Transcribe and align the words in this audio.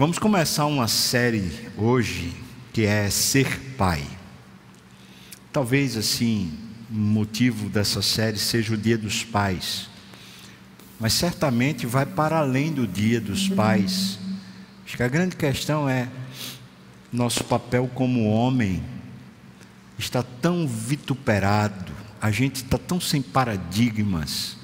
Vamos 0.00 0.18
começar 0.18 0.64
uma 0.64 0.88
série 0.88 1.52
hoje 1.76 2.32
que 2.72 2.86
é 2.86 3.10
Ser 3.10 3.60
Pai. 3.76 4.02
Talvez 5.52 5.94
assim, 5.94 6.54
o 6.90 6.94
motivo 6.94 7.68
dessa 7.68 8.00
série 8.00 8.38
seja 8.38 8.72
o 8.72 8.78
Dia 8.78 8.96
dos 8.96 9.22
Pais, 9.24 9.90
mas 10.98 11.12
certamente 11.12 11.84
vai 11.84 12.06
para 12.06 12.38
além 12.38 12.72
do 12.72 12.86
Dia 12.86 13.20
dos 13.20 13.46
Pais. 13.50 14.18
Acho 14.86 14.96
que 14.96 15.02
a 15.02 15.08
grande 15.08 15.36
questão 15.36 15.86
é 15.86 16.08
nosso 17.12 17.44
papel 17.44 17.86
como 17.94 18.24
homem 18.30 18.82
está 19.98 20.22
tão 20.22 20.66
vituperado, 20.66 21.92
a 22.22 22.30
gente 22.30 22.62
está 22.64 22.78
tão 22.78 22.98
sem 22.98 23.20
paradigmas, 23.20 24.56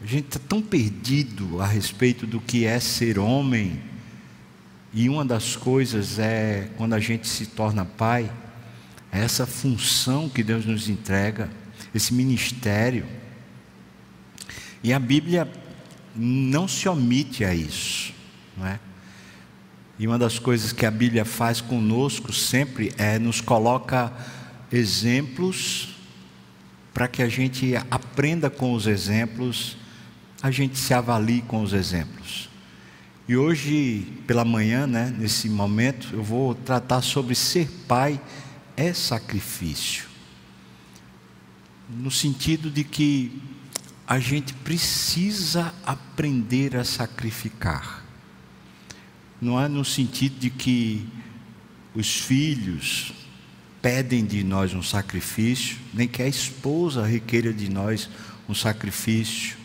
a 0.00 0.06
gente 0.06 0.28
está 0.28 0.38
tão 0.38 0.62
perdido 0.62 1.60
a 1.60 1.66
respeito 1.66 2.26
do 2.26 2.40
que 2.40 2.64
é 2.64 2.80
ser 2.80 3.18
homem 3.18 3.87
e 4.92 5.08
uma 5.08 5.24
das 5.24 5.54
coisas 5.54 6.18
é, 6.18 6.70
quando 6.76 6.94
a 6.94 7.00
gente 7.00 7.28
se 7.28 7.46
torna 7.46 7.84
pai, 7.84 8.30
é 9.12 9.20
essa 9.20 9.46
função 9.46 10.28
que 10.28 10.42
Deus 10.42 10.64
nos 10.64 10.88
entrega, 10.88 11.50
esse 11.94 12.12
ministério. 12.12 13.06
E 14.82 14.92
a 14.92 14.98
Bíblia 14.98 15.50
não 16.14 16.66
se 16.66 16.88
omite 16.88 17.44
a 17.44 17.54
isso, 17.54 18.12
não 18.56 18.66
é? 18.66 18.80
E 19.98 20.06
uma 20.06 20.18
das 20.18 20.38
coisas 20.38 20.72
que 20.72 20.86
a 20.86 20.90
Bíblia 20.90 21.24
faz 21.24 21.60
conosco 21.60 22.32
sempre 22.32 22.92
é 22.96 23.18
nos 23.18 23.40
coloca 23.40 24.12
exemplos 24.70 25.96
para 26.94 27.08
que 27.08 27.22
a 27.22 27.28
gente 27.28 27.74
aprenda 27.90 28.48
com 28.48 28.74
os 28.74 28.86
exemplos, 28.86 29.76
a 30.42 30.50
gente 30.50 30.78
se 30.78 30.94
avalie 30.94 31.42
com 31.42 31.62
os 31.62 31.72
exemplos. 31.72 32.47
E 33.28 33.36
hoje, 33.36 34.06
pela 34.26 34.42
manhã, 34.42 34.86
né, 34.86 35.14
nesse 35.18 35.50
momento, 35.50 36.08
eu 36.14 36.22
vou 36.22 36.54
tratar 36.54 37.02
sobre 37.02 37.34
ser 37.34 37.68
pai 37.86 38.18
é 38.74 38.94
sacrifício. 38.94 40.08
No 41.90 42.10
sentido 42.10 42.70
de 42.70 42.84
que 42.84 43.42
a 44.06 44.18
gente 44.18 44.54
precisa 44.54 45.74
aprender 45.84 46.74
a 46.74 46.84
sacrificar. 46.84 48.02
Não 49.38 49.60
é 49.60 49.68
no 49.68 49.84
sentido 49.84 50.38
de 50.38 50.48
que 50.48 51.06
os 51.94 52.20
filhos 52.20 53.12
pedem 53.82 54.24
de 54.24 54.42
nós 54.42 54.72
um 54.72 54.82
sacrifício, 54.82 55.76
nem 55.92 56.08
que 56.08 56.22
a 56.22 56.26
esposa 56.26 57.04
requeira 57.04 57.52
de 57.52 57.68
nós 57.68 58.08
um 58.48 58.54
sacrifício 58.54 59.57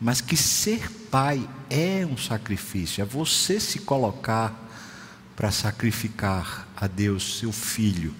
mas 0.00 0.20
que 0.20 0.36
ser 0.36 0.90
pai 1.10 1.48
é 1.68 2.06
um 2.06 2.16
sacrifício, 2.16 3.02
é 3.02 3.04
você 3.04 3.58
se 3.58 3.80
colocar 3.80 4.66
para 5.34 5.50
sacrificar 5.50 6.68
a 6.76 6.86
Deus 6.86 7.38
seu 7.38 7.52
filho, 7.52 8.14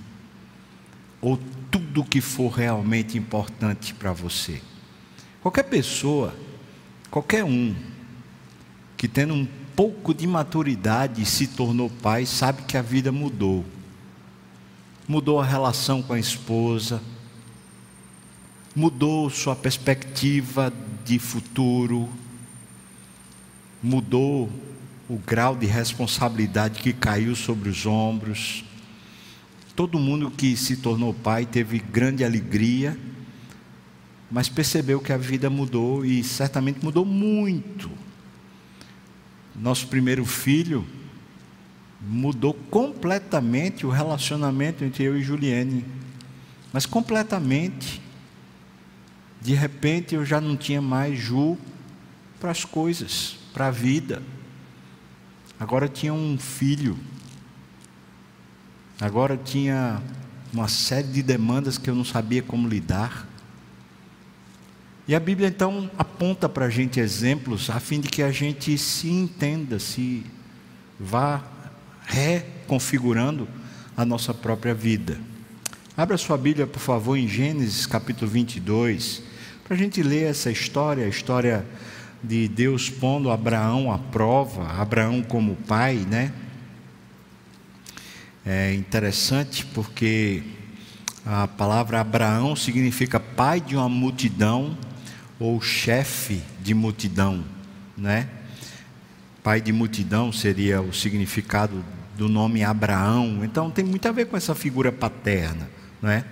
ou 1.20 1.39
tudo 1.70 2.05
que 2.05 2.20
for 2.20 2.51
realmente 2.51 3.19
importante 3.19 3.95
para 3.95 4.12
você. 4.12 4.61
Qualquer 5.41 5.65
pessoa, 5.65 6.35
qualquer 7.11 7.45
um, 7.45 7.75
que 8.97 9.07
tendo 9.07 9.35
um 9.35 9.47
pouco 9.77 10.13
de 10.13 10.27
maturidade 10.27 11.25
se 11.25 11.47
tornou 11.47 11.89
pai, 11.89 12.27
sabe 12.27 12.63
que 12.63 12.77
a 12.77 12.83
vida 12.83 13.13
mudou. 13.13 13.65
Mudou 15.07 15.41
a 15.41 15.45
relação 15.45 16.03
com 16.03 16.13
a 16.13 16.19
esposa, 16.19 17.01
mudou 18.75 19.31
sua 19.31 19.57
perspectiva 19.57 20.73
de 21.09 21.19
futuro, 21.19 22.06
mudou 23.83 24.51
o 25.09 25.17
grau 25.17 25.56
de 25.56 25.64
responsabilidade 25.64 26.83
que 26.83 26.92
caiu 26.92 27.34
sobre 27.34 27.70
os 27.70 27.87
ombros. 27.87 28.62
Todo 29.75 29.98
mundo 29.98 30.31
que 30.31 30.55
se 30.55 30.77
tornou 30.77 31.14
pai 31.14 31.47
teve 31.47 31.79
grande 31.79 32.25
alegria, 32.25 32.98
mas 34.30 34.51
percebeu 34.51 35.01
que 35.01 35.11
a 35.11 35.17
vida 35.17 35.48
mudou 35.48 36.05
e 36.05 36.23
certamente 36.23 36.85
mudou 36.85 37.07
muito. 37.07 37.90
Nosso 39.57 39.86
primeiro 39.89 40.27
filho 40.27 40.86
mudou 42.02 42.52
completamente 42.52 43.86
o 43.86 43.90
relacionamento 43.90 44.85
entre 44.85 45.05
eu 45.05 45.17
e 45.17 45.23
Juliane, 45.23 45.86
mas 46.70 46.85
completamente. 46.85 48.08
De 49.41 49.55
repente 49.55 50.15
eu 50.15 50.25
já 50.25 50.41
não 50.41 50.57
tinha 50.57 50.83
mais 50.83 51.19
Ju 51.19 51.57
para 52.41 52.51
as 52.51 52.65
coisas, 52.65 53.37
para 53.53 53.69
a 53.69 53.71
vida. 53.71 54.23
Agora 55.59 55.89
tinha 55.89 56.13
um 56.13 56.39
filho. 56.39 56.97
Agora 59.01 59.37
tinha 59.37 60.03
uma 60.53 60.69
série 60.69 61.09
de 61.09 61.23
demandas 61.23 61.79
que 61.79 61.91
eu 61.91 61.95
não 61.95 62.05
sabia 62.05 62.43
como 62.43 62.69
lidar. 62.69 63.27
E 65.07 65.15
a 65.15 65.21
Bíblia 65.21 65.49
então 65.49 65.91
aponta 65.97 66.49
para 66.49 66.67
a 66.67 66.70
gente 66.70 67.01
exemplos 67.01 67.70
a 67.70 67.81
fim 67.81 68.01
de 68.01 68.09
que 68.09 68.23
a 68.23 68.31
gente 68.31 68.77
se 68.77 69.09
entenda, 69.09 69.79
se 69.79 70.25
vá 71.01 71.43
reconfigurando 72.05 73.49
a 73.97 74.05
nossa 74.05 74.35
própria 74.35 74.75
vida. 74.75 75.19
Abra 75.97 76.17
sua 76.17 76.37
Bíblia, 76.37 76.67
por 76.67 76.81
favor, 76.81 77.17
em 77.17 77.27
Gênesis 77.27 77.87
capítulo 77.87 78.31
22 78.31 79.27
para 79.68 79.77
a 79.77 79.79
gente 79.79 80.02
ler 80.02 80.30
essa 80.30 80.51
história, 80.51 81.05
a 81.05 81.08
história 81.08 81.62
de 82.24 82.48
Deus 82.48 82.89
pondo 82.89 83.30
Abraão 83.30 83.92
à 83.92 83.98
prova, 83.98 84.67
Abraão 84.67 85.23
como 85.23 85.56
pai, 85.56 86.06
né? 86.08 86.33
É 88.46 88.73
interessante 88.73 89.67
porque 89.67 90.42
a 91.27 91.46
palavra 91.46 92.01
Abraão 92.01 92.57
significa 92.57 93.20
pai 93.20 93.61
de 93.61 93.77
uma 93.77 93.90
multidão 93.90 94.74
ou 95.39 95.61
chefe 95.61 96.40
de 96.62 96.73
multidão, 96.73 97.45
né? 97.95 98.27
Pai 99.42 99.61
de 99.61 99.70
multidão 99.70 100.33
seria 100.33 100.80
o 100.80 100.95
significado 100.95 101.84
do 102.17 102.27
nome 102.27 102.64
Abraão. 102.64 103.45
Então 103.45 103.70
tem 103.70 103.84
muito 103.84 104.08
a 104.08 104.12
ver 104.12 104.28
com 104.28 104.36
essa 104.36 104.55
figura 104.55 104.90
paterna, 104.90 105.68
não 106.01 106.08
é? 106.08 106.24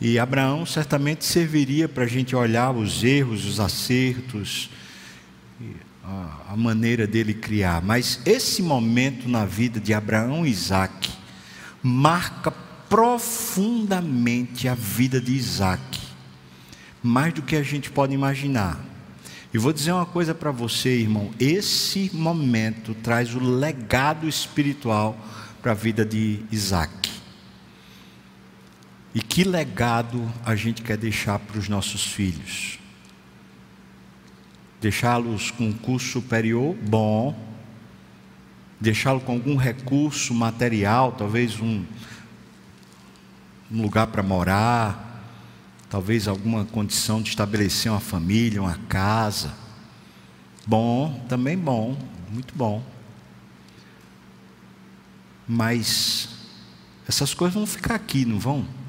E 0.00 0.18
Abraão 0.18 0.64
certamente 0.64 1.24
serviria 1.24 1.88
para 1.88 2.04
a 2.04 2.06
gente 2.06 2.34
olhar 2.34 2.70
os 2.70 3.04
erros, 3.04 3.44
os 3.44 3.60
acertos, 3.60 4.70
a 6.48 6.56
maneira 6.56 7.06
dele 7.06 7.34
criar. 7.34 7.82
Mas 7.82 8.20
esse 8.24 8.62
momento 8.62 9.28
na 9.28 9.44
vida 9.44 9.78
de 9.78 9.92
Abraão 9.92 10.46
e 10.46 10.50
Isaac 10.50 11.10
marca 11.82 12.50
profundamente 12.88 14.66
a 14.68 14.74
vida 14.74 15.20
de 15.20 15.32
Isaac, 15.32 16.00
mais 17.02 17.32
do 17.32 17.42
que 17.42 17.54
a 17.54 17.62
gente 17.62 17.90
pode 17.90 18.12
imaginar. 18.12 18.84
E 19.52 19.58
vou 19.58 19.72
dizer 19.72 19.92
uma 19.92 20.06
coisa 20.06 20.34
para 20.34 20.50
você, 20.50 20.90
irmão: 20.90 21.30
esse 21.38 22.10
momento 22.12 22.94
traz 22.94 23.34
o 23.34 23.40
legado 23.40 24.28
espiritual 24.28 25.16
para 25.62 25.72
a 25.72 25.74
vida 25.74 26.04
de 26.04 26.40
Isaac. 26.50 26.99
E 29.14 29.20
que 29.20 29.42
legado 29.42 30.30
a 30.44 30.54
gente 30.54 30.82
quer 30.82 30.96
deixar 30.96 31.38
para 31.38 31.58
os 31.58 31.68
nossos 31.68 32.04
filhos? 32.04 32.78
Deixá-los 34.80 35.50
com 35.50 35.68
um 35.68 35.72
curso 35.72 36.12
superior 36.12 36.76
bom, 36.76 37.36
deixá-lo 38.80 39.20
com 39.20 39.32
algum 39.32 39.56
recurso 39.56 40.32
material, 40.32 41.12
talvez 41.12 41.60
um, 41.60 41.84
um 43.70 43.82
lugar 43.82 44.06
para 44.06 44.22
morar, 44.22 45.24
talvez 45.90 46.28
alguma 46.28 46.64
condição 46.64 47.20
de 47.20 47.30
estabelecer 47.30 47.90
uma 47.90 48.00
família, 48.00 48.62
uma 48.62 48.78
casa. 48.88 49.52
Bom, 50.64 51.26
também 51.28 51.58
bom, 51.58 51.98
muito 52.30 52.54
bom. 52.54 52.80
Mas 55.48 56.28
essas 57.08 57.34
coisas 57.34 57.56
vão 57.56 57.66
ficar 57.66 57.96
aqui, 57.96 58.24
não 58.24 58.38
vão? 58.38 58.79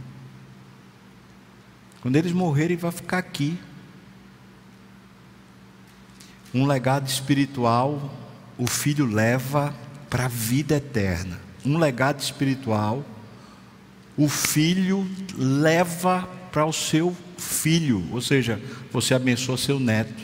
Quando 2.01 2.15
eles 2.15 2.31
morrerem, 2.31 2.75
vai 2.75 2.91
ficar 2.91 3.19
aqui. 3.19 3.57
Um 6.53 6.65
legado 6.65 7.07
espiritual, 7.07 8.13
o 8.57 8.67
filho 8.67 9.05
leva 9.05 9.73
para 10.09 10.25
a 10.25 10.27
vida 10.27 10.75
eterna. 10.75 11.39
Um 11.65 11.77
legado 11.77 12.19
espiritual, 12.19 13.05
o 14.17 14.27
filho 14.27 15.09
leva 15.37 16.27
para 16.51 16.65
o 16.65 16.73
seu 16.73 17.15
filho, 17.37 18.05
ou 18.11 18.21
seja, 18.21 18.61
você 18.91 19.13
abençoa 19.13 19.57
seu 19.57 19.79
neto, 19.79 20.21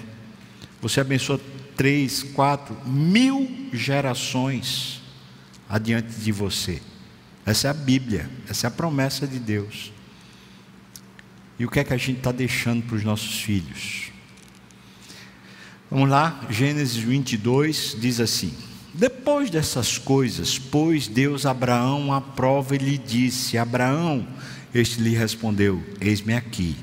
você 0.81 0.99
abençoa 0.99 1.39
três, 1.75 2.21
quatro, 2.21 2.75
mil 2.85 3.69
gerações 3.71 5.01
adiante 5.69 6.09
de 6.09 6.31
você. 6.31 6.81
Essa 7.45 7.67
é 7.67 7.71
a 7.71 7.73
Bíblia, 7.73 8.29
essa 8.49 8.65
é 8.65 8.69
a 8.69 8.71
promessa 8.71 9.25
de 9.25 9.39
Deus. 9.39 9.93
E 11.59 11.65
o 11.65 11.69
que 11.69 11.79
é 11.79 11.83
que 11.83 11.93
a 11.93 11.97
gente 11.97 12.17
está 12.17 12.31
deixando 12.31 12.83
para 12.83 12.95
os 12.95 13.03
nossos 13.03 13.41
filhos? 13.41 14.11
Vamos 15.89 16.09
lá, 16.09 16.41
Gênesis 16.49 16.97
22 16.97 17.95
diz 17.99 18.19
assim: 18.19 18.53
Depois 18.93 19.49
dessas 19.49 19.97
coisas, 19.97 20.59
pôs 20.59 21.07
Deus 21.07 21.45
Abraão 21.45 22.13
à 22.13 22.21
prova 22.21 22.75
e 22.75 22.77
lhe 22.77 22.97
disse: 22.97 23.57
Abraão, 23.57 24.27
este 24.73 25.01
lhe 25.01 25.15
respondeu: 25.15 25.83
Eis-me 25.99 26.35
aqui. 26.35 26.75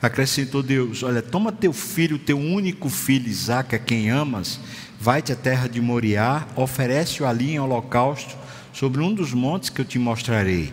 Acrescentou 0.00 0.62
Deus: 0.62 1.02
Olha, 1.02 1.20
toma 1.20 1.52
teu 1.52 1.72
filho, 1.72 2.18
teu 2.18 2.38
único 2.38 2.88
filho 2.88 3.28
Isaque, 3.28 3.74
a 3.74 3.78
quem 3.78 4.08
amas, 4.08 4.58
vai-te 4.98 5.32
à 5.32 5.36
terra 5.36 5.68
de 5.68 5.80
Moriá, 5.80 6.46
oferece-o 6.56 7.26
ali 7.26 7.52
em 7.52 7.60
holocausto 7.60 8.36
sobre 8.72 9.02
um 9.02 9.12
dos 9.12 9.34
montes 9.34 9.68
que 9.68 9.80
eu 9.80 9.84
te 9.84 9.98
mostrarei. 9.98 10.72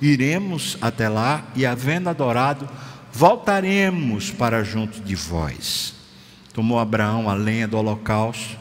iremos 0.00 0.76
até 0.80 1.08
lá 1.08 1.44
e, 1.54 1.64
havendo 1.64 2.08
adorado, 2.08 2.68
voltaremos 3.12 4.30
para 4.30 4.62
junto 4.62 5.00
de 5.00 5.14
vós. 5.14 5.94
Tomou 6.52 6.78
Abraão 6.78 7.28
a 7.28 7.34
lenha 7.34 7.68
do 7.68 7.76
holocausto 7.76 8.56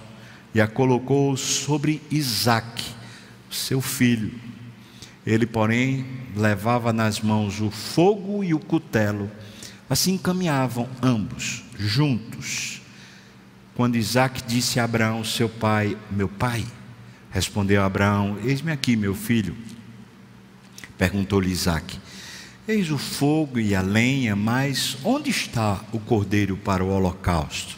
e 0.53 0.61
a 0.61 0.67
colocou 0.67 1.35
sobre 1.37 2.01
Isaque 2.11 2.95
seu 3.55 3.81
filho. 3.81 4.31
Ele, 5.25 5.45
porém, 5.45 6.05
levava 6.35 6.93
nas 6.93 7.19
mãos 7.19 7.59
o 7.61 7.71
fogo 7.71 8.43
e 8.43 8.53
o 8.53 8.59
cutelo. 8.59 9.31
Assim 9.89 10.17
caminhavam 10.17 10.87
ambos, 11.01 11.63
juntos. 11.77 12.81
Quando 13.75 13.95
Isaac 13.95 14.43
disse 14.45 14.79
a 14.79 14.83
Abraão, 14.83 15.23
seu 15.23 15.49
pai, 15.49 15.97
meu 16.11 16.27
pai, 16.27 16.65
respondeu 17.31 17.83
Abraão: 17.83 18.37
Eis-me 18.43 18.71
aqui, 18.71 18.95
meu 18.95 19.15
filho. 19.15 19.55
Perguntou-lhe 20.97 21.51
Isaac: 21.51 21.99
Eis 22.67 22.89
o 22.89 22.97
fogo 22.97 23.59
e 23.59 23.75
a 23.75 23.81
lenha, 23.81 24.35
mas 24.35 24.97
onde 25.03 25.29
está 25.29 25.83
o 25.91 25.99
cordeiro 25.99 26.57
para 26.57 26.83
o 26.83 26.89
holocausto? 26.89 27.77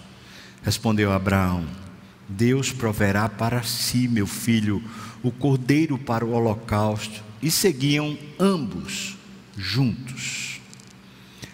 Respondeu 0.64 1.12
Abraão: 1.12 1.66
Deus 2.28 2.72
proverá 2.72 3.30
para 3.30 3.64
si, 3.64 4.08
meu 4.08 4.28
filho, 4.28 4.84
o 5.24 5.32
cordeiro 5.32 5.98
para 5.98 6.26
o 6.26 6.32
holocausto, 6.32 7.24
e 7.42 7.50
seguiam 7.50 8.18
ambos 8.40 9.18
juntos. 9.58 10.60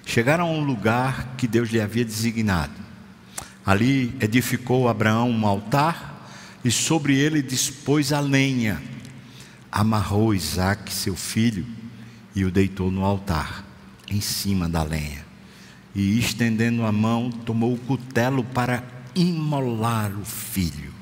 Chegaram 0.06 0.48
a 0.48 0.52
um 0.52 0.64
lugar 0.64 1.36
que 1.38 1.48
Deus 1.48 1.70
lhe 1.70 1.80
havia 1.80 2.06
designado. 2.06 2.84
Ali 3.66 4.14
edificou 4.20 4.90
Abraão 4.90 5.30
um 5.30 5.48
altar 5.48 6.30
e 6.64 6.70
sobre 6.70 7.18
ele 7.18 7.42
dispôs 7.42 8.12
a 8.12 8.20
lenha. 8.20 8.82
Amarrou 9.76 10.36
Isaac, 10.36 10.94
seu 10.94 11.16
filho, 11.16 11.66
e 12.36 12.46
o 12.46 12.52
deitou 12.52 12.92
no 12.92 13.04
altar, 13.04 13.66
em 14.08 14.22
cima 14.22 14.70
da 14.70 14.84
lenha. 14.84 15.26
E 15.96 16.20
estendendo 16.20 16.86
a 16.86 16.92
mão, 16.92 17.32
tomou 17.32 17.74
o 17.74 17.80
cutelo 17.80 18.44
para 18.44 18.84
imolar 19.16 20.12
o 20.16 20.24
filho. 20.24 20.94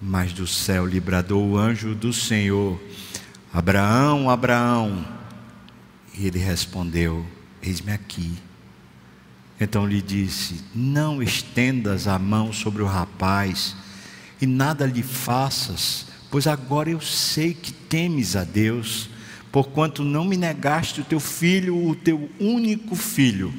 Mas 0.00 0.32
do 0.32 0.46
céu 0.46 0.86
lhe 0.86 0.98
bradou 0.98 1.46
o 1.46 1.58
anjo 1.58 1.94
do 1.94 2.10
Senhor: 2.10 2.80
Abraão, 3.52 4.30
Abraão. 4.30 5.06
E 6.16 6.26
ele 6.26 6.38
respondeu: 6.38 7.26
Eis-me 7.62 7.92
aqui. 7.92 8.32
Então 9.60 9.86
lhe 9.86 10.00
disse: 10.00 10.64
Não 10.74 11.22
estendas 11.22 12.08
a 12.08 12.18
mão 12.18 12.50
sobre 12.50 12.82
o 12.82 12.86
rapaz 12.86 13.76
e 14.40 14.46
nada 14.46 14.86
lhe 14.86 15.02
faças, 15.02 16.06
pois 16.30 16.46
agora 16.46 16.88
eu 16.88 17.00
sei 17.00 17.52
que 17.52 17.72
temes 17.72 18.36
a 18.36 18.44
Deus, 18.44 19.10
porquanto 19.50 20.04
não 20.04 20.24
me 20.24 20.36
negaste 20.36 21.00
o 21.00 21.04
teu 21.04 21.18
filho, 21.18 21.88
o 21.88 21.94
teu 21.94 22.30
único 22.38 22.94
filho. 22.94 23.52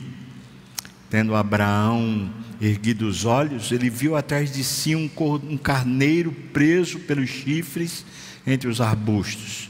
Tendo 1.10 1.36
Abraão 1.36 2.32
erguido 2.62 3.08
os 3.08 3.26
olhos, 3.26 3.72
ele 3.72 3.90
viu 3.90 4.16
atrás 4.16 4.54
de 4.54 4.64
si 4.64 4.96
um, 4.96 5.10
carneiro 5.58 6.32
preso 6.54 7.00
pelos 7.00 7.30
chifres 7.30 8.06
entre 8.48 8.70
os 8.70 8.80
arbustos. 8.80 9.70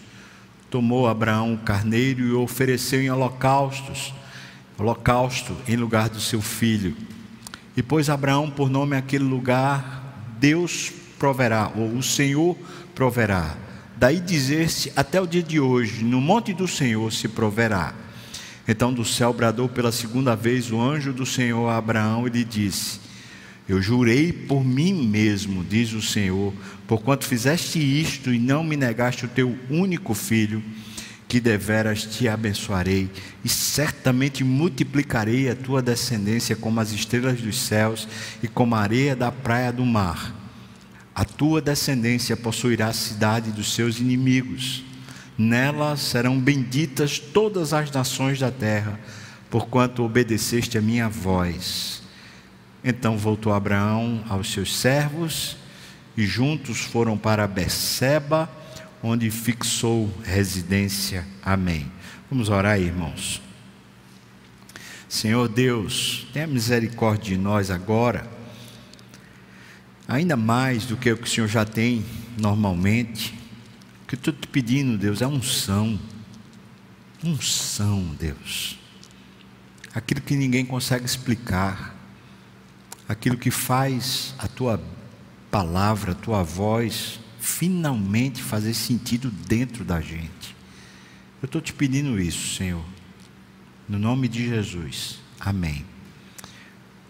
Tomou 0.70 1.08
Abraão 1.08 1.56
o 1.56 1.58
carneiro 1.58 2.24
e 2.24 2.32
o 2.32 2.42
ofereceu 2.42 3.02
em 3.02 3.10
holocaustos, 3.10 4.14
holocausto 4.78 5.56
em 5.68 5.76
lugar 5.76 6.10
do 6.10 6.20
seu 6.20 6.42
filho. 6.42 6.96
E 7.76 7.82
pôs 7.82 8.10
Abraão 8.10 8.50
por 8.50 8.70
nome 8.70 8.96
aquele 8.96 9.24
lugar, 9.24 10.28
Deus 10.40 10.92
proverá, 11.18 11.72
ou 11.76 11.88
o 11.88 12.04
Senhor 12.04 12.58
proverá. 13.02 13.58
Daí 13.98 14.20
dizer-se 14.20 14.94
até 14.96 15.20
o 15.20 15.26
dia 15.26 15.42
de 15.42 15.60
hoje, 15.60 16.04
no 16.04 16.22
monte 16.22 16.54
do 16.54 16.68
Senhor 16.68 17.12
se 17.12 17.28
proverá. 17.28 17.96
Então 18.68 18.94
do 18.94 19.04
céu 19.04 19.34
bradou 19.34 19.68
pela 19.68 19.92
segunda 19.92 20.36
vez 20.36 20.72
o 20.72 20.80
anjo 20.80 21.12
do 21.12 21.26
Senhor 21.26 21.68
a 21.68 21.78
Abraão 21.78 22.28
e 22.28 22.30
lhe 22.30 22.44
disse: 22.44 23.00
Eu 23.68 23.82
jurei 23.82 24.32
por 24.32 24.64
mim 24.64 24.94
mesmo, 25.08 25.64
diz 25.64 25.94
o 25.94 26.02
Senhor, 26.02 26.54
porquanto 26.88 27.26
fizeste 27.26 27.80
isto 27.80 28.32
e 28.32 28.38
não 28.38 28.64
me 28.64 28.78
negaste 28.78 29.26
o 29.26 29.30
teu 29.30 29.58
único 29.68 30.14
filho, 30.14 30.64
que 31.28 31.40
deveras 31.40 32.04
te 32.04 32.28
abençoarei 32.28 33.10
e 33.44 33.50
certamente 33.50 34.44
multiplicarei 34.44 35.50
a 35.50 35.56
tua 35.56 35.82
descendência 35.82 36.56
como 36.56 36.80
as 36.80 36.92
estrelas 36.92 37.42
dos 37.42 37.60
céus 37.60 38.08
e 38.44 38.48
como 38.48 38.76
a 38.76 38.80
areia 38.80 39.16
da 39.16 39.32
praia 39.32 39.74
do 39.74 39.84
mar. 39.84 40.41
A 41.14 41.26
tua 41.26 41.62
descendência 41.62 42.38
possuirá 42.38 42.88
a 42.88 42.94
cidade 42.94 43.52
dos 43.52 43.74
seus 43.74 44.00
inimigos 44.00 44.84
Nela 45.42 45.98
serão 45.98 46.40
benditas 46.40 47.18
todas 47.18 47.74
as 47.74 47.90
nações 47.90 48.40
da 48.40 48.52
terra, 48.52 49.00
porquanto 49.50 50.04
obedeceste 50.04 50.78
a 50.78 50.82
minha 50.82 51.10
voz. 51.10 52.04
Então 52.84 53.18
voltou 53.18 53.52
Abraão 53.52 54.24
aos 54.30 54.52
seus 54.52 54.76
servos 54.76 55.58
e 56.16 56.28
juntos 56.28 56.82
foram 56.82 57.18
para 57.18 57.48
Beceba, 57.48 58.48
onde 59.02 59.32
fixou 59.32 60.14
residência. 60.24 61.26
Amém. 61.42 61.92
Vamos 62.30 62.50
orar, 62.50 62.80
irmãos. 62.80 63.42
Senhor 65.10 65.48
Deus, 65.50 66.28
tenha 66.32 66.46
misericórdia 66.46 67.36
de 67.36 67.38
nós 67.38 67.72
agora, 67.72 68.30
ainda 70.12 70.36
mais 70.36 70.86
do 70.86 70.98
que 70.98 71.12
o 71.12 71.18
que 71.18 71.24
o 71.24 71.28
Senhor 71.28 71.48
já 71.48 71.64
tem 71.64 72.04
normalmente 72.38 73.40
que 74.08 74.16
estou 74.16 74.34
te 74.34 74.46
pedindo, 74.46 74.98
Deus, 74.98 75.22
é 75.22 75.28
unção. 75.28 75.98
Unção, 77.24 78.14
Deus. 78.20 78.78
Aquilo 79.96 80.20
que 80.20 80.36
ninguém 80.36 80.66
consegue 80.66 81.06
explicar. 81.06 81.96
Aquilo 83.08 83.38
que 83.38 83.50
faz 83.50 84.36
a 84.38 84.50
tua 84.50 84.84
palavra, 85.50 86.12
a 86.12 86.16
tua 86.16 86.44
voz, 86.44 87.22
finalmente 87.40 88.44
fazer 88.44 88.74
sentido 88.74 89.32
dentro 89.32 89.86
da 89.86 90.02
gente. 90.02 90.58
Eu 91.42 91.46
estou 91.46 91.62
te 91.62 91.72
pedindo 91.72 92.20
isso, 92.20 92.58
Senhor. 92.58 92.84
No 93.88 93.98
nome 93.98 94.28
de 94.28 94.46
Jesus. 94.46 95.20
Amém. 95.40 95.86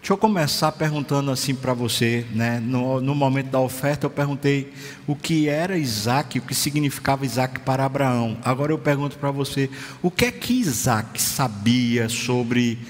Deixa 0.02 0.14
eu 0.14 0.18
começar 0.18 0.72
perguntando 0.72 1.30
assim 1.30 1.54
para 1.54 1.72
você, 1.72 2.26
né? 2.32 2.58
No, 2.58 3.00
no, 3.00 3.14
momento 3.14 3.50
da 3.50 3.60
oferta 3.60 4.04
eu 4.04 4.10
perguntei 4.10 4.74
o 5.06 5.14
que 5.14 5.48
era 5.48 5.78
Isaac, 5.78 6.40
o 6.40 6.42
que 6.42 6.56
significava 6.56 7.24
Isaac 7.24 7.60
para 7.60 7.84
Abraão. 7.84 8.36
Agora 8.44 8.72
eu 8.72 8.78
pergunto 8.80 9.16
para 9.16 9.30
você, 9.30 9.70
o 10.02 10.10
que 10.10 10.24
é 10.24 10.32
que 10.32 10.54
Isaac 10.54 11.22
sabia 11.22 12.08
sobre 12.08 12.80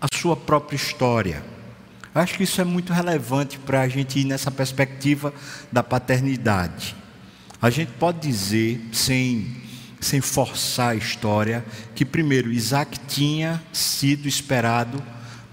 a 0.00 0.06
sua 0.14 0.36
própria 0.36 0.76
história? 0.76 1.42
Eu 2.14 2.20
acho 2.20 2.36
que 2.36 2.44
isso 2.44 2.60
é 2.60 2.64
muito 2.64 2.92
relevante 2.92 3.58
para 3.58 3.80
a 3.80 3.88
gente 3.88 4.20
ir 4.20 4.24
nessa 4.24 4.48
perspectiva 4.52 5.34
da 5.72 5.82
paternidade. 5.82 6.94
A 7.60 7.68
gente 7.68 7.90
pode 7.98 8.20
dizer, 8.20 8.80
sem, 8.92 9.56
sem 10.00 10.20
forçar 10.20 10.90
a 10.90 10.94
história, 10.94 11.64
que 11.96 12.04
primeiro 12.04 12.52
Isaac 12.52 12.96
tinha 13.08 13.60
sido 13.72 14.28
esperado 14.28 15.02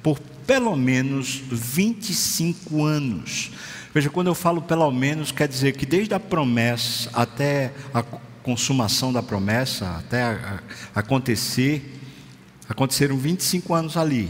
por 0.03 0.28
pelo 0.49 0.75
menos 0.75 1.43
25 1.51 2.83
anos. 2.83 3.51
Veja, 3.93 4.09
quando 4.09 4.25
eu 4.25 4.33
falo 4.33 4.63
pelo 4.63 4.89
menos, 4.89 5.31
quer 5.31 5.47
dizer 5.47 5.77
que 5.77 5.85
desde 5.85 6.15
a 6.15 6.19
promessa 6.19 7.07
até 7.13 7.71
a 7.93 8.01
consumação 8.41 9.13
da 9.13 9.21
promessa, 9.21 9.97
até 9.99 10.23
a, 10.23 10.59
a 10.95 11.01
acontecer, 11.01 12.01
aconteceram 12.67 13.15
25 13.15 13.75
anos 13.75 13.95
ali. 13.95 14.27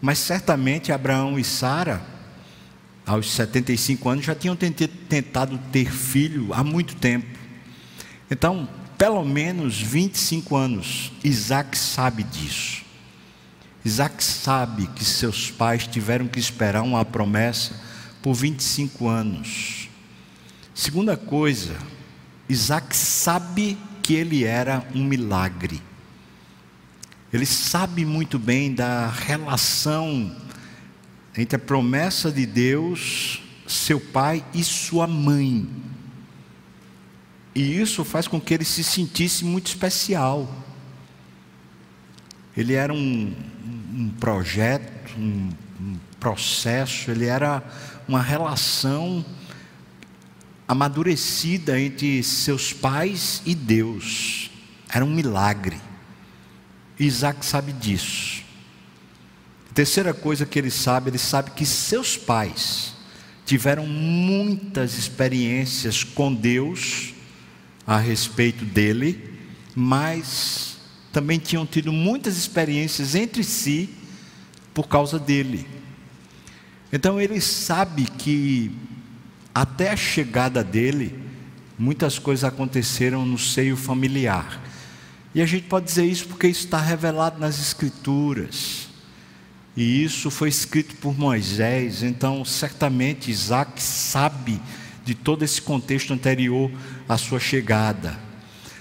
Mas 0.00 0.20
certamente 0.20 0.92
Abraão 0.92 1.36
e 1.40 1.42
Sara, 1.42 2.00
aos 3.04 3.32
75 3.32 4.08
anos, 4.08 4.24
já 4.24 4.36
tinham 4.36 4.54
tentado 4.54 5.58
ter 5.72 5.90
filho 5.90 6.54
há 6.54 6.62
muito 6.62 6.94
tempo. 6.94 7.26
Então, 8.30 8.68
pelo 8.96 9.24
menos 9.24 9.76
25 9.82 10.54
anos, 10.54 11.10
Isaac 11.24 11.76
sabe 11.76 12.22
disso. 12.22 12.89
Isaac 13.84 14.22
sabe 14.22 14.86
que 14.88 15.04
seus 15.04 15.50
pais 15.50 15.86
tiveram 15.86 16.28
que 16.28 16.38
esperar 16.38 16.82
uma 16.82 17.04
promessa 17.04 17.74
por 18.22 18.34
25 18.34 19.08
anos. 19.08 19.88
Segunda 20.74 21.16
coisa, 21.16 21.76
Isaac 22.48 22.94
sabe 22.94 23.78
que 24.02 24.14
ele 24.14 24.44
era 24.44 24.86
um 24.94 25.04
milagre. 25.04 25.80
Ele 27.32 27.46
sabe 27.46 28.04
muito 28.04 28.38
bem 28.38 28.74
da 28.74 29.08
relação 29.08 30.36
entre 31.36 31.56
a 31.56 31.58
promessa 31.60 32.30
de 32.30 32.44
Deus, 32.44 33.40
seu 33.66 34.00
pai 34.00 34.44
e 34.52 34.64
sua 34.64 35.06
mãe. 35.06 35.68
E 37.54 37.80
isso 37.80 38.04
faz 38.04 38.26
com 38.26 38.40
que 38.40 38.52
ele 38.52 38.64
se 38.64 38.82
sentisse 38.82 39.44
muito 39.44 39.68
especial. 39.68 40.48
Ele 42.56 42.74
era 42.74 42.92
um, 42.92 43.32
um 43.94 44.10
projeto, 44.20 45.16
um, 45.18 45.50
um 45.80 45.96
processo, 46.18 47.10
ele 47.10 47.26
era 47.26 47.62
uma 48.06 48.20
relação 48.20 49.24
amadurecida 50.66 51.80
entre 51.80 52.22
seus 52.22 52.72
pais 52.72 53.42
e 53.44 53.54
Deus. 53.54 54.50
Era 54.92 55.04
um 55.04 55.10
milagre. 55.10 55.80
Isaac 56.98 57.44
sabe 57.44 57.72
disso. 57.72 58.42
Terceira 59.74 60.12
coisa 60.12 60.44
que 60.44 60.58
ele 60.58 60.70
sabe, 60.70 61.10
ele 61.10 61.18
sabe 61.18 61.52
que 61.52 61.64
seus 61.64 62.16
pais 62.16 62.94
tiveram 63.46 63.86
muitas 63.86 64.98
experiências 64.98 66.04
com 66.04 66.32
Deus 66.32 67.14
a 67.86 67.98
respeito 67.98 68.64
dele, 68.64 69.38
mas 69.74 70.69
também 71.12 71.38
tinham 71.38 71.66
tido 71.66 71.92
muitas 71.92 72.36
experiências 72.36 73.14
entre 73.14 73.42
si 73.42 73.90
por 74.72 74.88
causa 74.88 75.18
dele. 75.18 75.66
Então 76.92 77.20
ele 77.20 77.40
sabe 77.40 78.04
que 78.04 78.70
até 79.54 79.90
a 79.90 79.96
chegada 79.96 80.62
dele, 80.62 81.18
muitas 81.78 82.18
coisas 82.18 82.44
aconteceram 82.44 83.26
no 83.26 83.38
seio 83.38 83.76
familiar. 83.76 84.62
E 85.34 85.40
a 85.40 85.46
gente 85.46 85.66
pode 85.66 85.86
dizer 85.86 86.04
isso 86.04 86.26
porque 86.26 86.48
isso 86.48 86.64
está 86.64 86.80
revelado 86.80 87.38
nas 87.38 87.60
Escrituras. 87.60 88.88
E 89.76 90.02
isso 90.04 90.30
foi 90.30 90.48
escrito 90.48 90.96
por 90.96 91.16
Moisés, 91.16 92.02
então 92.02 92.44
certamente 92.44 93.30
Isaac 93.30 93.80
sabe 93.80 94.60
de 95.04 95.14
todo 95.14 95.44
esse 95.44 95.62
contexto 95.62 96.12
anterior 96.12 96.70
à 97.08 97.16
sua 97.16 97.38
chegada. 97.38 98.29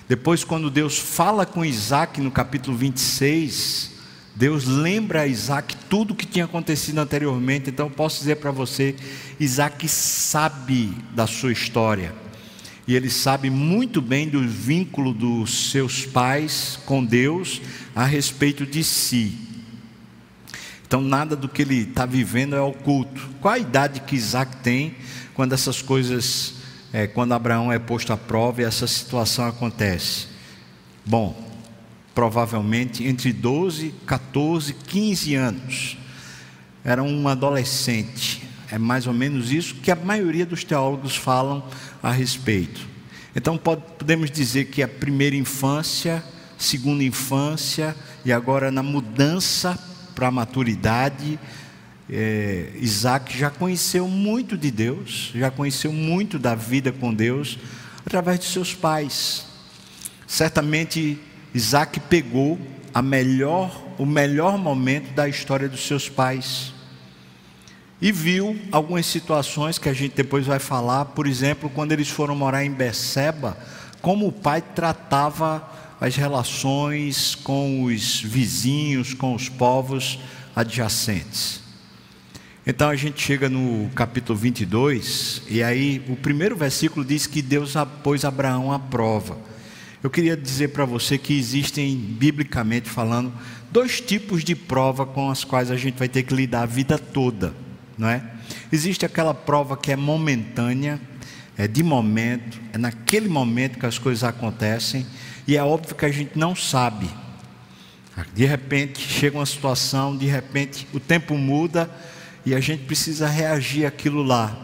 Depois, 0.10 0.44
quando 0.44 0.72
Deus 0.72 0.98
fala 0.98 1.46
com 1.46 1.64
Isaac 1.64 2.20
no 2.20 2.32
capítulo 2.32 2.76
26, 2.76 3.92
Deus 4.36 4.66
lembra 4.66 5.22
a 5.22 5.28
Isaac 5.28 5.76
tudo 5.88 6.12
o 6.12 6.16
que 6.16 6.26
tinha 6.26 6.46
acontecido 6.46 6.98
anteriormente. 6.98 7.70
Então, 7.70 7.86
eu 7.86 7.92
posso 7.92 8.18
dizer 8.18 8.38
para 8.38 8.50
você: 8.50 8.96
Isaac 9.40 9.88
sabe 9.88 10.92
da 11.14 11.28
sua 11.28 11.52
história. 11.52 12.12
E 12.88 12.96
ele 12.96 13.08
sabe 13.08 13.52
muito 13.52 14.02
bem 14.02 14.28
do 14.28 14.42
vínculo 14.48 15.14
dos 15.14 15.70
seus 15.70 16.08
pais 16.08 16.80
com 16.88 17.06
Deus 17.06 17.62
a 17.96 18.04
respeito 18.04 18.66
de 18.66 18.84
si. 18.84 19.38
Então, 20.88 21.02
nada 21.02 21.36
do 21.36 21.48
que 21.48 21.62
ele 21.62 21.82
está 21.82 22.08
vivendo 22.08 22.56
é 22.56 22.62
oculto. 22.62 23.30
Qual 23.40 23.54
a 23.54 23.60
idade 23.60 24.00
que 24.00 24.16
Isaac 24.16 24.58
tem 24.64 24.96
quando 25.36 25.54
essas 25.54 25.84
coisas, 25.84 26.56
é, 26.92 27.08
quando 27.08 27.34
Abraão 27.34 27.72
é 27.72 27.78
posto 27.78 28.12
à 28.12 28.18
prova 28.18 28.62
e 28.62 28.66
essa 28.66 28.88
situação 28.88 29.48
acontece? 29.48 30.28
Bom, 31.06 31.50
provavelmente 32.16 33.04
entre 33.06 33.32
12, 33.32 33.94
14, 34.06 34.74
15 34.74 35.36
anos. 35.36 35.98
Era 36.84 37.04
um 37.04 37.28
adolescente. 37.28 38.44
É 38.72 38.78
mais 38.78 39.08
ou 39.08 39.14
menos 39.14 39.52
isso 39.52 39.76
que 39.76 39.92
a 39.92 39.96
maioria 39.96 40.46
dos 40.46 40.64
teólogos 40.64 41.16
falam 41.16 41.64
a 42.02 42.12
respeito. 42.12 42.88
Então, 43.36 43.58
pode, 43.58 43.82
podemos 43.98 44.30
dizer 44.32 44.66
que 44.66 44.82
a 44.82 44.88
primeira 44.88 45.36
infância, 45.36 46.24
segunda 46.58 47.04
infância 47.04 47.96
e 48.26 48.34
agora 48.34 48.72
na 48.72 48.84
mudança 48.84 49.78
para 50.16 50.28
a 50.28 50.32
maturidade, 50.32 51.40
é, 52.12 52.72
Isaac 52.76 53.38
já 53.38 53.50
conheceu 53.50 54.08
muito 54.08 54.58
de 54.58 54.72
Deus, 54.72 55.32
já 55.36 55.52
conheceu 55.52 55.94
muito 55.94 56.40
da 56.40 56.56
vida 56.56 56.92
com 56.92 57.14
Deus 57.14 57.60
através 58.06 58.40
de 58.40 58.46
seus 58.46 58.74
pais. 58.74 59.46
Certamente 60.26 61.20
Isaac 61.54 62.00
pegou 62.02 62.60
a 62.94 63.02
melhor, 63.02 63.86
o 63.98 64.06
melhor 64.06 64.58
momento 64.58 65.14
da 65.14 65.30
história 65.30 65.70
dos 65.70 65.86
seus 65.86 66.10
pais 66.10 66.74
e 68.02 68.12
viu 68.12 68.58
algumas 68.72 69.06
situações 69.06 69.78
que 69.78 69.90
a 69.90 69.94
gente 69.94 70.16
depois 70.16 70.46
vai 70.46 70.58
falar, 70.58 71.06
por 71.06 71.28
exemplo, 71.28 71.70
quando 71.70 71.92
eles 71.92 72.10
foram 72.10 72.36
morar 72.36 72.64
em 72.64 72.72
Beceba, 72.72 73.58
como 74.02 74.28
o 74.28 74.32
pai 74.32 74.62
tratava 74.62 75.70
as 76.00 76.16
relações 76.16 77.36
com 77.36 77.84
os 77.84 78.22
vizinhos, 78.22 79.14
com 79.14 79.36
os 79.36 79.50
povos 79.50 80.18
adjacentes. 80.56 81.69
Então 82.70 82.88
a 82.88 82.96
gente 82.96 83.20
chega 83.20 83.50
no 83.50 83.90
capítulo 83.96 84.38
22, 84.38 85.42
e 85.50 85.64
aí 85.64 86.06
o 86.08 86.16
primeiro 86.16 86.56
versículo 86.56 87.04
diz 87.04 87.26
que 87.26 87.42
Deus 87.42 87.74
pôs 88.04 88.24
Abraão 88.24 88.72
à 88.72 88.78
prova. 88.78 89.40
Eu 90.04 90.10
queria 90.12 90.38
dizer 90.38 90.68
para 90.68 90.86
você 90.86 91.18
que 91.18 91.36
existem, 91.36 91.98
biblicamente 91.98 92.88
falando, 92.88 93.34
dois 93.72 94.00
tipos 94.00 94.44
de 94.44 94.54
prova 94.54 95.04
com 95.04 95.32
as 95.32 95.44
quais 95.44 95.72
a 95.72 95.76
gente 95.76 95.98
vai 95.98 96.08
ter 96.08 96.22
que 96.22 96.32
lidar 96.32 96.62
a 96.62 96.66
vida 96.68 97.00
toda, 97.00 97.56
não 97.98 98.08
é? 98.08 98.24
Existe 98.72 99.04
aquela 99.04 99.34
prova 99.34 99.76
que 99.76 99.92
é 99.92 99.96
momentânea, 99.96 101.02
é 101.58 101.68
de 101.68 101.82
momento, 101.82 102.62
é 102.72 102.78
naquele 102.78 103.28
momento 103.28 103.80
que 103.80 103.86
as 103.88 103.98
coisas 103.98 104.24
acontecem, 104.24 105.08
e 105.48 105.58
é 105.58 105.64
óbvio 105.64 105.96
que 105.96 106.06
a 106.06 106.12
gente 106.12 106.38
não 106.38 106.56
sabe. 106.56 107.10
De 108.36 108.46
repente 108.46 109.00
chega 109.00 109.40
uma 109.40 109.46
situação, 109.48 110.16
de 110.16 110.28
repente 110.28 110.88
o 110.94 111.00
tempo 111.00 111.36
muda 111.36 111.90
e 112.50 112.56
a 112.56 112.60
gente 112.60 112.86
precisa 112.86 113.28
reagir 113.28 113.86
aquilo 113.86 114.24
lá. 114.24 114.58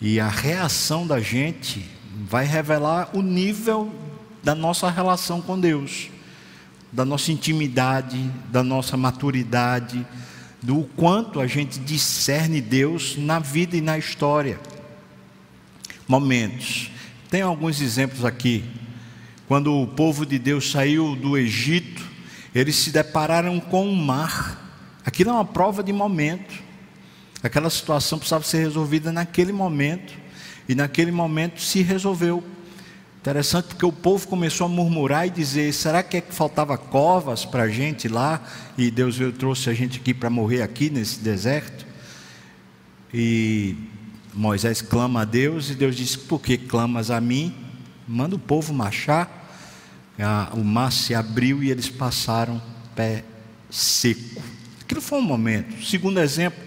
E 0.00 0.18
a 0.18 0.28
reação 0.28 1.06
da 1.06 1.20
gente 1.20 1.88
vai 2.28 2.44
revelar 2.44 3.10
o 3.16 3.22
nível 3.22 3.94
da 4.42 4.52
nossa 4.52 4.90
relação 4.90 5.40
com 5.40 5.60
Deus, 5.60 6.10
da 6.90 7.04
nossa 7.04 7.30
intimidade, 7.30 8.18
da 8.50 8.60
nossa 8.64 8.96
maturidade, 8.96 10.04
do 10.60 10.82
quanto 10.96 11.38
a 11.38 11.46
gente 11.46 11.78
discerne 11.78 12.60
Deus 12.60 13.16
na 13.16 13.38
vida 13.38 13.76
e 13.76 13.80
na 13.80 13.96
história. 13.96 14.58
Momentos. 16.08 16.90
Tem 17.30 17.40
alguns 17.42 17.80
exemplos 17.80 18.24
aqui 18.24 18.64
quando 19.46 19.80
o 19.80 19.86
povo 19.86 20.26
de 20.26 20.40
Deus 20.40 20.72
saiu 20.72 21.14
do 21.14 21.38
Egito, 21.38 22.02
eles 22.52 22.74
se 22.74 22.90
depararam 22.90 23.60
com 23.60 23.88
o 23.88 23.94
mar. 23.94 24.61
Aquilo 25.04 25.30
é 25.30 25.32
uma 25.32 25.44
prova 25.44 25.82
de 25.82 25.92
momento. 25.92 26.54
Aquela 27.42 27.70
situação 27.70 28.18
precisava 28.18 28.44
ser 28.44 28.58
resolvida 28.58 29.10
naquele 29.10 29.52
momento. 29.52 30.14
E 30.68 30.74
naquele 30.74 31.10
momento 31.10 31.60
se 31.60 31.82
resolveu. 31.82 32.42
Interessante 33.20 33.68
porque 33.68 33.86
o 33.86 33.92
povo 33.92 34.26
começou 34.26 34.66
a 34.66 34.68
murmurar 34.68 35.26
e 35.26 35.30
dizer: 35.30 35.72
será 35.72 36.02
que 36.02 36.16
é 36.16 36.20
que 36.20 36.34
faltava 36.34 36.76
covas 36.76 37.44
para 37.44 37.64
a 37.64 37.68
gente 37.68 38.08
lá? 38.08 38.42
E 38.76 38.90
Deus 38.90 39.16
veio, 39.16 39.32
trouxe 39.32 39.70
a 39.70 39.74
gente 39.74 39.98
aqui 39.98 40.12
para 40.12 40.28
morrer 40.28 40.62
aqui 40.62 40.90
nesse 40.90 41.20
deserto. 41.20 41.86
E 43.14 43.76
Moisés 44.34 44.82
clama 44.82 45.22
a 45.22 45.24
Deus 45.24 45.70
e 45.70 45.74
Deus 45.74 45.96
disse: 45.96 46.18
Por 46.18 46.40
que 46.40 46.56
clamas 46.56 47.10
a 47.10 47.20
mim? 47.20 47.62
manda 48.06 48.36
o 48.36 48.38
povo 48.38 48.72
marchar. 48.72 49.40
O 50.52 50.62
mar 50.62 50.92
se 50.92 51.14
abriu 51.14 51.62
e 51.62 51.70
eles 51.70 51.88
passaram 51.88 52.62
pé 52.94 53.24
seco. 53.70 54.42
Aquilo 54.82 55.00
foi 55.00 55.18
um 55.18 55.22
momento. 55.22 55.82
Segundo 55.84 56.20
exemplo, 56.20 56.60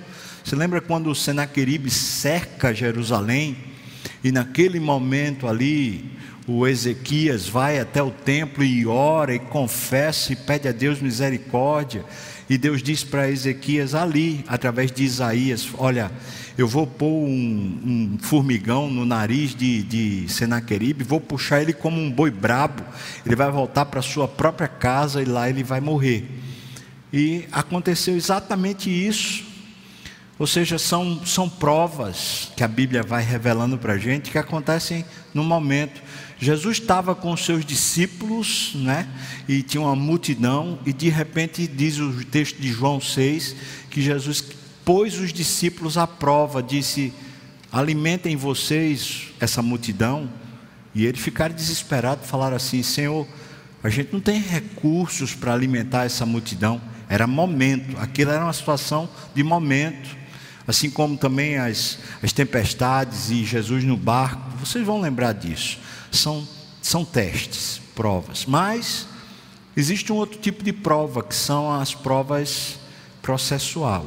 você 0.43 0.55
lembra 0.55 0.81
quando 0.81 1.09
o 1.09 1.15
Senaqueribe 1.15 1.89
cerca 1.89 2.73
Jerusalém? 2.73 3.57
E 4.23 4.31
naquele 4.31 4.79
momento 4.79 5.47
ali, 5.47 6.11
o 6.47 6.65
Ezequias 6.65 7.47
vai 7.47 7.79
até 7.79 8.01
o 8.01 8.11
templo 8.11 8.63
e 8.63 8.85
ora 8.85 9.35
e 9.35 9.39
confessa 9.39 10.33
e 10.33 10.35
pede 10.35 10.67
a 10.67 10.71
Deus 10.71 11.01
misericórdia. 11.01 12.05
E 12.49 12.57
Deus 12.57 12.83
diz 12.83 13.03
para 13.03 13.29
Ezequias 13.29 13.95
ali, 13.95 14.43
através 14.47 14.91
de 14.91 15.03
Isaías: 15.03 15.67
Olha, 15.77 16.11
eu 16.57 16.67
vou 16.67 16.85
pôr 16.85 17.07
um, 17.07 18.15
um 18.15 18.17
formigão 18.19 18.89
no 18.89 19.05
nariz 19.05 19.55
de, 19.55 19.83
de 19.83 20.31
Senaqueribe, 20.31 21.03
vou 21.03 21.19
puxar 21.19 21.61
ele 21.61 21.73
como 21.73 21.99
um 21.99 22.11
boi 22.11 22.29
brabo, 22.29 22.83
ele 23.25 23.35
vai 23.35 23.51
voltar 23.51 23.85
para 23.85 24.01
sua 24.01 24.27
própria 24.27 24.67
casa 24.67 25.21
e 25.21 25.25
lá 25.25 25.49
ele 25.49 25.63
vai 25.63 25.81
morrer. 25.81 26.25
E 27.17 27.47
aconteceu 27.49 28.17
exatamente 28.17 28.89
isso. 28.89 29.45
Ou 30.37 30.45
seja, 30.45 30.77
são, 30.77 31.25
são 31.25 31.47
provas 31.47 32.51
que 32.57 32.61
a 32.61 32.67
Bíblia 32.67 33.01
vai 33.03 33.23
revelando 33.23 33.77
para 33.77 33.93
a 33.93 33.97
gente 33.97 34.29
que 34.29 34.37
acontecem 34.37 35.05
no 35.33 35.41
momento. 35.41 36.03
Jesus 36.37 36.77
estava 36.77 37.15
com 37.15 37.31
os 37.31 37.45
seus 37.45 37.63
discípulos, 37.63 38.73
né? 38.75 39.07
E 39.47 39.63
tinha 39.63 39.79
uma 39.79 39.95
multidão, 39.95 40.77
e 40.85 40.91
de 40.91 41.07
repente 41.07 41.65
diz 41.65 41.99
o 41.99 42.21
texto 42.25 42.57
de 42.59 42.67
João 42.67 42.99
6 42.99 43.55
que 43.89 44.01
Jesus 44.01 44.43
pôs 44.83 45.17
os 45.17 45.31
discípulos 45.31 45.97
à 45.97 46.05
prova, 46.05 46.61
disse: 46.61 47.13
alimentem 47.71 48.35
vocês 48.35 49.27
essa 49.39 49.61
multidão. 49.61 50.29
E 50.93 51.05
eles 51.05 51.21
ficaram 51.21 51.55
desesperados, 51.55 52.29
falaram 52.29 52.57
assim: 52.57 52.83
Senhor, 52.83 53.25
a 53.81 53.89
gente 53.89 54.11
não 54.11 54.19
tem 54.19 54.41
recursos 54.41 55.33
para 55.33 55.53
alimentar 55.53 56.03
essa 56.03 56.25
multidão. 56.25 56.81
Era 57.07 57.27
momento, 57.27 57.97
aquilo 57.99 58.31
era 58.31 58.43
uma 58.43 58.53
situação 58.53 59.09
de 59.33 59.43
momento 59.43 60.25
assim 60.67 60.89
como 60.89 61.17
também 61.17 61.57
as, 61.57 61.99
as 62.21 62.31
tempestades 62.31 63.29
e 63.29 63.43
Jesus 63.43 63.83
no 63.83 63.95
barco, 63.95 64.57
vocês 64.57 64.85
vão 64.85 64.99
lembrar 64.99 65.33
disso. 65.33 65.77
São, 66.11 66.47
são 66.81 67.05
testes, 67.05 67.79
provas. 67.93 68.45
Mas 68.45 69.07
existe 69.75 70.11
um 70.11 70.15
outro 70.15 70.39
tipo 70.39 70.63
de 70.63 70.73
prova, 70.73 71.23
que 71.23 71.35
são 71.35 71.71
as 71.71 71.93
provas 71.93 72.79
processual. 73.21 74.05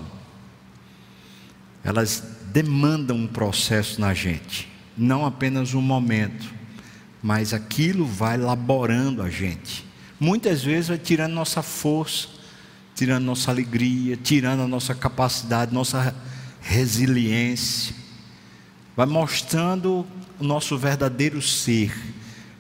Elas 1.85 2.23
demandam 2.53 3.17
um 3.17 3.27
processo 3.27 4.01
na 4.01 4.13
gente, 4.13 4.69
não 4.97 5.25
apenas 5.25 5.75
um 5.75 5.81
momento, 5.81 6.53
mas 7.23 7.55
aquilo 7.55 8.05
vai 8.05 8.37
laborando 8.37 9.23
a 9.23 9.31
gente. 9.31 9.87
Muitas 10.19 10.65
vezes 10.65 10.89
vai 10.89 10.99
tirando 10.99 11.33
nossa 11.33 11.63
força, 11.63 12.29
tirando 12.99 13.23
nossa 13.23 13.53
alegria, 13.53 14.17
tirando 14.17 14.63
a 14.63 14.67
nossa 14.67 14.93
capacidade, 14.93 15.73
nossa 15.73 16.13
resiliência, 16.61 17.95
vai 18.97 19.07
mostrando 19.07 20.05
o 20.37 20.43
nosso 20.43 20.77
verdadeiro 20.77 21.41
ser, 21.41 21.97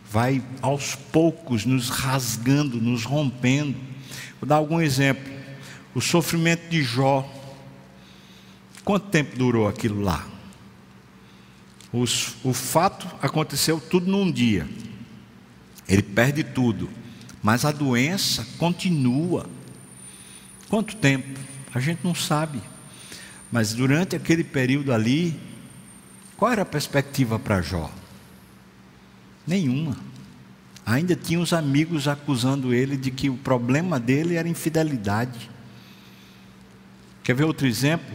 vai 0.08 0.40
aos 0.62 0.94
poucos 0.94 1.64
nos 1.64 1.88
rasgando, 1.88 2.80
nos 2.80 3.02
rompendo. 3.02 3.76
Vou 4.40 4.48
dar 4.48 4.56
algum 4.56 4.80
exemplo. 4.80 5.28
O 5.92 6.00
sofrimento 6.00 6.68
de 6.70 6.84
Jó. 6.84 7.28
Quanto 8.84 9.08
tempo 9.08 9.36
durou 9.36 9.66
aquilo 9.66 10.00
lá? 10.00 10.24
Os, 11.92 12.36
o 12.44 12.54
fato 12.54 13.08
aconteceu 13.20 13.80
tudo 13.80 14.08
num 14.08 14.30
dia. 14.30 14.68
Ele 15.88 16.02
perde 16.02 16.44
tudo, 16.44 16.88
mas 17.42 17.64
a 17.64 17.72
doença 17.72 18.46
continua. 18.56 19.57
Quanto 20.68 20.96
tempo? 20.96 21.38
A 21.74 21.80
gente 21.80 22.00
não 22.04 22.14
sabe. 22.14 22.60
Mas 23.50 23.72
durante 23.72 24.14
aquele 24.14 24.44
período 24.44 24.92
ali, 24.92 25.38
qual 26.36 26.52
era 26.52 26.62
a 26.62 26.66
perspectiva 26.66 27.38
para 27.38 27.62
Jó? 27.62 27.90
Nenhuma. 29.46 29.96
Ainda 30.84 31.16
tinha 31.16 31.40
os 31.40 31.52
amigos 31.52 32.06
acusando 32.08 32.72
ele 32.72 32.96
de 32.96 33.10
que 33.10 33.28
o 33.28 33.36
problema 33.36 33.98
dele 33.98 34.36
era 34.36 34.48
infidelidade. 34.48 35.50
Quer 37.22 37.34
ver 37.34 37.44
outro 37.44 37.66
exemplo? 37.66 38.14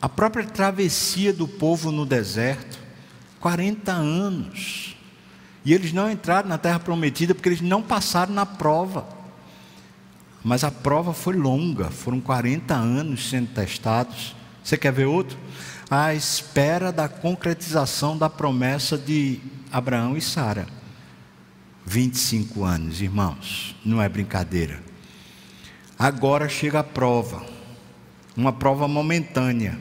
A 0.00 0.08
própria 0.08 0.44
travessia 0.44 1.32
do 1.32 1.46
povo 1.46 1.90
no 1.90 2.06
deserto 2.06 2.78
40 3.40 3.92
anos. 3.92 4.96
E 5.64 5.72
eles 5.72 5.92
não 5.92 6.10
entraram 6.10 6.48
na 6.48 6.58
terra 6.58 6.78
prometida 6.78 7.34
porque 7.34 7.48
eles 7.48 7.60
não 7.60 7.82
passaram 7.82 8.32
na 8.32 8.46
prova. 8.46 9.19
Mas 10.42 10.64
a 10.64 10.70
prova 10.70 11.12
foi 11.12 11.36
longa, 11.36 11.90
foram 11.90 12.20
40 12.20 12.74
anos 12.74 13.28
sendo 13.28 13.48
testados. 13.48 14.34
Você 14.64 14.76
quer 14.76 14.92
ver 14.92 15.06
outro? 15.06 15.38
A 15.90 16.14
espera 16.14 16.90
da 16.90 17.08
concretização 17.08 18.16
da 18.16 18.30
promessa 18.30 18.96
de 18.96 19.40
Abraão 19.70 20.16
e 20.16 20.20
Sara. 20.20 20.66
25 21.84 22.64
anos, 22.64 23.00
irmãos, 23.00 23.74
não 23.84 24.00
é 24.00 24.08
brincadeira. 24.08 24.82
Agora 25.98 26.48
chega 26.48 26.80
a 26.80 26.84
prova, 26.84 27.44
uma 28.36 28.52
prova 28.52 28.88
momentânea, 28.88 29.78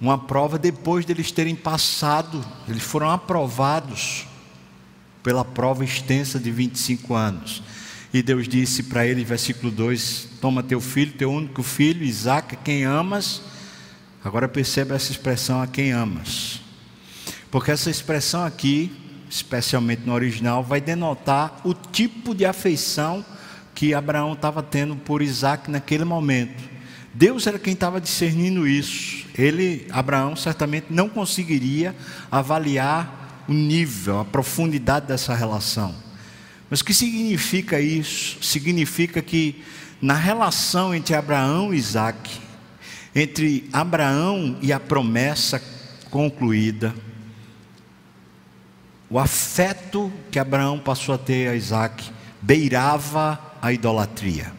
uma 0.00 0.18
prova 0.18 0.58
depois 0.58 1.04
deles 1.04 1.30
terem 1.30 1.54
passado, 1.54 2.44
eles 2.68 2.82
foram 2.82 3.10
aprovados 3.10 4.26
pela 5.22 5.44
prova 5.44 5.84
extensa 5.84 6.40
de 6.40 6.50
25 6.50 7.14
anos. 7.14 7.62
E 8.14 8.22
Deus 8.22 8.46
disse 8.46 8.84
para 8.84 9.04
ele, 9.04 9.24
versículo 9.24 9.72
2: 9.72 10.28
Toma 10.40 10.62
teu 10.62 10.80
filho, 10.80 11.10
teu 11.14 11.32
único 11.32 11.64
filho, 11.64 12.04
Isaac, 12.04 12.56
quem 12.58 12.84
amas. 12.84 13.42
Agora 14.24 14.46
perceba 14.46 14.94
essa 14.94 15.10
expressão, 15.10 15.60
a 15.60 15.66
quem 15.66 15.90
amas. 15.90 16.60
Porque 17.50 17.72
essa 17.72 17.90
expressão 17.90 18.44
aqui, 18.44 18.92
especialmente 19.28 20.02
no 20.06 20.12
original, 20.12 20.62
vai 20.62 20.80
denotar 20.80 21.60
o 21.64 21.74
tipo 21.74 22.36
de 22.36 22.44
afeição 22.46 23.26
que 23.74 23.92
Abraão 23.92 24.34
estava 24.34 24.62
tendo 24.62 24.94
por 24.94 25.20
Isaac 25.20 25.68
naquele 25.68 26.04
momento. 26.04 26.62
Deus 27.12 27.48
era 27.48 27.58
quem 27.58 27.72
estava 27.72 28.00
discernindo 28.00 28.64
isso. 28.64 29.26
Ele, 29.36 29.88
Abraão, 29.90 30.36
certamente 30.36 30.86
não 30.88 31.08
conseguiria 31.08 31.96
avaliar 32.30 33.44
o 33.48 33.52
nível, 33.52 34.20
a 34.20 34.24
profundidade 34.24 35.08
dessa 35.08 35.34
relação. 35.34 36.03
Mas 36.74 36.80
o 36.80 36.86
que 36.86 36.92
significa 36.92 37.80
isso? 37.80 38.42
Significa 38.42 39.22
que 39.22 39.62
na 40.02 40.14
relação 40.14 40.92
entre 40.92 41.14
Abraão 41.14 41.72
e 41.72 41.76
Isaac, 41.76 42.40
entre 43.14 43.70
Abraão 43.72 44.58
e 44.60 44.72
a 44.72 44.80
promessa 44.80 45.62
concluída, 46.10 46.92
o 49.08 49.20
afeto 49.20 50.12
que 50.32 50.38
Abraão 50.40 50.80
passou 50.80 51.14
a 51.14 51.18
ter 51.18 51.48
a 51.48 51.54
Isaac 51.54 52.10
beirava 52.42 53.38
a 53.62 53.72
idolatria. 53.72 54.52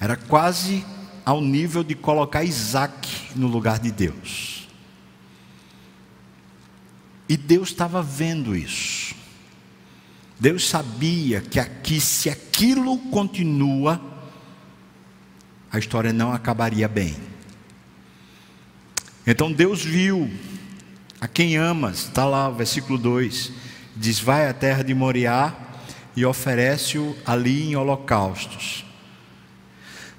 Era 0.00 0.16
quase 0.16 0.84
ao 1.24 1.40
nível 1.40 1.84
de 1.84 1.94
colocar 1.94 2.42
Isaac 2.42 3.30
no 3.36 3.46
lugar 3.46 3.78
de 3.78 3.92
Deus. 3.92 4.68
E 7.28 7.36
Deus 7.36 7.68
estava 7.68 8.02
vendo 8.02 8.56
isso. 8.56 9.17
Deus 10.40 10.68
sabia 10.68 11.40
que 11.40 11.58
aqui, 11.58 12.00
se 12.00 12.30
aquilo 12.30 12.96
continua, 13.10 14.00
a 15.70 15.78
história 15.78 16.12
não 16.12 16.32
acabaria 16.32 16.86
bem. 16.86 17.16
Então 19.26 19.52
Deus 19.52 19.84
viu 19.84 20.30
a 21.20 21.26
quem 21.26 21.56
amas, 21.56 22.04
está 22.04 22.24
lá 22.24 22.48
o 22.48 22.54
versículo 22.54 22.96
2: 22.96 23.52
diz: 23.96 24.20
Vai 24.20 24.48
à 24.48 24.52
terra 24.52 24.84
de 24.84 24.94
Moriá 24.94 25.54
e 26.14 26.24
oferece-o 26.24 27.16
ali 27.26 27.70
em 27.70 27.76
holocaustos. 27.76 28.84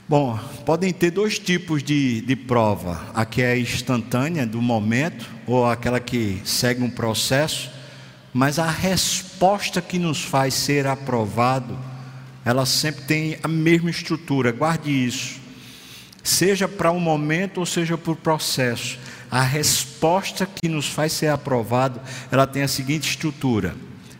Bom, 0.07 0.37
podem 0.65 0.91
ter 0.91 1.11
dois 1.11 1.39
tipos 1.39 1.81
de, 1.81 2.19
de 2.21 2.35
prova: 2.35 3.09
a 3.13 3.25
que 3.25 3.41
é 3.41 3.57
instantânea, 3.57 4.45
do 4.45 4.61
momento, 4.61 5.29
ou 5.47 5.65
aquela 5.65 6.01
que 6.01 6.41
segue 6.43 6.83
um 6.83 6.89
processo 6.89 7.78
mas 8.33 8.59
a 8.59 8.69
resposta 8.69 9.81
que 9.81 9.97
nos 9.97 10.23
faz 10.23 10.53
ser 10.53 10.85
aprovado, 10.87 11.77
ela 12.45 12.65
sempre 12.65 13.03
tem 13.03 13.37
a 13.41 13.47
mesma 13.47 13.89
estrutura, 13.89 14.51
guarde 14.51 14.91
isso. 14.91 15.39
Seja 16.23 16.67
para 16.67 16.91
um 16.91 16.99
momento 16.99 17.59
ou 17.59 17.65
seja 17.65 17.95
o 17.95 18.15
processo, 18.15 18.99
a 19.31 19.41
resposta 19.41 20.45
que 20.45 20.67
nos 20.67 20.87
faz 20.87 21.13
ser 21.13 21.27
aprovado, 21.27 22.01
ela 22.31 22.47
tem 22.47 22.63
a 22.63 22.67
seguinte 22.67 23.09
estrutura. 23.09 23.75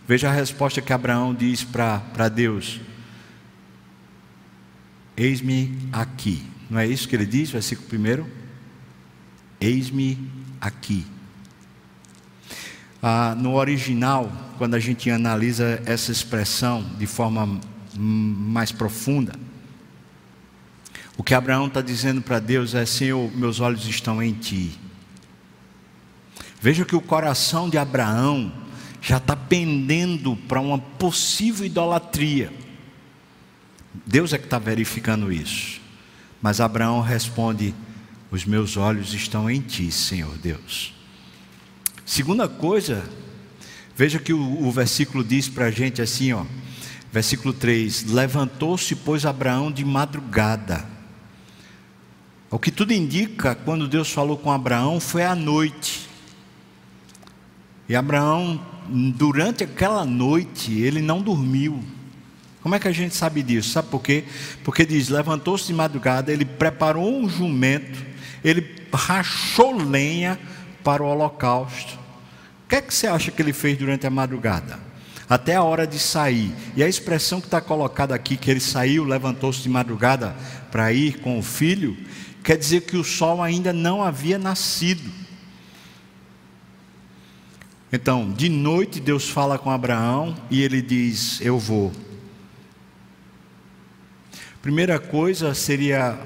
Veja 0.07 0.29
a 0.29 0.33
resposta 0.33 0.81
que 0.81 0.93
Abraão 0.93 1.33
diz 1.33 1.63
para 1.63 2.29
Deus: 2.29 2.79
Eis-me 5.15 5.77
aqui. 5.91 6.43
Não 6.69 6.79
é 6.79 6.87
isso 6.87 7.07
que 7.07 7.15
ele 7.15 7.25
diz, 7.25 7.51
versículo 7.51 7.87
1? 8.23 8.25
Eis-me 9.59 10.17
aqui. 10.61 11.05
Ah, 13.01 13.33
no 13.37 13.55
original, 13.55 14.31
quando 14.57 14.75
a 14.75 14.79
gente 14.79 15.09
analisa 15.09 15.81
essa 15.85 16.11
expressão 16.11 16.85
de 16.97 17.05
forma 17.05 17.59
mais 17.97 18.71
profunda, 18.71 19.33
o 21.17 21.23
que 21.23 21.33
Abraão 21.33 21.67
está 21.67 21.81
dizendo 21.81 22.21
para 22.21 22.39
Deus 22.39 22.75
é: 22.75 22.85
Senhor, 22.85 23.31
meus 23.35 23.59
olhos 23.59 23.85
estão 23.85 24.21
em 24.21 24.33
Ti. 24.33 24.71
Veja 26.61 26.83
que 26.83 26.95
o 26.95 27.01
coração 27.01 27.69
de 27.69 27.77
Abraão 27.77 28.51
já 29.01 29.17
está 29.17 29.35
pendendo 29.35 30.35
para 30.35 30.59
uma 30.59 30.77
possível 30.77 31.65
idolatria. 31.65 32.51
Deus 34.05 34.33
é 34.33 34.37
que 34.37 34.45
está 34.45 34.59
verificando 34.59 35.31
isso. 35.31 35.79
Mas 36.41 36.59
Abraão 36.59 37.01
responde: 37.01 37.73
Os 38.29 38.45
meus 38.45 38.75
olhos 38.75 39.13
estão 39.13 39.49
em 39.49 39.61
Ti, 39.61 39.91
Senhor 39.91 40.37
Deus. 40.37 40.98
Segunda 42.09 42.47
coisa, 42.47 43.07
veja 43.95 44.17
que 44.17 44.33
o, 44.33 44.65
o 44.65 44.71
versículo 44.71 45.23
diz 45.23 45.47
para 45.47 45.65
a 45.65 45.71
gente 45.71 46.01
assim, 46.01 46.33
ó, 46.33 46.43
versículo 47.13 47.53
3: 47.53 48.05
Levantou-se, 48.05 48.95
pois, 48.95 49.27
Abraão 49.27 49.71
de 49.71 49.85
madrugada. 49.85 50.83
O 52.49 52.57
que 52.57 52.71
tudo 52.71 52.93
indica, 52.93 53.53
quando 53.53 53.87
Deus 53.87 54.11
falou 54.11 54.39
com 54.39 54.51
Abraão, 54.51 54.99
foi 54.99 55.23
à 55.23 55.35
noite. 55.35 56.09
E 57.87 57.95
Abraão, 57.95 58.59
durante 59.15 59.63
aquela 59.63 60.03
noite, 60.03 60.81
ele 60.81 61.03
não 61.03 61.21
dormiu. 61.21 61.83
Como 62.63 62.73
é 62.73 62.79
que 62.79 62.87
a 62.87 62.91
gente 62.91 63.15
sabe 63.15 63.43
disso? 63.43 63.69
Sabe 63.69 63.87
por 63.89 64.01
quê? 64.01 64.23
Porque 64.63 64.83
diz: 64.83 65.09
levantou-se 65.09 65.67
de 65.67 65.73
madrugada, 65.75 66.33
ele 66.33 66.43
preparou 66.43 67.07
um 67.07 67.29
jumento, 67.29 68.03
ele 68.43 68.67
rachou 68.91 69.77
lenha 69.77 70.39
para 70.83 71.03
o 71.03 71.05
holocausto. 71.05 71.98
O 72.69 72.69
que 72.69 72.75
é 72.75 72.81
que 72.83 72.93
você 72.93 73.07
acha 73.07 73.31
que 73.31 73.41
ele 73.41 73.51
fez 73.51 73.75
durante 73.79 74.05
a 74.05 74.11
madrugada? 74.11 74.77
Até 75.27 75.55
a 75.55 75.63
hora 75.63 75.87
de 75.87 75.97
sair. 75.97 76.53
E 76.75 76.83
a 76.83 76.87
expressão 76.87 77.41
que 77.41 77.47
está 77.47 77.59
colocada 77.59 78.13
aqui, 78.13 78.37
que 78.37 78.51
ele 78.51 78.59
saiu, 78.59 79.03
levantou-se 79.03 79.59
de 79.59 79.67
madrugada 79.67 80.35
para 80.69 80.93
ir 80.93 81.17
com 81.17 81.39
o 81.39 81.41
filho, 81.41 81.97
quer 82.43 82.55
dizer 82.55 82.81
que 82.81 82.95
o 82.95 83.03
sol 83.03 83.41
ainda 83.41 83.73
não 83.73 84.03
havia 84.03 84.37
nascido. 84.37 85.11
Então, 87.91 88.31
de 88.31 88.49
noite 88.49 88.99
Deus 88.99 89.27
fala 89.27 89.57
com 89.57 89.71
Abraão 89.71 90.37
e 90.47 90.61
ele 90.61 90.79
diz: 90.79 91.41
Eu 91.41 91.57
vou. 91.57 91.91
Primeira 94.61 94.99
coisa 94.99 95.55
seria, 95.55 96.19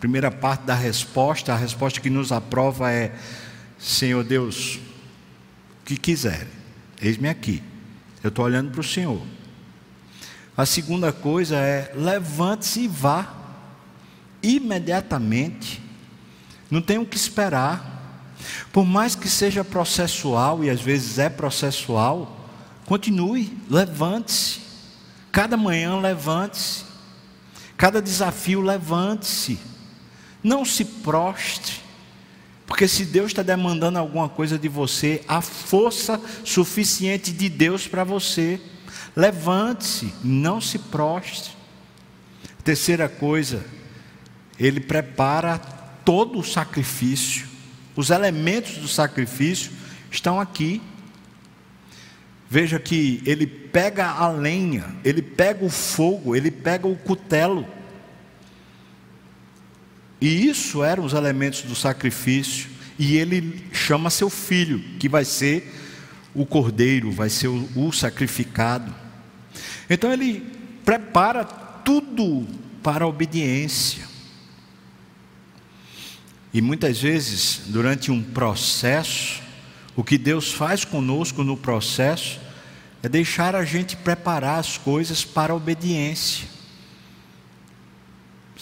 primeira 0.00 0.28
parte 0.28 0.62
da 0.62 0.74
resposta, 0.74 1.52
a 1.52 1.56
resposta 1.56 2.00
que 2.00 2.10
nos 2.10 2.32
aprova 2.32 2.90
é: 2.90 3.14
Senhor 3.78 4.24
Deus, 4.24 4.80
que 5.92 6.12
quiser, 6.12 6.46
eis-me 7.00 7.28
aqui, 7.28 7.62
eu 8.22 8.28
estou 8.28 8.44
olhando 8.44 8.70
para 8.70 8.80
o 8.80 8.84
Senhor. 8.84 9.20
A 10.56 10.64
segunda 10.64 11.12
coisa 11.12 11.56
é: 11.56 11.92
levante-se 11.94 12.80
e 12.80 12.88
vá, 12.88 13.34
imediatamente, 14.42 15.82
não 16.70 16.80
tem 16.80 16.98
o 16.98 17.06
que 17.06 17.16
esperar. 17.16 17.90
Por 18.72 18.84
mais 18.84 19.14
que 19.14 19.28
seja 19.28 19.62
processual, 19.62 20.64
e 20.64 20.70
às 20.70 20.80
vezes 20.80 21.18
é 21.18 21.28
processual, 21.28 22.48
continue, 22.86 23.56
levante-se. 23.70 24.60
Cada 25.30 25.56
manhã 25.56 25.98
levante-se. 25.98 26.84
Cada 27.76 28.02
desafio 28.02 28.60
levante-se. 28.60 29.58
Não 30.42 30.64
se 30.64 30.84
prostre. 30.84 31.81
Porque 32.72 32.88
se 32.88 33.04
Deus 33.04 33.26
está 33.26 33.42
demandando 33.42 33.98
alguma 33.98 34.30
coisa 34.30 34.58
de 34.58 34.66
você, 34.66 35.20
a 35.28 35.42
força 35.42 36.18
suficiente 36.42 37.30
de 37.30 37.50
Deus 37.50 37.86
para 37.86 38.02
você. 38.02 38.58
Levante-se, 39.14 40.14
não 40.24 40.58
se 40.58 40.78
prostre. 40.78 41.52
Terceira 42.64 43.10
coisa, 43.10 43.62
ele 44.58 44.80
prepara 44.80 45.58
todo 46.02 46.38
o 46.38 46.42
sacrifício. 46.42 47.46
Os 47.94 48.08
elementos 48.08 48.78
do 48.78 48.88
sacrifício 48.88 49.70
estão 50.10 50.40
aqui. 50.40 50.80
Veja 52.48 52.80
que 52.80 53.22
ele 53.26 53.46
pega 53.46 54.08
a 54.08 54.30
lenha, 54.30 54.96
ele 55.04 55.20
pega 55.20 55.62
o 55.62 55.68
fogo, 55.68 56.34
ele 56.34 56.50
pega 56.50 56.86
o 56.86 56.96
cutelo. 56.96 57.66
E 60.22 60.46
isso 60.46 60.84
eram 60.84 61.04
os 61.04 61.14
elementos 61.14 61.62
do 61.62 61.74
sacrifício. 61.74 62.70
E 62.96 63.16
ele 63.16 63.66
chama 63.72 64.08
seu 64.08 64.30
filho, 64.30 64.78
que 65.00 65.08
vai 65.08 65.24
ser 65.24 65.74
o 66.32 66.46
cordeiro, 66.46 67.10
vai 67.10 67.28
ser 67.28 67.48
o, 67.48 67.68
o 67.74 67.90
sacrificado. 67.90 68.94
Então 69.90 70.12
ele 70.12 70.46
prepara 70.84 71.44
tudo 71.44 72.46
para 72.84 73.04
a 73.04 73.08
obediência. 73.08 74.04
E 76.54 76.62
muitas 76.62 77.00
vezes, 77.00 77.62
durante 77.66 78.12
um 78.12 78.22
processo, 78.22 79.42
o 79.96 80.04
que 80.04 80.16
Deus 80.16 80.52
faz 80.52 80.84
conosco 80.84 81.42
no 81.42 81.56
processo 81.56 82.38
é 83.02 83.08
deixar 83.08 83.56
a 83.56 83.64
gente 83.64 83.96
preparar 83.96 84.60
as 84.60 84.78
coisas 84.78 85.24
para 85.24 85.52
a 85.52 85.56
obediência. 85.56 86.51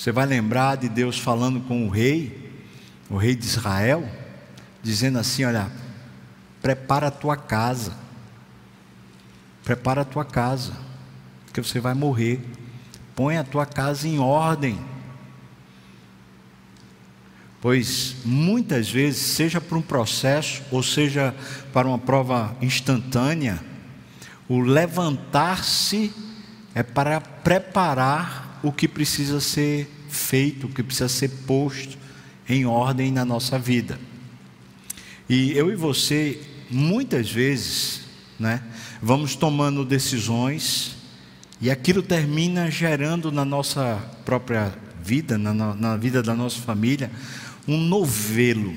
Você 0.01 0.11
vai 0.11 0.25
lembrar 0.25 0.79
de 0.79 0.89
Deus 0.89 1.19
falando 1.19 1.61
com 1.61 1.87
o 1.87 1.91
rei, 1.91 2.51
o 3.11 3.19
rei 3.19 3.37
de 3.37 3.45
Israel, 3.45 4.09
dizendo 4.83 5.19
assim: 5.19 5.45
Olha, 5.45 5.71
prepara 6.63 7.09
a 7.09 7.11
tua 7.11 7.37
casa, 7.37 7.93
prepara 9.63 10.01
a 10.01 10.05
tua 10.07 10.25
casa, 10.25 10.73
porque 11.45 11.61
você 11.61 11.81
vai 11.81 11.93
morrer. 11.93 12.41
Põe 13.15 13.37
a 13.37 13.45
tua 13.45 13.67
casa 13.67 14.09
em 14.09 14.19
ordem 14.19 14.79
Pois 17.61 18.17
muitas 18.25 18.89
vezes, 18.89 19.21
seja 19.21 19.61
para 19.61 19.77
um 19.77 19.83
processo 19.83 20.63
ou 20.71 20.83
seja 20.83 21.35
para 21.75 21.87
uma 21.87 21.99
prova 21.99 22.57
instantânea, 22.63 23.63
o 24.49 24.61
levantar-se 24.61 26.11
é 26.75 26.83
para 26.83 27.21
preparar 27.21 28.50
o 28.62 28.73
que 28.73 28.87
precisa 28.87 29.40
ser 29.40 29.90
feito, 30.09 30.66
o 30.66 30.70
que 30.70 30.83
precisa 30.83 31.09
ser 31.09 31.29
posto 31.46 31.96
em 32.49 32.66
ordem 32.66 33.12
na 33.12 33.25
nossa 33.25 33.59
vida. 33.59 33.99
E 35.29 35.53
eu 35.53 35.70
e 35.70 35.77
você, 35.77 36.40
muitas 36.68 37.31
vezes, 37.31 38.03
né, 38.38 38.62
vamos 39.01 39.37
tomando 39.37 39.85
decisões 39.85 40.96
e 41.61 41.70
aquilo 41.70 42.03
termina 42.03 42.70
gerando 42.70 43.31
na 43.31 43.44
nossa 43.44 43.96
própria 44.25 44.75
vida, 45.03 45.38
na, 45.38 45.55
na 45.55 45.96
vida 45.96 46.23
da 46.23 46.35
nossa 46.35 46.61
família, 46.61 47.11
um 47.68 47.79
novelo. 47.79 48.75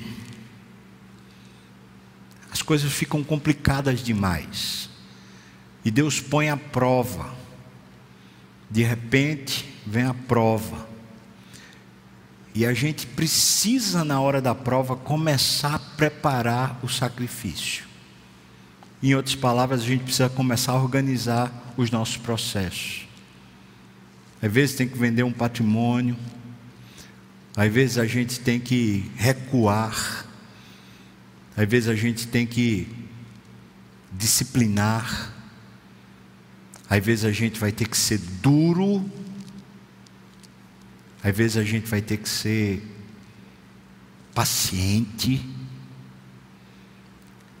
As 2.52 2.62
coisas 2.62 2.92
ficam 2.92 3.24
complicadas 3.24 4.00
demais. 4.00 4.88
E 5.84 5.90
Deus 5.90 6.20
põe 6.20 6.48
a 6.48 6.56
prova. 6.56 7.34
De 8.70 8.82
repente, 8.82 9.73
vem 9.86 10.04
a 10.04 10.14
prova. 10.14 10.86
E 12.54 12.64
a 12.64 12.72
gente 12.72 13.06
precisa, 13.06 14.04
na 14.04 14.20
hora 14.20 14.40
da 14.40 14.54
prova, 14.54 14.96
começar 14.96 15.74
a 15.74 15.78
preparar 15.78 16.78
o 16.82 16.88
sacrifício. 16.88 17.84
Em 19.02 19.14
outras 19.14 19.34
palavras, 19.34 19.82
a 19.82 19.84
gente 19.84 20.04
precisa 20.04 20.28
começar 20.28 20.72
a 20.72 20.82
organizar 20.82 21.52
os 21.76 21.90
nossos 21.90 22.16
processos. 22.16 23.08
Às 24.40 24.52
vezes 24.52 24.76
tem 24.76 24.88
que 24.88 24.96
vender 24.96 25.22
um 25.24 25.32
patrimônio, 25.32 26.16
às 27.56 27.72
vezes 27.72 27.98
a 27.98 28.06
gente 28.06 28.40
tem 28.40 28.60
que 28.60 29.10
recuar, 29.16 30.26
às 31.56 31.68
vezes 31.68 31.88
a 31.88 31.94
gente 31.94 32.26
tem 32.28 32.46
que 32.46 32.88
disciplinar, 34.12 35.32
às 36.88 37.04
vezes 37.04 37.24
a 37.24 37.32
gente 37.32 37.58
vai 37.58 37.72
ter 37.72 37.88
que 37.88 37.96
ser 37.96 38.18
duro, 38.18 39.04
às 41.24 41.34
vezes 41.34 41.56
a 41.56 41.64
gente 41.64 41.88
vai 41.88 42.02
ter 42.02 42.18
que 42.18 42.28
ser 42.28 42.86
paciente. 44.34 45.42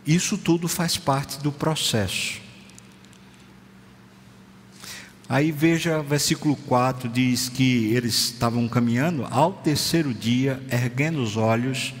Isso 0.06 0.36
tudo 0.36 0.68
faz 0.68 0.98
parte 0.98 1.38
do 1.38 1.50
processo. 1.50 2.42
Aí 5.26 5.50
veja, 5.50 6.02
versículo 6.02 6.54
4 6.54 7.08
diz 7.08 7.48
que 7.48 7.86
eles 7.94 8.32
estavam 8.32 8.68
caminhando, 8.68 9.26
ao 9.30 9.54
terceiro 9.54 10.12
dia, 10.12 10.62
erguendo 10.70 11.22
os 11.22 11.38
olhos, 11.38 11.94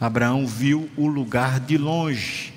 Abraão 0.00 0.46
viu 0.46 0.88
o 0.96 1.06
lugar 1.06 1.60
de 1.60 1.76
longe. 1.76 2.54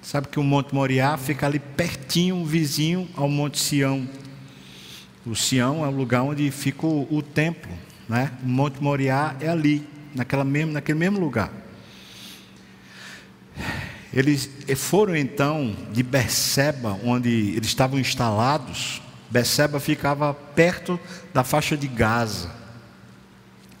Sabe 0.00 0.28
que 0.28 0.38
o 0.38 0.44
Monte 0.44 0.72
Moriá 0.72 1.16
fica 1.16 1.46
ali 1.46 1.58
pertinho, 1.58 2.44
vizinho 2.44 3.08
ao 3.16 3.28
Monte 3.28 3.58
Sião. 3.58 4.08
O 5.24 5.36
Sião 5.36 5.84
é 5.84 5.88
o 5.88 5.90
lugar 5.90 6.22
onde 6.22 6.50
fica 6.50 6.86
o, 6.86 7.06
o 7.10 7.22
templo, 7.22 7.70
né? 8.08 8.32
O 8.42 8.48
Monte 8.48 8.82
Moriá 8.82 9.36
é 9.40 9.48
ali, 9.48 9.86
naquela 10.14 10.44
mesmo, 10.44 10.72
naquele 10.72 10.98
mesmo 10.98 11.20
lugar. 11.20 11.52
Eles 14.12 14.50
foram 14.76 15.16
então 15.16 15.74
de 15.92 16.02
Berseba, 16.02 16.98
onde 17.04 17.54
eles 17.56 17.68
estavam 17.68 17.98
instalados, 17.98 19.00
Beceba 19.30 19.80
ficava 19.80 20.34
perto 20.34 21.00
da 21.32 21.42
faixa 21.42 21.74
de 21.74 21.88
Gaza, 21.88 22.50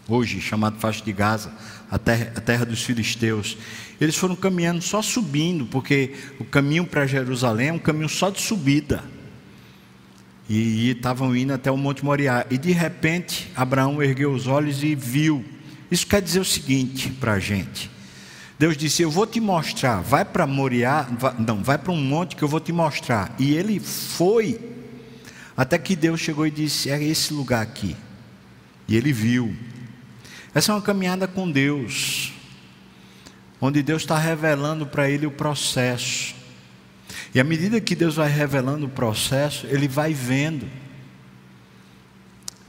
hoje 0.08 0.40
chamada 0.40 0.78
faixa 0.78 1.04
de 1.04 1.12
Gaza, 1.12 1.52
a 1.90 1.98
terra, 1.98 2.32
a 2.34 2.40
terra 2.40 2.64
dos 2.64 2.82
filisteus. 2.82 3.58
Eles 4.00 4.16
foram 4.16 4.34
caminhando 4.34 4.80
só 4.80 5.02
subindo, 5.02 5.66
porque 5.66 6.14
o 6.40 6.44
caminho 6.44 6.86
para 6.86 7.06
Jerusalém 7.06 7.68
é 7.68 7.72
um 7.72 7.78
caminho 7.78 8.08
só 8.08 8.30
de 8.30 8.40
subida. 8.40 9.04
E 10.48 10.90
estavam 10.90 11.34
indo 11.34 11.52
até 11.52 11.70
o 11.70 11.76
Monte 11.76 12.04
Moriá. 12.04 12.46
E 12.50 12.58
de 12.58 12.72
repente, 12.72 13.50
Abraão 13.54 14.02
ergueu 14.02 14.32
os 14.32 14.46
olhos 14.46 14.82
e 14.82 14.94
viu. 14.94 15.44
Isso 15.90 16.06
quer 16.06 16.20
dizer 16.20 16.40
o 16.40 16.44
seguinte 16.44 17.10
para 17.10 17.34
a 17.34 17.38
gente. 17.38 17.90
Deus 18.58 18.76
disse: 18.76 19.02
Eu 19.02 19.10
vou 19.10 19.26
te 19.26 19.40
mostrar. 19.40 20.00
Vai 20.00 20.24
para 20.24 20.46
Moriá, 20.46 21.08
não, 21.38 21.62
vai 21.62 21.78
para 21.78 21.92
um 21.92 22.00
monte 22.00 22.36
que 22.36 22.42
eu 22.42 22.48
vou 22.48 22.60
te 22.60 22.72
mostrar. 22.72 23.34
E 23.38 23.54
ele 23.54 23.80
foi 23.80 24.58
até 25.56 25.78
que 25.78 25.96
Deus 25.96 26.20
chegou 26.20 26.46
e 26.46 26.50
disse: 26.50 26.90
É 26.90 27.02
esse 27.02 27.32
lugar 27.34 27.62
aqui. 27.62 27.96
E 28.88 28.96
ele 28.96 29.12
viu. 29.12 29.56
Essa 30.54 30.72
é 30.72 30.74
uma 30.74 30.82
caminhada 30.82 31.26
com 31.26 31.50
Deus, 31.50 32.32
onde 33.60 33.82
Deus 33.82 34.02
está 34.02 34.18
revelando 34.18 34.86
para 34.86 35.08
ele 35.08 35.26
o 35.26 35.30
processo. 35.30 36.34
E 37.34 37.40
à 37.40 37.44
medida 37.44 37.80
que 37.80 37.94
Deus 37.94 38.16
vai 38.16 38.30
revelando 38.30 38.86
o 38.86 38.90
processo, 38.90 39.66
ele 39.66 39.88
vai 39.88 40.12
vendo. 40.12 40.68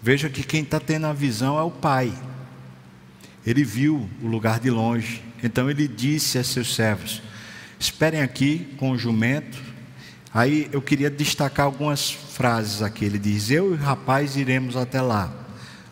Veja 0.01 0.29
que 0.29 0.43
quem 0.43 0.63
está 0.63 0.79
tendo 0.79 1.05
a 1.05 1.13
visão 1.13 1.57
é 1.57 1.63
o 1.63 1.71
Pai. 1.71 2.13
Ele 3.45 3.63
viu 3.63 4.09
o 4.21 4.27
lugar 4.27 4.59
de 4.59 4.69
longe. 4.69 5.21
Então 5.43 5.69
ele 5.69 5.87
disse 5.87 6.37
a 6.37 6.43
seus 6.43 6.73
servos: 6.75 7.21
Esperem 7.77 8.21
aqui 8.21 8.67
com 8.77 8.91
o 8.91 8.97
jumento. 8.97 9.61
Aí 10.33 10.69
eu 10.71 10.81
queria 10.81 11.09
destacar 11.09 11.65
algumas 11.65 12.09
frases 12.09 12.81
aqui. 12.81 13.03
Ele 13.03 13.19
diz: 13.19 13.51
Eu 13.51 13.71
e 13.71 13.73
o 13.75 13.77
rapaz 13.77 14.37
iremos 14.37 14.77
até 14.77 15.01
lá. 15.01 15.31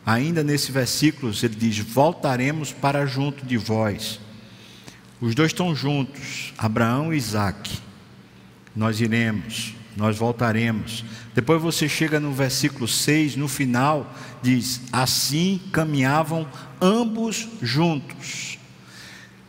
Ainda 0.05 0.43
nesse 0.43 0.71
versículo, 0.71 1.33
ele 1.43 1.55
diz: 1.55 1.77
Voltaremos 1.79 2.71
para 2.71 3.05
junto 3.05 3.45
de 3.45 3.57
vós. 3.57 4.19
Os 5.19 5.35
dois 5.35 5.51
estão 5.51 5.75
juntos, 5.75 6.53
Abraão 6.57 7.13
e 7.13 7.17
Isaac. 7.17 7.79
Nós 8.75 8.99
iremos, 9.01 9.73
nós 9.95 10.17
voltaremos. 10.17 11.03
Depois 11.33 11.61
você 11.61 11.87
chega 11.87 12.19
no 12.19 12.31
versículo 12.31 12.87
6, 12.87 13.35
no 13.35 13.47
final, 13.47 14.13
diz: 14.41 14.81
Assim 14.91 15.61
caminhavam 15.71 16.47
ambos 16.81 17.47
juntos. 17.61 18.57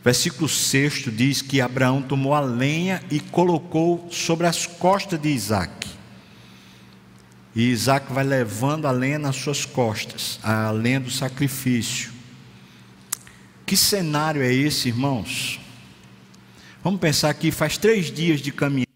Versículo 0.03 0.49
6 0.49 1.05
diz 1.15 1.41
que 1.41 1.61
Abraão 1.61 2.01
tomou 2.01 2.33
a 2.33 2.41
lenha 2.41 3.01
e 3.09 3.21
colocou 3.21 4.09
sobre 4.11 4.45
as 4.45 4.67
costas 4.67 5.19
de 5.19 5.29
Isaac. 5.29 5.87
E 7.55 7.69
Isaac 7.69 8.11
vai 8.11 8.23
levando 8.23 8.85
a 8.85 8.91
lenha 8.91 9.17
nas 9.17 9.37
suas 9.37 9.65
costas, 9.65 10.39
a 10.43 10.71
lenha 10.71 10.99
do 10.99 11.09
sacrifício. 11.09 12.11
Que 13.65 13.77
cenário 13.77 14.41
é 14.41 14.51
esse, 14.51 14.89
irmãos? 14.89 15.59
Vamos 16.83 16.99
pensar 16.99 17.33
que 17.35 17.49
faz 17.49 17.77
três 17.77 18.11
dias 18.11 18.41
de 18.41 18.51
caminhada. 18.51 18.92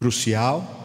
Crucial. 0.00 0.78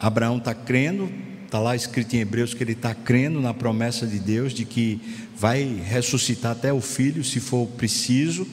Abraão 0.00 0.38
está 0.38 0.54
crendo, 0.54 1.12
está 1.44 1.58
lá 1.58 1.76
escrito 1.76 2.16
em 2.16 2.20
Hebreus 2.20 2.54
que 2.54 2.64
ele 2.64 2.72
está 2.72 2.94
crendo 2.94 3.38
na 3.38 3.52
promessa 3.52 4.06
de 4.06 4.18
Deus 4.18 4.54
de 4.54 4.64
que 4.64 4.98
vai 5.36 5.62
ressuscitar 5.84 6.52
até 6.52 6.72
o 6.72 6.80
filho, 6.80 7.22
se 7.22 7.38
for 7.38 7.66
preciso. 7.66 8.48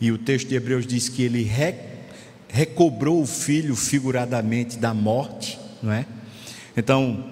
E 0.00 0.12
o 0.12 0.18
texto 0.18 0.46
de 0.46 0.54
Hebreus 0.54 0.86
diz 0.86 1.08
que 1.08 1.24
ele 1.24 1.42
re, 1.42 1.74
recobrou 2.48 3.20
o 3.20 3.26
filho 3.26 3.74
figuradamente 3.74 4.78
da 4.78 4.94
morte, 4.94 5.58
não 5.82 5.92
é? 5.92 6.06
Então, 6.76 7.24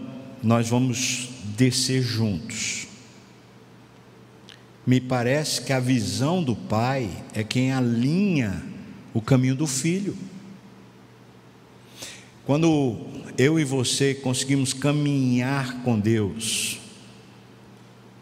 nós 0.42 0.68
vamos 0.68 1.28
descer 1.56 2.02
juntos. 2.02 2.88
Me 4.84 5.00
parece 5.00 5.62
que 5.62 5.72
a 5.72 5.78
visão 5.78 6.42
do 6.42 6.56
pai 6.56 7.08
é 7.32 7.44
quem 7.44 7.72
alinha 7.72 8.60
o 9.14 9.22
caminho 9.22 9.54
do 9.54 9.68
filho. 9.68 10.16
Quando 12.44 12.96
eu 13.38 13.58
e 13.58 13.64
você 13.64 14.14
conseguimos 14.14 14.72
caminhar 14.72 15.82
com 15.82 15.98
Deus 15.98 16.80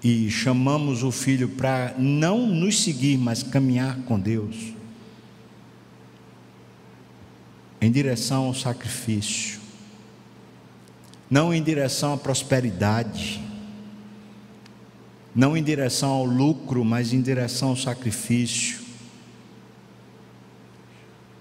e 0.04 0.30
chamamos 0.30 1.02
o 1.02 1.10
filho 1.10 1.48
para 1.48 1.94
não 1.98 2.46
nos 2.46 2.82
seguir, 2.82 3.16
mas 3.16 3.42
caminhar 3.42 3.96
com 4.02 4.20
Deus, 4.20 4.74
em 7.80 7.90
direção 7.90 8.44
ao 8.44 8.54
sacrifício, 8.54 9.58
não 11.30 11.54
em 11.54 11.62
direção 11.62 12.12
à 12.12 12.16
prosperidade, 12.18 13.40
não 15.34 15.56
em 15.56 15.62
direção 15.62 16.10
ao 16.10 16.24
lucro, 16.26 16.84
mas 16.84 17.14
em 17.14 17.22
direção 17.22 17.70
ao 17.70 17.76
sacrifício 17.76 18.79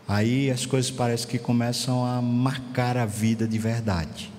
aí 0.10 0.50
as 0.50 0.66
coisas 0.66 0.90
parecem 0.90 1.28
que 1.28 1.38
começam 1.38 2.04
a 2.04 2.20
marcar 2.20 2.98
a 2.98 3.06
vida 3.06 3.48
de 3.48 3.60
verdade. 3.60 4.32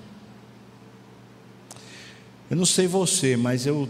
Eu 2.51 2.57
não 2.57 2.67
sei 2.67 2.89
você, 2.89 3.37
mas 3.37 3.65
eu, 3.65 3.89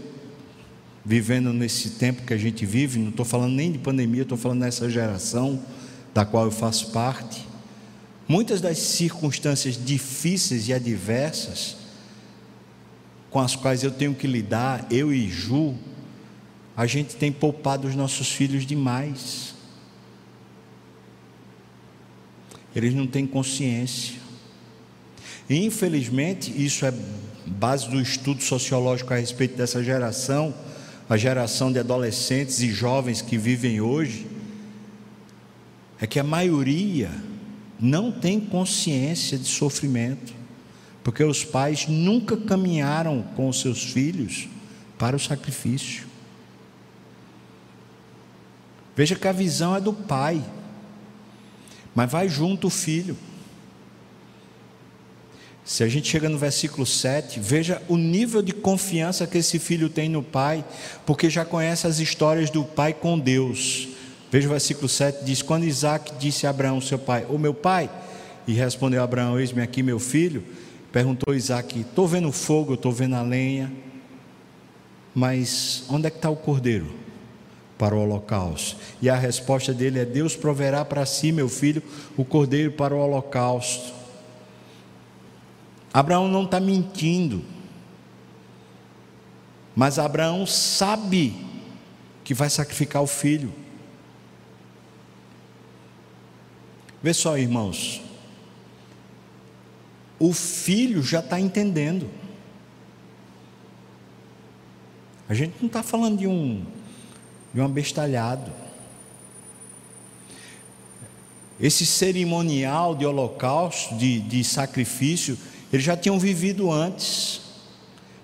vivendo 1.03 1.51
nesse 1.51 1.89
tempo 1.91 2.21
que 2.21 2.35
a 2.35 2.37
gente 2.37 2.63
vive, 2.67 2.99
não 2.99 3.09
estou 3.09 3.25
falando 3.25 3.53
nem 3.53 3.71
de 3.71 3.79
pandemia, 3.79 4.21
estou 4.21 4.37
falando 4.37 4.59
dessa 4.59 4.87
geração 4.87 5.59
da 6.13 6.23
qual 6.23 6.45
eu 6.45 6.51
faço 6.51 6.91
parte, 6.91 7.47
muitas 8.27 8.61
das 8.61 8.77
circunstâncias 8.77 9.83
difíceis 9.83 10.67
e 10.67 10.73
adversas 10.73 11.77
com 13.31 13.39
as 13.39 13.55
quais 13.55 13.81
eu 13.81 13.89
tenho 13.89 14.13
que 14.13 14.27
lidar, 14.27 14.85
eu 14.91 15.11
e 15.11 15.27
Ju, 15.27 15.73
a 16.77 16.85
gente 16.85 17.15
tem 17.15 17.31
poupado 17.31 17.87
os 17.87 17.95
nossos 17.95 18.31
filhos 18.31 18.67
demais. 18.67 19.55
Eles 22.75 22.93
não 22.93 23.07
têm 23.07 23.25
consciência. 23.25 24.15
E, 25.49 25.65
infelizmente, 25.65 26.51
isso 26.51 26.85
é 26.85 26.93
base 27.45 27.89
do 27.89 27.99
estudo 27.99 28.41
sociológico 28.41 29.13
a 29.13 29.17
respeito 29.17 29.57
dessa 29.57 29.83
geração, 29.83 30.53
a 31.09 31.17
geração 31.17 31.71
de 31.71 31.79
adolescentes 31.79 32.61
e 32.61 32.71
jovens 32.71 33.21
que 33.21 33.37
vivem 33.37 33.81
hoje, 33.81 34.27
é 35.99 36.07
que 36.07 36.19
a 36.19 36.23
maioria 36.23 37.11
não 37.79 38.11
tem 38.11 38.39
consciência 38.39 39.37
de 39.37 39.45
sofrimento, 39.45 40.33
porque 41.03 41.23
os 41.23 41.43
pais 41.43 41.87
nunca 41.87 42.37
caminharam 42.37 43.23
com 43.35 43.49
os 43.49 43.59
seus 43.59 43.83
filhos 43.83 44.47
para 44.97 45.15
o 45.15 45.19
sacrifício. 45.19 46.05
Veja 48.95 49.15
que 49.15 49.27
a 49.27 49.31
visão 49.31 49.75
é 49.75 49.81
do 49.81 49.93
pai. 49.93 50.43
Mas 51.93 52.11
vai 52.11 52.29
junto 52.29 52.67
o 52.67 52.69
filho. 52.69 53.17
Se 55.63 55.83
a 55.83 55.87
gente 55.87 56.09
chega 56.09 56.27
no 56.27 56.37
versículo 56.37 56.85
7, 56.85 57.39
veja 57.39 57.81
o 57.87 57.95
nível 57.95 58.41
de 58.41 58.51
confiança 58.51 59.27
que 59.27 59.37
esse 59.37 59.59
filho 59.59 59.89
tem 59.89 60.09
no 60.09 60.23
pai, 60.23 60.65
porque 61.05 61.29
já 61.29 61.45
conhece 61.45 61.85
as 61.85 61.99
histórias 61.99 62.49
do 62.49 62.63
pai 62.63 62.93
com 62.93 63.17
Deus. 63.17 63.89
Veja 64.31 64.47
o 64.47 64.51
versículo 64.51 64.89
7, 64.89 65.23
diz: 65.23 65.41
Quando 65.41 65.65
Isaac 65.65 66.13
disse 66.19 66.47
a 66.47 66.49
Abraão, 66.49 66.81
seu 66.81 66.97
pai, 66.97 67.25
ô 67.29 67.37
meu 67.37 67.53
pai, 67.53 67.89
e 68.47 68.53
respondeu 68.53 69.03
Abraão: 69.03 69.39
Eis-me 69.39 69.61
aqui, 69.61 69.83
meu 69.83 69.99
filho. 69.99 70.43
Perguntou 70.91 71.33
Isaac: 71.33 71.79
Estou 71.79 72.07
vendo 72.07 72.31
fogo, 72.31 72.73
estou 72.73 72.91
vendo 72.91 73.15
a 73.15 73.21
lenha, 73.21 73.71
mas 75.13 75.83
onde 75.89 76.07
é 76.07 76.09
que 76.09 76.17
está 76.17 76.29
o 76.29 76.35
cordeiro? 76.35 77.00
Para 77.81 77.95
o 77.95 77.99
holocausto. 78.03 78.77
E 79.01 79.09
a 79.09 79.15
resposta 79.15 79.73
dele 79.73 79.97
é: 79.97 80.05
Deus 80.05 80.35
proverá 80.35 80.85
para 80.85 81.03
si, 81.03 81.31
meu 81.31 81.49
filho, 81.49 81.81
o 82.15 82.23
cordeiro 82.23 82.73
para 82.73 82.93
o 82.93 82.99
holocausto. 82.99 83.91
Abraão 85.91 86.27
não 86.27 86.43
está 86.43 86.59
mentindo, 86.59 87.43
mas 89.75 89.97
Abraão 89.97 90.45
sabe 90.45 91.35
que 92.23 92.35
vai 92.35 92.51
sacrificar 92.51 93.01
o 93.01 93.07
filho. 93.07 93.51
Vê 97.01 97.15
só, 97.15 97.35
irmãos, 97.35 97.99
o 100.19 100.31
filho 100.33 101.01
já 101.01 101.19
está 101.19 101.39
entendendo. 101.39 102.07
A 105.27 105.33
gente 105.33 105.55
não 105.59 105.65
está 105.65 105.81
falando 105.81 106.19
de 106.19 106.27
um 106.27 106.63
de 107.53 107.61
um 107.61 107.65
abestalhado. 107.65 108.51
Esse 111.59 111.85
cerimonial 111.85 112.95
de 112.95 113.05
holocausto, 113.05 113.95
de, 113.95 114.19
de 114.19 114.43
sacrifício, 114.43 115.37
eles 115.71 115.85
já 115.85 115.95
tinham 115.95 116.17
vivido 116.17 116.71
antes. 116.71 117.41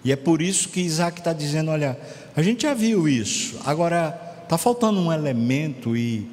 E 0.04 0.12
é 0.12 0.16
por 0.16 0.42
isso 0.42 0.70
que 0.70 0.80
Isaac 0.80 1.20
está 1.20 1.34
dizendo: 1.34 1.70
olha, 1.70 2.00
a 2.36 2.42
gente 2.42 2.64
já 2.64 2.74
viu 2.74 3.08
isso, 3.08 3.60
agora 3.66 4.20
está 4.44 4.58
faltando 4.58 5.00
um 5.00 5.12
elemento, 5.12 5.96
e, 5.96 6.30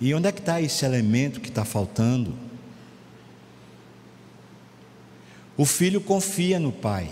e 0.00 0.12
onde 0.12 0.28
é 0.28 0.32
que 0.32 0.40
está 0.40 0.60
esse 0.60 0.84
elemento 0.84 1.40
que 1.40 1.48
está 1.48 1.64
faltando? 1.64 2.34
O 5.56 5.64
filho 5.64 6.00
confia 6.00 6.58
no 6.58 6.72
pai, 6.72 7.08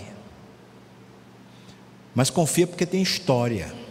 mas 2.13 2.29
confia 2.29 2.67
porque 2.67 2.85
tem 2.85 3.01
história. 3.01 3.82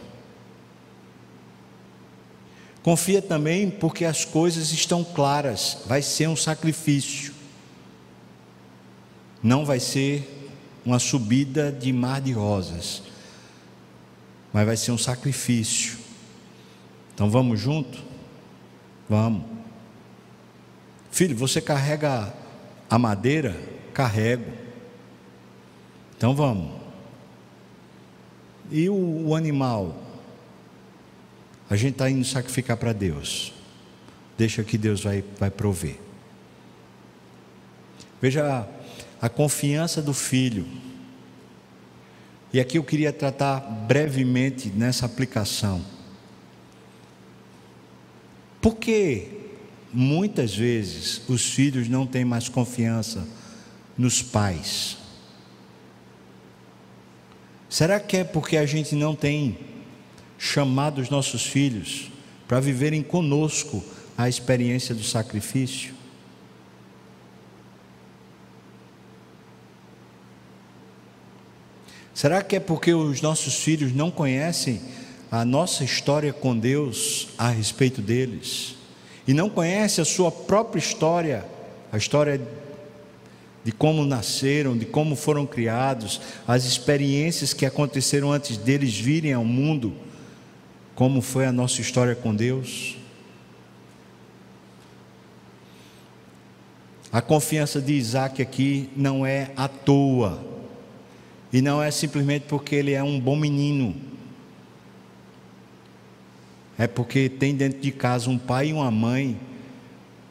Confia 2.82 3.22
também 3.22 3.70
porque 3.70 4.04
as 4.04 4.24
coisas 4.24 4.72
estão 4.72 5.04
claras, 5.04 5.78
vai 5.86 6.02
ser 6.02 6.28
um 6.28 6.36
sacrifício. 6.36 7.32
Não 9.42 9.64
vai 9.64 9.78
ser 9.78 10.50
uma 10.84 10.98
subida 10.98 11.70
de 11.70 11.92
mar 11.92 12.20
de 12.20 12.32
rosas. 12.32 13.02
mas 14.52 14.66
vai 14.66 14.76
ser 14.76 14.90
um 14.90 14.98
sacrifício. 14.98 15.98
Então 17.14 17.30
vamos 17.30 17.58
junto? 17.60 18.02
Vamos. 19.08 19.44
Filho, 21.10 21.36
você 21.36 21.60
carrega 21.60 22.34
a 22.90 22.98
madeira? 22.98 23.56
Carrego. 23.94 24.50
Então 26.16 26.34
vamos. 26.34 26.72
E 28.70 28.88
o, 28.88 29.28
o 29.28 29.36
animal? 29.36 29.94
A 31.72 31.76
gente 31.76 31.92
está 31.92 32.10
indo 32.10 32.22
sacrificar 32.22 32.76
para 32.76 32.92
Deus. 32.92 33.50
Deixa 34.36 34.62
que 34.62 34.76
Deus 34.76 35.02
vai, 35.02 35.24
vai 35.38 35.50
prover. 35.50 35.98
Veja 38.20 38.68
a, 39.20 39.24
a 39.24 39.28
confiança 39.30 40.02
do 40.02 40.12
filho. 40.12 40.66
E 42.52 42.60
aqui 42.60 42.76
eu 42.76 42.84
queria 42.84 43.10
tratar 43.10 43.60
brevemente 43.60 44.68
nessa 44.68 45.06
aplicação. 45.06 45.82
Porque 48.60 49.28
muitas 49.90 50.54
vezes 50.54 51.22
os 51.26 51.54
filhos 51.54 51.88
não 51.88 52.06
têm 52.06 52.22
mais 52.22 52.50
confiança 52.50 53.26
nos 53.96 54.20
pais. 54.20 54.98
Será 57.66 57.98
que 57.98 58.18
é 58.18 58.24
porque 58.24 58.58
a 58.58 58.66
gente 58.66 58.94
não 58.94 59.16
tem 59.16 59.71
chamado 60.44 61.00
os 61.00 61.08
nossos 61.08 61.46
filhos 61.46 62.10
para 62.48 62.58
viverem 62.58 63.00
conosco 63.00 63.80
a 64.18 64.28
experiência 64.28 64.92
do 64.92 65.04
sacrifício? 65.04 65.94
Será 72.12 72.42
que 72.42 72.56
é 72.56 72.60
porque 72.60 72.92
os 72.92 73.22
nossos 73.22 73.54
filhos 73.54 73.92
não 73.92 74.10
conhecem 74.10 74.80
a 75.30 75.44
nossa 75.44 75.84
história 75.84 76.32
com 76.32 76.58
Deus 76.58 77.28
a 77.38 77.48
respeito 77.48 78.02
deles? 78.02 78.74
E 79.28 79.32
não 79.32 79.48
conhecem 79.48 80.02
a 80.02 80.04
sua 80.04 80.32
própria 80.32 80.80
história, 80.80 81.44
a 81.92 81.96
história 81.96 82.40
de 83.62 83.70
como 83.70 84.04
nasceram, 84.04 84.76
de 84.76 84.86
como 84.86 85.14
foram 85.14 85.46
criados, 85.46 86.20
as 86.48 86.64
experiências 86.64 87.54
que 87.54 87.64
aconteceram 87.64 88.32
antes 88.32 88.56
deles 88.56 88.92
virem 88.98 89.32
ao 89.32 89.44
mundo, 89.44 89.94
como 91.02 91.20
foi 91.20 91.46
a 91.46 91.50
nossa 91.50 91.80
história 91.80 92.14
com 92.14 92.32
Deus? 92.32 92.96
A 97.10 97.20
confiança 97.20 97.80
de 97.80 97.94
Isaac 97.94 98.40
aqui 98.40 98.88
não 98.94 99.26
é 99.26 99.50
à 99.56 99.66
toa. 99.66 100.40
E 101.52 101.60
não 101.60 101.82
é 101.82 101.90
simplesmente 101.90 102.44
porque 102.46 102.76
ele 102.76 102.92
é 102.92 103.02
um 103.02 103.18
bom 103.18 103.34
menino. 103.34 103.96
É 106.78 106.86
porque 106.86 107.28
tem 107.28 107.52
dentro 107.56 107.80
de 107.80 107.90
casa 107.90 108.30
um 108.30 108.38
pai 108.38 108.68
e 108.68 108.72
uma 108.72 108.92
mãe 108.92 109.36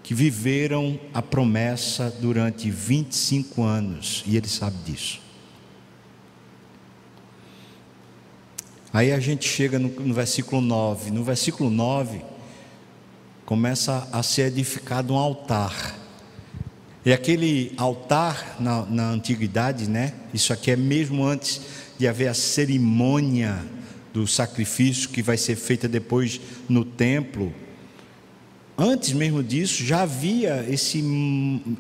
que 0.02 0.14
viveram 0.14 0.98
a 1.14 1.22
promessa 1.22 2.10
durante 2.10 2.72
25 2.72 3.62
anos. 3.62 4.24
E 4.26 4.38
ele 4.38 4.48
sabe 4.48 4.78
disso. 4.86 5.20
Aí 8.94 9.12
a 9.12 9.20
gente 9.20 9.48
chega 9.48 9.80
no, 9.80 9.90
no 9.90 10.14
versículo 10.14 10.62
9. 10.62 11.12
No 11.12 11.24
versículo 11.24 11.70
9, 11.70 12.22
começa 13.46 14.08
a 14.12 14.22
ser 14.22 14.48
edificado 14.48 15.14
um 15.14 15.18
altar. 15.18 15.98
E 17.06 17.12
aquele 17.14 17.74
altar 17.78 18.58
na, 18.60 18.86
na 18.86 19.10
antiguidade, 19.10 19.90
né? 19.90 20.14
Isso 20.34 20.54
aqui 20.54 20.72
é 20.72 20.76
mesmo 20.76 21.26
antes 21.26 21.62
de 21.98 22.08
haver 22.08 22.28
a 22.28 22.34
cerimônia 22.34 23.64
do 24.14 24.28
sacrifício 24.28 25.10
que 25.10 25.22
vai 25.22 25.38
ser 25.38 25.56
feita 25.56 25.88
depois 25.88 26.40
no 26.68 26.84
templo. 26.84 27.54
Antes 28.78 29.14
mesmo 29.14 29.42
disso, 29.42 29.84
já 29.84 30.02
havia 30.02 30.66
esse, 30.70 31.04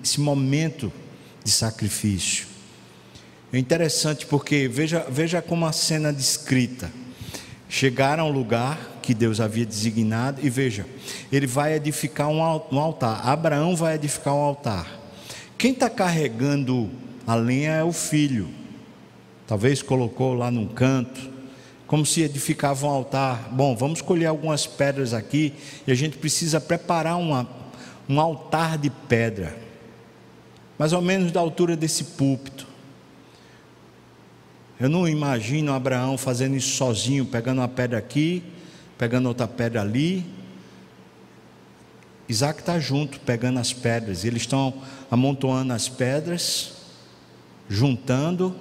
esse 0.01 0.19
momento 0.19 0.91
de 1.43 1.51
sacrifício. 1.51 2.47
É 3.51 3.57
interessante 3.57 4.25
porque 4.25 4.67
veja, 4.67 5.05
veja 5.09 5.41
como 5.41 5.65
a 5.65 5.71
cena 5.71 6.13
descrita. 6.13 6.91
Chegaram 7.73 8.25
ao 8.25 8.29
lugar 8.29 8.99
que 9.01 9.13
Deus 9.13 9.39
havia 9.39 9.65
designado 9.65 10.41
e 10.43 10.49
veja, 10.49 10.85
ele 11.31 11.47
vai 11.47 11.73
edificar 11.73 12.27
um 12.27 12.41
altar. 12.43 13.25
Abraão 13.25 13.77
vai 13.77 13.95
edificar 13.95 14.35
um 14.35 14.41
altar. 14.41 14.99
Quem 15.57 15.71
está 15.71 15.89
carregando 15.89 16.89
a 17.25 17.33
lenha 17.33 17.71
é 17.71 17.83
o 17.83 17.93
filho. 17.93 18.49
Talvez 19.47 19.81
colocou 19.81 20.33
lá 20.33 20.51
num 20.51 20.67
canto, 20.67 21.21
como 21.87 22.05
se 22.05 22.21
edificava 22.21 22.85
um 22.85 22.89
altar. 22.89 23.47
Bom, 23.53 23.73
vamos 23.73 24.01
colher 24.01 24.25
algumas 24.25 24.67
pedras 24.67 25.13
aqui 25.13 25.53
e 25.87 25.93
a 25.93 25.95
gente 25.95 26.17
precisa 26.17 26.59
preparar 26.59 27.17
uma, 27.17 27.47
um 28.09 28.19
altar 28.19 28.77
de 28.77 28.89
pedra, 28.89 29.57
mais 30.77 30.91
ou 30.91 31.01
menos 31.01 31.31
da 31.31 31.39
altura 31.39 31.77
desse 31.77 32.03
púlpito. 32.03 32.67
Eu 34.81 34.89
não 34.89 35.07
imagino 35.07 35.71
Abraão 35.71 36.17
fazendo 36.17 36.55
isso 36.55 36.75
sozinho, 36.75 37.23
pegando 37.23 37.59
uma 37.59 37.67
pedra 37.67 37.99
aqui, 37.99 38.41
pegando 38.97 39.27
outra 39.27 39.47
pedra 39.47 39.81
ali, 39.81 40.25
Isaac 42.27 42.61
está 42.61 42.79
junto, 42.79 43.19
pegando 43.19 43.59
as 43.59 43.71
pedras. 43.71 44.25
Eles 44.25 44.41
estão 44.41 44.73
amontoando 45.11 45.71
as 45.71 45.87
pedras, 45.87 46.73
juntando. 47.69 48.55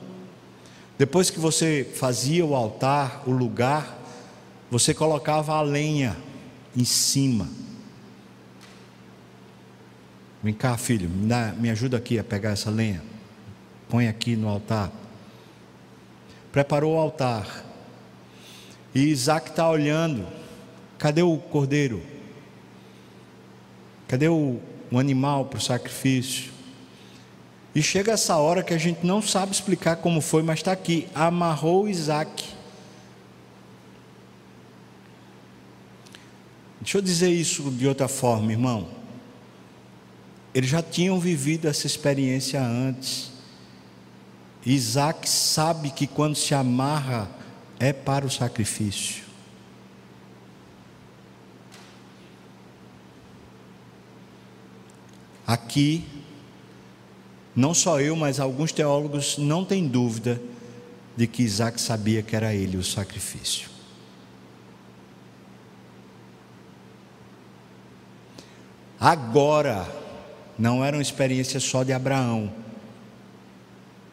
Depois 0.98 1.30
que 1.30 1.40
você 1.40 1.88
fazia 1.94 2.44
o 2.44 2.54
altar, 2.54 3.22
o 3.26 3.30
lugar, 3.30 3.98
você 4.70 4.92
colocava 4.92 5.54
a 5.54 5.62
lenha 5.62 6.14
em 6.76 6.84
cima. 6.84 7.48
Vem 10.42 10.52
cá, 10.52 10.76
filho, 10.76 11.08
me, 11.08 11.34
me 11.58 11.70
ajuda 11.70 11.96
aqui 11.96 12.18
a 12.18 12.24
pegar 12.24 12.50
essa 12.50 12.68
lenha. 12.68 13.02
Põe 13.88 14.06
aqui 14.06 14.36
no 14.36 14.48
altar. 14.48 14.99
Preparou 16.52 16.94
o 16.94 16.98
altar. 16.98 17.64
E 18.94 19.04
Isaac 19.04 19.50
está 19.50 19.68
olhando. 19.68 20.26
Cadê 20.98 21.22
o 21.22 21.36
cordeiro? 21.38 22.02
Cadê 24.08 24.28
o, 24.28 24.60
o 24.90 24.98
animal 24.98 25.44
para 25.46 25.58
o 25.58 25.62
sacrifício? 25.62 26.52
E 27.74 27.82
chega 27.82 28.12
essa 28.12 28.36
hora 28.36 28.62
que 28.62 28.74
a 28.74 28.78
gente 28.78 29.06
não 29.06 29.22
sabe 29.22 29.52
explicar 29.52 29.96
como 29.96 30.20
foi, 30.20 30.42
mas 30.42 30.58
está 30.58 30.72
aqui: 30.72 31.06
amarrou 31.14 31.88
Isaac. 31.88 32.44
Deixa 36.80 36.98
eu 36.98 37.02
dizer 37.02 37.30
isso 37.30 37.70
de 37.70 37.86
outra 37.86 38.08
forma, 38.08 38.50
irmão. 38.50 38.88
Eles 40.52 40.68
já 40.68 40.82
tinham 40.82 41.20
vivido 41.20 41.68
essa 41.68 41.86
experiência 41.86 42.60
antes. 42.60 43.30
Isaac 44.64 45.28
sabe 45.28 45.90
que 45.90 46.06
quando 46.06 46.34
se 46.36 46.54
amarra 46.54 47.28
é 47.78 47.92
para 47.92 48.26
o 48.26 48.30
sacrifício. 48.30 49.24
Aqui, 55.46 56.04
não 57.56 57.74
só 57.74 58.00
eu, 58.00 58.14
mas 58.14 58.38
alguns 58.38 58.70
teólogos 58.70 59.36
não 59.38 59.64
têm 59.64 59.88
dúvida 59.88 60.40
de 61.16 61.26
que 61.26 61.42
Isaac 61.42 61.80
sabia 61.80 62.22
que 62.22 62.36
era 62.36 62.54
ele 62.54 62.76
o 62.76 62.84
sacrifício. 62.84 63.68
Agora, 69.00 69.88
não 70.58 70.84
era 70.84 70.96
uma 70.96 71.02
experiência 71.02 71.58
só 71.58 71.82
de 71.82 71.92
Abraão, 71.92 72.52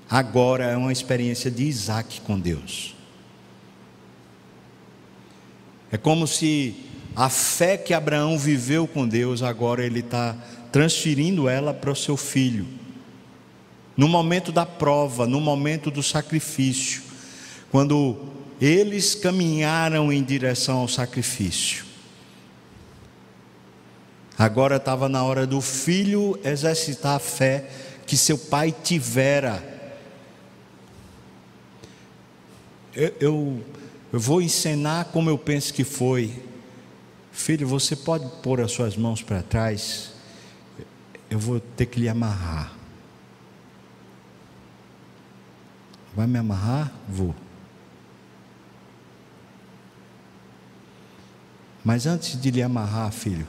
agora 0.10 0.66
é 0.66 0.78
uma 0.78 0.92
experiência 0.92 1.50
de 1.50 1.64
Isaac 1.64 2.22
com 2.22 2.40
Deus. 2.40 2.96
É 5.92 5.98
como 5.98 6.28
se 6.28 6.76
a 7.16 7.30
fé 7.30 7.78
que 7.78 7.94
Abraão 7.94 8.38
viveu 8.38 8.88
com 8.88 9.08
Deus, 9.08 9.42
agora 9.42 9.86
ele 9.86 10.00
está 10.02 10.36
transferindo 10.72 11.50
ela 11.50 11.74
para 11.74 11.92
o 11.92 11.96
seu 11.96 12.16
filho. 12.16 12.68
No 13.96 14.08
momento 14.08 14.52
da 14.52 14.66
prova, 14.66 15.26
no 15.26 15.42
momento 15.42 15.90
do 15.90 16.04
sacrifício, 16.04 17.02
quando 17.72 18.16
eles 18.62 19.16
caminharam 19.16 20.12
em 20.12 20.24
direção 20.24 20.80
ao 20.80 20.88
sacrifício. 20.88 21.86
Agora 24.38 24.76
estava 24.76 25.10
na 25.10 25.24
hora 25.24 25.48
do 25.48 25.62
filho 25.62 26.40
exercitar 26.44 27.16
a 27.16 27.20
fé 27.20 27.68
que 28.06 28.16
seu 28.16 28.38
pai 28.38 28.74
tivera. 28.84 29.77
Eu, 32.98 33.14
eu, 33.20 33.64
vou 34.12 34.42
ensinar 34.42 35.06
como 35.06 35.30
eu 35.30 35.38
penso 35.38 35.74
que 35.74 35.84
foi. 35.84 36.44
Filho, 37.32 37.68
você 37.68 37.96
pode 37.96 38.28
pôr 38.42 38.60
as 38.60 38.72
suas 38.72 38.98
mãos 38.98 39.22
para 39.22 39.44
trás 39.44 40.18
eu 41.30 41.38
vou 41.38 41.60
ter 41.60 41.86
que 41.86 42.00
lhe 42.00 42.10
amarrar. 42.10 42.72
Vai 46.16 46.26
me 46.26 46.40
amarrar? 46.40 46.92
Vou. 47.08 47.36
Mas 51.84 52.06
antes 52.06 52.40
de 52.40 52.52
lhe 52.52 52.62
amarrar, 52.62 53.12
filho, 53.12 53.48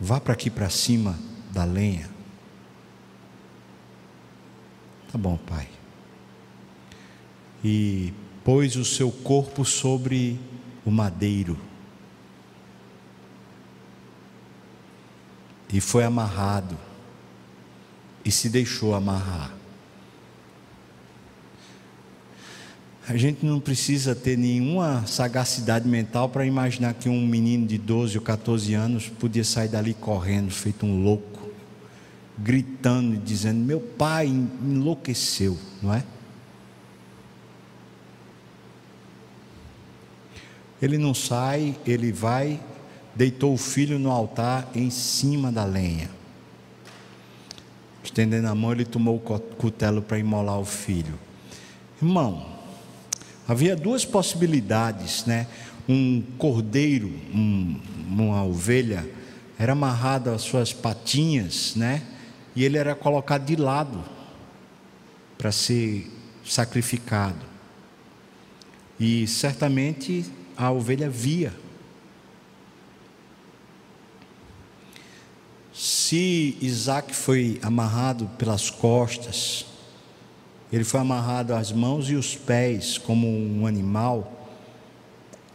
vá 0.00 0.20
para 0.20 0.32
aqui 0.32 0.50
para 0.50 0.68
cima 0.68 1.18
da 1.50 1.64
lenha. 1.64 2.08
Tá 5.10 5.16
bom, 5.16 5.36
pai. 5.36 5.77
E 7.64 8.12
pôs 8.44 8.76
o 8.76 8.84
seu 8.84 9.10
corpo 9.10 9.64
sobre 9.64 10.38
o 10.84 10.90
madeiro. 10.90 11.58
E 15.72 15.80
foi 15.80 16.04
amarrado. 16.04 16.78
E 18.24 18.30
se 18.30 18.48
deixou 18.48 18.94
amarrar. 18.94 19.58
A 23.08 23.16
gente 23.16 23.44
não 23.44 23.58
precisa 23.58 24.14
ter 24.14 24.36
nenhuma 24.36 25.06
sagacidade 25.06 25.88
mental 25.88 26.28
para 26.28 26.44
imaginar 26.44 26.92
que 26.92 27.08
um 27.08 27.26
menino 27.26 27.66
de 27.66 27.78
12 27.78 28.18
ou 28.18 28.22
14 28.22 28.74
anos 28.74 29.08
podia 29.08 29.44
sair 29.44 29.68
dali 29.68 29.94
correndo, 29.94 30.50
feito 30.50 30.84
um 30.84 31.02
louco, 31.02 31.48
gritando 32.38 33.14
e 33.14 33.18
dizendo: 33.18 33.64
Meu 33.64 33.80
pai 33.80 34.26
enlouqueceu, 34.26 35.56
não 35.82 35.94
é? 35.94 36.04
Ele 40.80 40.98
não 40.98 41.14
sai, 41.14 41.76
ele 41.86 42.12
vai, 42.12 42.60
deitou 43.14 43.54
o 43.54 43.58
filho 43.58 43.98
no 43.98 44.10
altar 44.10 44.68
em 44.74 44.90
cima 44.90 45.50
da 45.50 45.64
lenha. 45.64 46.10
Estendendo 48.02 48.48
a 48.48 48.54
mão, 48.54 48.72
ele 48.72 48.84
tomou 48.84 49.16
o 49.16 49.20
cutelo 49.20 50.00
para 50.00 50.18
imolar 50.18 50.58
o 50.58 50.64
filho. 50.64 51.18
Irmão, 52.00 52.58
Havia 53.48 53.74
duas 53.74 54.04
possibilidades, 54.04 55.24
né? 55.24 55.46
Um 55.88 56.22
cordeiro, 56.36 57.10
um, 57.34 57.80
uma 58.06 58.44
ovelha, 58.44 59.08
era 59.58 59.72
amarrado 59.72 60.28
às 60.28 60.42
suas 60.42 60.70
patinhas, 60.70 61.74
né? 61.74 62.02
E 62.54 62.62
ele 62.62 62.76
era 62.76 62.94
colocado 62.94 63.46
de 63.46 63.56
lado 63.56 64.04
para 65.38 65.50
ser 65.50 66.12
sacrificado. 66.44 67.46
E 69.00 69.26
certamente 69.26 70.26
a 70.58 70.72
ovelha 70.72 71.08
via. 71.08 71.54
Se 75.72 76.58
Isaac 76.60 77.14
foi 77.14 77.60
amarrado 77.62 78.26
pelas 78.36 78.68
costas, 78.68 79.64
ele 80.72 80.82
foi 80.82 80.98
amarrado 80.98 81.54
às 81.54 81.70
mãos 81.70 82.10
e 82.10 82.16
os 82.16 82.34
pés 82.34 82.98
como 82.98 83.28
um 83.28 83.68
animal. 83.68 84.48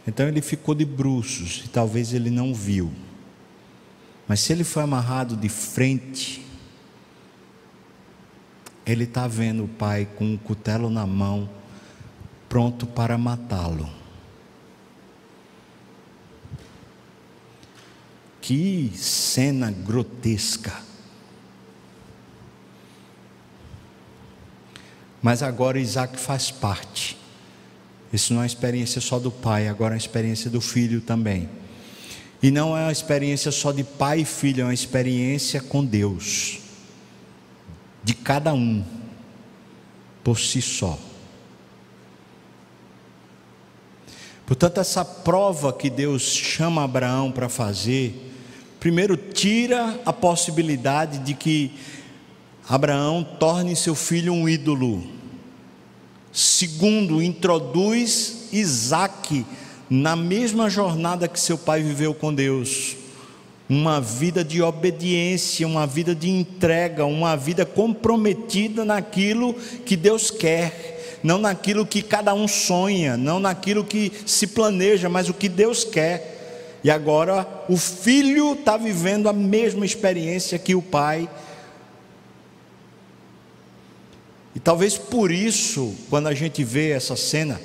Então 0.06 0.26
ele 0.26 0.40
ficou 0.40 0.74
de 0.74 0.86
bruços 0.86 1.62
e 1.66 1.68
talvez 1.68 2.14
ele 2.14 2.30
não 2.30 2.54
viu. 2.54 2.90
Mas 4.26 4.40
se 4.40 4.54
ele 4.54 4.64
foi 4.64 4.82
amarrado 4.82 5.36
de 5.36 5.50
frente, 5.50 6.42
ele 8.86 9.04
está 9.04 9.28
vendo 9.28 9.64
o 9.64 9.68
pai 9.68 10.08
com 10.16 10.24
um 10.24 10.36
cutelo 10.38 10.88
na 10.88 11.06
mão, 11.06 11.46
pronto 12.48 12.86
para 12.86 13.18
matá-lo. 13.18 14.03
Que 18.46 18.92
cena 18.94 19.70
grotesca. 19.70 20.70
Mas 25.22 25.42
agora 25.42 25.80
Isaac 25.80 26.20
faz 26.20 26.50
parte. 26.50 27.16
Isso 28.12 28.34
não 28.34 28.40
é 28.40 28.42
uma 28.42 28.46
experiência 28.46 29.00
só 29.00 29.18
do 29.18 29.30
pai, 29.30 29.66
agora 29.66 29.94
é 29.94 29.96
uma 29.96 29.98
experiência 29.98 30.50
do 30.50 30.60
filho 30.60 31.00
também. 31.00 31.48
E 32.42 32.50
não 32.50 32.76
é 32.76 32.82
uma 32.82 32.92
experiência 32.92 33.50
só 33.50 33.72
de 33.72 33.82
pai 33.82 34.20
e 34.20 34.24
filho, 34.26 34.60
é 34.60 34.64
uma 34.64 34.74
experiência 34.74 35.62
com 35.62 35.82
Deus. 35.82 36.58
De 38.02 38.12
cada 38.12 38.52
um, 38.52 38.84
por 40.22 40.38
si 40.38 40.60
só. 40.60 40.98
Portanto, 44.44 44.80
essa 44.80 45.02
prova 45.02 45.72
que 45.72 45.88
Deus 45.88 46.24
chama 46.24 46.84
Abraão 46.84 47.32
para 47.32 47.48
fazer, 47.48 48.32
primeiro 48.84 49.16
tira 49.16 49.98
a 50.04 50.12
possibilidade 50.12 51.20
de 51.20 51.32
que 51.32 51.70
Abraão 52.68 53.24
torne 53.40 53.74
seu 53.74 53.94
filho 53.94 54.30
um 54.30 54.46
ídolo. 54.46 55.02
Segundo, 56.30 57.22
introduz 57.22 58.48
Isaac 58.52 59.46
na 59.88 60.14
mesma 60.14 60.68
jornada 60.68 61.26
que 61.26 61.40
seu 61.40 61.56
pai 61.56 61.82
viveu 61.82 62.12
com 62.12 62.34
Deus. 62.34 62.94
Uma 63.70 64.02
vida 64.02 64.44
de 64.44 64.60
obediência, 64.60 65.66
uma 65.66 65.86
vida 65.86 66.14
de 66.14 66.28
entrega, 66.28 67.06
uma 67.06 67.38
vida 67.38 67.64
comprometida 67.64 68.84
naquilo 68.84 69.54
que 69.86 69.96
Deus 69.96 70.30
quer, 70.30 71.20
não 71.22 71.38
naquilo 71.38 71.86
que 71.86 72.02
cada 72.02 72.34
um 72.34 72.46
sonha, 72.46 73.16
não 73.16 73.40
naquilo 73.40 73.82
que 73.82 74.12
se 74.26 74.48
planeja, 74.48 75.08
mas 75.08 75.30
o 75.30 75.32
que 75.32 75.48
Deus 75.48 75.84
quer. 75.84 76.33
E 76.84 76.90
agora 76.90 77.64
o 77.68 77.76
filho 77.76 78.52
está 78.52 78.76
vivendo 78.76 79.28
a 79.28 79.32
mesma 79.32 79.84
experiência 79.84 80.58
que 80.58 80.74
o 80.74 80.82
pai 80.82 81.28
E 84.54 84.60
talvez 84.60 84.96
por 84.96 85.32
isso, 85.32 85.94
quando 86.08 86.28
a 86.28 86.34
gente 86.34 86.62
vê 86.62 86.90
essa 86.90 87.16
cena, 87.16 87.60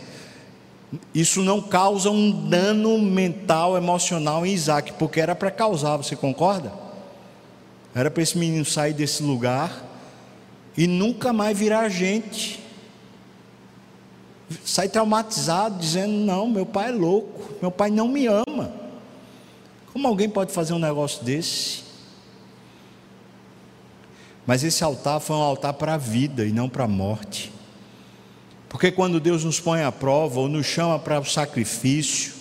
isso 1.14 1.44
não 1.44 1.62
causa 1.62 2.10
um 2.10 2.50
dano 2.50 2.98
mental, 2.98 3.78
emocional 3.78 4.44
em 4.44 4.54
Isaac, 4.54 4.94
porque 4.94 5.22
era 5.22 5.36
para 5.36 5.52
causar, 5.52 5.98
você 5.98 6.16
concorda? 6.16 6.74
Era 7.94 8.10
para 8.10 8.24
esse 8.24 8.38
menino 8.38 8.66
sair 8.66 8.94
desse 8.94 9.22
lugar 9.22 9.86
e 10.76 10.88
nunca 10.88 11.32
mais 11.32 11.58
virar 11.58 11.88
gente. 11.90 12.60
Sai 14.66 14.90
traumatizado, 14.90 15.78
dizendo: 15.78 16.14
Não, 16.14 16.48
meu 16.48 16.66
pai 16.66 16.90
é 16.90 16.92
louco, 16.92 17.54
meu 17.62 17.70
pai 17.70 17.92
não 17.92 18.08
me 18.08 18.26
ama. 18.26 18.74
Como 19.94 20.08
alguém 20.08 20.30
pode 20.30 20.52
fazer 20.52 20.74
um 20.74 20.80
negócio 20.80 21.24
desse? 21.24 21.84
Mas 24.46 24.64
esse 24.64 24.84
altar 24.84 25.20
foi 25.20 25.36
um 25.36 25.42
altar 25.42 25.74
para 25.74 25.94
a 25.94 25.98
vida 25.98 26.46
e 26.46 26.52
não 26.52 26.70
para 26.70 26.86
a 26.86 26.88
morte. 26.88 27.52
Porque 28.68 28.92
quando 28.92 29.20
Deus 29.20 29.44
nos 29.44 29.60
põe 29.60 29.82
à 29.82 29.92
prova 29.92 30.40
ou 30.40 30.48
nos 30.48 30.66
chama 30.66 31.00
para 31.00 31.20
o 31.20 31.26
sacrifício, 31.26 32.34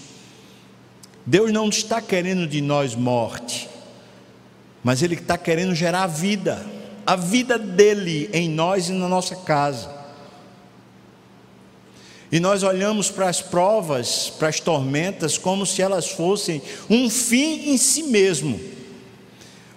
Deus 1.24 1.52
não 1.52 1.68
está 1.68 2.00
querendo 2.00 2.46
de 2.46 2.60
nós 2.60 2.94
morte, 2.94 3.68
mas 4.82 5.02
Ele 5.02 5.14
está 5.14 5.36
querendo 5.36 5.74
gerar 5.74 6.06
vida, 6.06 6.64
a 7.06 7.16
vida 7.16 7.58
dele 7.58 8.30
em 8.32 8.48
nós 8.48 8.88
e 8.88 8.92
na 8.92 9.08
nossa 9.08 9.36
casa. 9.36 9.97
E 12.30 12.38
nós 12.38 12.62
olhamos 12.62 13.10
para 13.10 13.28
as 13.28 13.40
provas, 13.40 14.30
para 14.38 14.48
as 14.48 14.60
tormentas, 14.60 15.38
como 15.38 15.64
se 15.64 15.80
elas 15.80 16.08
fossem 16.08 16.60
um 16.90 17.08
fim 17.08 17.70
em 17.70 17.78
si 17.78 18.02
mesmo 18.02 18.78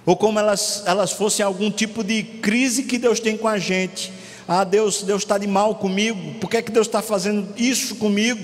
ou 0.06 0.16
como 0.16 0.40
elas, 0.40 0.84
elas 0.86 1.12
fossem 1.12 1.46
algum 1.46 1.70
tipo 1.70 2.04
de 2.04 2.24
crise 2.24 2.84
que 2.84 2.98
Deus 2.98 3.20
tem 3.20 3.38
com 3.38 3.48
a 3.48 3.58
gente. 3.58 4.12
Ah, 4.48 4.64
Deus, 4.64 5.04
Deus 5.04 5.22
está 5.22 5.38
de 5.38 5.48
mal 5.48 5.76
comigo, 5.76 6.40
por 6.40 6.50
que, 6.50 6.58
é 6.58 6.62
que 6.62 6.72
Deus 6.72 6.88
está 6.88 7.02
fazendo 7.02 7.54
isso 7.56 7.96
comigo? 7.96 8.42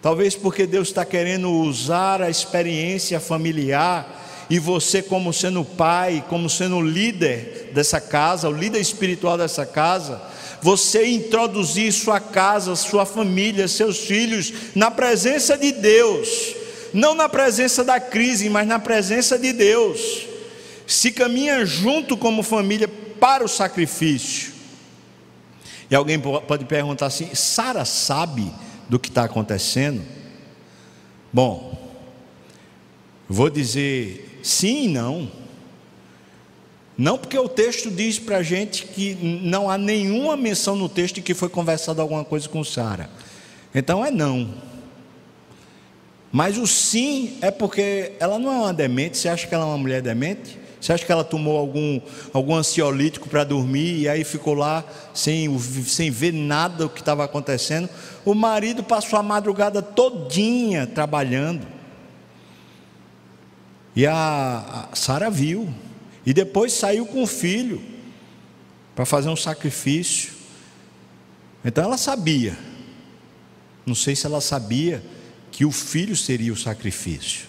Talvez 0.00 0.34
porque 0.34 0.66
Deus 0.66 0.88
está 0.88 1.04
querendo 1.04 1.50
usar 1.50 2.22
a 2.22 2.30
experiência 2.30 3.20
familiar 3.20 4.20
e 4.50 4.58
você, 4.58 5.02
como 5.02 5.32
sendo 5.32 5.64
pai, 5.64 6.24
como 6.28 6.48
sendo 6.48 6.80
líder 6.80 7.70
dessa 7.74 8.00
casa, 8.00 8.48
o 8.48 8.52
líder 8.52 8.80
espiritual 8.80 9.38
dessa 9.38 9.64
casa, 9.64 10.20
você 10.60 11.06
introduzir 11.06 11.92
sua 11.92 12.20
casa, 12.20 12.76
sua 12.76 13.04
família, 13.04 13.66
seus 13.66 13.98
filhos 13.98 14.52
na 14.74 14.90
presença 14.90 15.56
de 15.56 15.72
Deus 15.72 16.62
não 16.92 17.14
na 17.14 17.28
presença 17.28 17.82
da 17.82 17.98
crise, 17.98 18.50
mas 18.50 18.66
na 18.66 18.78
presença 18.78 19.38
de 19.38 19.52
Deus. 19.52 20.26
Se 20.86 21.10
caminha 21.10 21.64
junto 21.64 22.16
como 22.16 22.42
família 22.42 22.88
para 22.88 23.44
o 23.44 23.48
sacrifício. 23.48 24.52
E 25.90 25.94
alguém 25.94 26.20
pode 26.20 26.64
perguntar 26.64 27.06
assim: 27.06 27.34
Sara 27.34 27.84
sabe 27.84 28.52
do 28.88 28.98
que 28.98 29.08
está 29.08 29.24
acontecendo? 29.24 30.02
Bom, 31.32 31.78
vou 33.28 33.48
dizer 33.48 34.31
sim 34.42 34.84
e 34.84 34.88
não. 34.88 35.30
Não 36.96 37.16
porque 37.16 37.38
o 37.38 37.48
texto 37.48 37.90
diz 37.90 38.18
para 38.18 38.38
a 38.38 38.42
gente 38.42 38.86
que 38.86 39.14
não 39.42 39.70
há 39.70 39.78
nenhuma 39.78 40.36
menção 40.36 40.76
no 40.76 40.88
texto 40.88 41.16
de 41.16 41.22
que 41.22 41.34
foi 41.34 41.48
conversado 41.48 42.00
alguma 42.00 42.24
coisa 42.24 42.48
com 42.48 42.62
Sara. 42.62 43.08
Então 43.74 44.04
é 44.04 44.10
não. 44.10 44.54
Mas 46.30 46.56
o 46.56 46.66
sim 46.66 47.38
é 47.40 47.50
porque 47.50 48.12
ela 48.18 48.38
não 48.38 48.52
é 48.52 48.56
uma 48.56 48.74
demente. 48.74 49.18
Você 49.18 49.28
acha 49.28 49.46
que 49.46 49.54
ela 49.54 49.64
é 49.64 49.66
uma 49.66 49.78
mulher 49.78 50.02
demente? 50.02 50.58
Você 50.80 50.92
acha 50.92 51.04
que 51.04 51.12
ela 51.12 51.22
tomou 51.22 51.56
algum, 51.58 52.00
algum 52.32 52.56
ansiolítico 52.56 53.28
para 53.28 53.44
dormir 53.44 54.00
e 54.00 54.08
aí 54.08 54.24
ficou 54.24 54.54
lá 54.54 54.84
sem, 55.14 55.56
sem 55.86 56.10
ver 56.10 56.32
nada 56.32 56.84
do 56.84 56.90
que 56.90 57.00
estava 57.00 57.22
acontecendo? 57.24 57.88
O 58.24 58.34
marido 58.34 58.82
passou 58.82 59.16
a 59.18 59.22
madrugada 59.22 59.80
todinha 59.80 60.86
trabalhando. 60.86 61.66
E 63.94 64.06
a, 64.06 64.88
Sara 64.94 65.30
viu. 65.30 65.72
E 66.24 66.32
depois 66.32 66.72
saiu 66.72 67.06
com 67.06 67.22
o 67.22 67.26
filho 67.26 67.82
para 68.94 69.04
fazer 69.04 69.28
um 69.28 69.36
sacrifício. 69.36 70.32
Então 71.64 71.84
ela 71.84 71.96
sabia. 71.96 72.56
Não 73.84 73.94
sei 73.94 74.14
se 74.14 74.26
ela 74.26 74.40
sabia 74.40 75.02
que 75.50 75.64
o 75.64 75.72
filho 75.72 76.16
seria 76.16 76.52
o 76.52 76.56
sacrifício. 76.56 77.48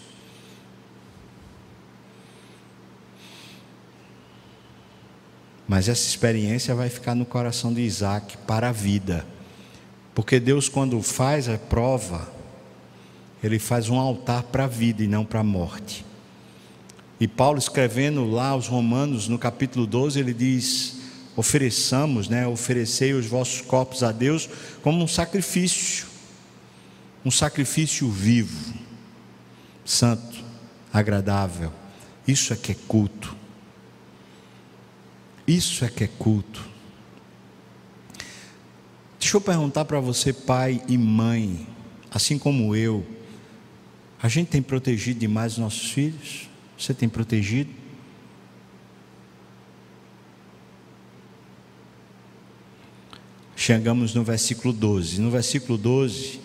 Mas 5.68 5.88
essa 5.88 6.08
experiência 6.08 6.76
vai 6.76 6.90
ficar 6.90 7.16
no 7.16 7.26
coração 7.26 7.74
de 7.74 7.82
Isaac 7.82 8.38
para 8.40 8.70
a 8.70 8.72
vida. 8.72 9.26
Porque 10.14 10.40
Deus, 10.40 10.68
quando 10.68 11.02
faz 11.02 11.48
a 11.48 11.58
prova, 11.58 12.32
Ele 13.44 13.58
faz 13.58 13.90
um 13.90 14.00
altar 14.00 14.44
para 14.44 14.66
a 14.66 14.68
vida 14.68 15.04
e 15.04 15.08
não 15.08 15.26
para 15.26 15.40
a 15.40 15.44
morte. 15.44 16.06
E 17.20 17.28
Paulo, 17.28 17.60
escrevendo 17.60 18.30
lá 18.30 18.50
aos 18.50 18.68
Romanos, 18.68 19.28
no 19.28 19.38
capítulo 19.38 19.86
12, 19.86 20.20
ele 20.20 20.34
diz: 20.34 20.98
ofereçamos, 21.36 22.28
né, 22.28 22.48
oferecei 22.48 23.14
os 23.14 23.26
vossos 23.26 23.62
corpos 23.62 24.04
a 24.04 24.12
Deus 24.12 24.50
como 24.82 25.04
um 25.04 25.08
sacrifício, 25.08 26.06
um 27.24 27.32
sacrifício 27.32 28.10
vivo, 28.10 28.74
santo, 29.86 30.44
agradável. 30.92 31.72
Isso 32.28 32.54
é 32.54 32.56
que 32.56 32.72
é 32.72 32.76
culto. 32.88 33.36
Isso 35.46 35.84
é 35.84 35.90
que 35.90 36.04
é 36.04 36.08
culto. 36.08 36.64
Deixa 39.20 39.38
eu 39.38 39.42
perguntar 39.42 39.86
para 39.86 40.00
você, 40.00 40.32
pai 40.32 40.82
e 40.88 40.98
mãe, 40.98 41.68
assim 42.12 42.38
como 42.38 42.76
eu, 42.76 43.06
a 44.22 44.28
gente 44.28 44.48
tem 44.48 44.62
protegido 44.62 45.20
demais 45.20 45.54
os 45.54 45.58
nossos 45.60 45.92
filhos? 45.92 46.50
Você 46.84 46.94
tem 46.94 47.08
protegido? 47.08 47.70
Chegamos 53.56 54.14
no 54.14 54.22
versículo 54.22 54.74
12. 54.74 55.22
No 55.22 55.32
versículo 55.32 55.78
12, 55.78 56.42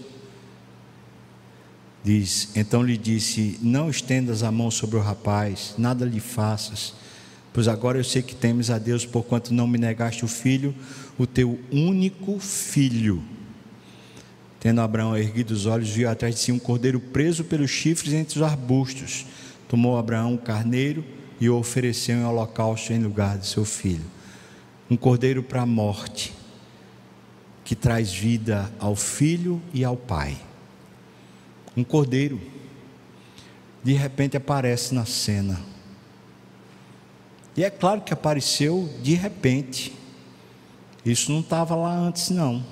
diz: 2.05 2.51
Então 2.55 2.85
lhe 2.85 2.97
disse: 2.97 3.59
Não 3.61 3.91
estendas 3.91 4.45
a 4.45 4.53
mão 4.53 4.71
sobre 4.71 4.95
o 4.95 5.01
rapaz, 5.01 5.75
nada 5.77 6.05
lhe 6.05 6.21
faças 6.21 6.95
Pois 7.53 7.67
agora 7.67 7.99
eu 7.99 8.05
sei 8.05 8.23
que 8.23 8.37
temes 8.37 8.71
a 8.71 8.79
Deus, 8.79 9.05
porquanto 9.05 9.53
não 9.53 9.67
me 9.67 9.79
negaste 9.79 10.25
o 10.25 10.29
filho, 10.29 10.73
o 11.19 11.27
teu 11.27 11.59
único 11.73 12.39
filho. 12.39 13.21
Tendo 14.61 14.81
Abraão 14.81 15.17
erguido 15.17 15.53
os 15.53 15.67
olhos, 15.67 15.89
viu 15.89 16.09
atrás 16.09 16.37
de 16.37 16.41
si 16.41 16.53
um 16.53 16.59
cordeiro 16.61 17.01
preso 17.01 17.43
pelos 17.43 17.73
chifres 17.73 18.13
entre 18.13 18.39
os 18.39 18.45
arbustos. 18.45 19.27
Tomou 19.69 19.99
Abraão 19.99 20.35
o 20.35 20.39
carneiro 20.39 21.05
e 21.41 21.49
o 21.49 21.57
ofereceu 21.57 22.17
em 22.17 22.25
holocausto 22.25 22.93
em 22.93 23.03
lugar 23.03 23.39
de 23.39 23.47
seu 23.47 23.65
filho. 23.65 24.05
Um 24.91 24.97
cordeiro 24.97 25.43
para 25.43 25.63
a 25.63 25.67
morte, 25.67 26.35
que 27.65 27.77
traz 27.77 28.13
vida 28.13 28.73
ao 28.81 28.97
filho 28.97 29.61
e 29.73 29.85
ao 29.85 29.97
pai. 29.97 30.37
Um 31.77 31.85
cordeiro, 31.85 32.41
de 33.85 33.93
repente 33.93 34.37
aparece 34.37 34.95
na 34.95 35.05
cena 35.05 35.61
e 37.59 37.65
é 37.65 37.71
claro 37.71 38.03
que 38.03 38.13
apareceu 38.13 38.89
de 39.03 39.15
repente. 39.15 39.93
Isso 41.05 41.33
não 41.33 41.41
estava 41.41 41.75
lá 41.75 41.93
antes, 41.93 42.31
não. 42.31 42.65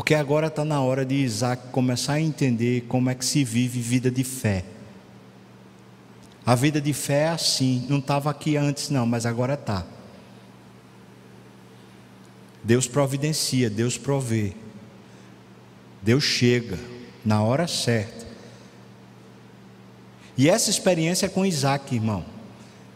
Porque 0.00 0.14
agora 0.14 0.46
está 0.46 0.64
na 0.64 0.80
hora 0.80 1.04
de 1.04 1.14
Isaac 1.14 1.68
começar 1.72 2.14
a 2.14 2.20
entender 2.22 2.86
como 2.88 3.10
é 3.10 3.14
que 3.14 3.22
se 3.22 3.44
vive 3.44 3.82
vida 3.82 4.10
de 4.10 4.24
fé. 4.24 4.64
A 6.44 6.54
vida 6.54 6.80
de 6.80 6.94
fé 6.94 7.24
é 7.24 7.28
assim, 7.28 7.84
não 7.86 7.98
estava 7.98 8.30
aqui 8.30 8.56
antes, 8.56 8.88
não, 8.88 9.04
mas 9.04 9.26
agora 9.26 9.52
está. 9.52 9.84
Deus 12.64 12.86
providencia, 12.86 13.68
Deus 13.68 13.98
provê. 13.98 14.54
Deus 16.00 16.24
chega 16.24 16.78
na 17.22 17.42
hora 17.42 17.68
certa. 17.68 18.26
E 20.34 20.48
essa 20.48 20.70
experiência 20.70 21.26
é 21.26 21.28
com 21.28 21.44
Isaac, 21.44 21.94
irmão, 21.94 22.24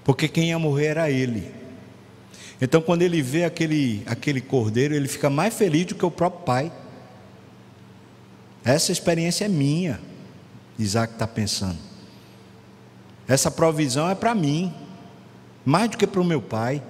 porque 0.02 0.26
quem 0.26 0.48
ia 0.48 0.58
morrer 0.58 0.86
era 0.86 1.10
ele. 1.10 1.52
Então, 2.62 2.80
quando 2.80 3.02
ele 3.02 3.20
vê 3.20 3.44
aquele, 3.44 4.02
aquele 4.06 4.40
cordeiro, 4.40 4.94
ele 4.94 5.06
fica 5.06 5.28
mais 5.28 5.52
feliz 5.52 5.84
do 5.84 5.94
que 5.94 6.06
o 6.06 6.10
próprio 6.10 6.46
pai. 6.46 6.72
Essa 8.64 8.92
experiência 8.92 9.44
é 9.44 9.48
minha, 9.48 10.00
Isaac 10.78 11.12
está 11.12 11.26
pensando. 11.26 11.78
Essa 13.28 13.50
provisão 13.50 14.08
é 14.08 14.14
para 14.14 14.34
mim, 14.34 14.72
mais 15.64 15.90
do 15.90 15.96
que 15.96 16.06
para 16.06 16.20
o 16.20 16.24
meu 16.24 16.40
pai. 16.40 16.82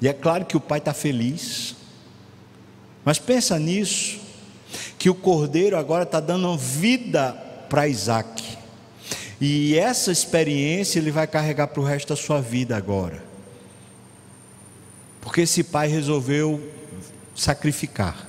E 0.00 0.08
é 0.08 0.12
claro 0.12 0.44
que 0.44 0.56
o 0.56 0.60
pai 0.60 0.78
está 0.78 0.92
feliz. 0.92 1.76
Mas 3.04 3.18
pensa 3.18 3.58
nisso, 3.58 4.20
que 4.98 5.08
o 5.08 5.14
cordeiro 5.14 5.76
agora 5.76 6.04
está 6.04 6.20
dando 6.20 6.56
vida 6.56 7.32
para 7.68 7.88
Isaac. 7.88 8.58
E 9.40 9.76
essa 9.76 10.12
experiência 10.12 10.98
ele 10.98 11.10
vai 11.10 11.26
carregar 11.26 11.68
para 11.68 11.80
o 11.80 11.84
resto 11.84 12.08
da 12.08 12.16
sua 12.16 12.40
vida 12.40 12.76
agora. 12.76 13.22
Porque 15.20 15.42
esse 15.42 15.64
pai 15.64 15.88
resolveu 15.88 16.70
sacrificar, 17.34 18.28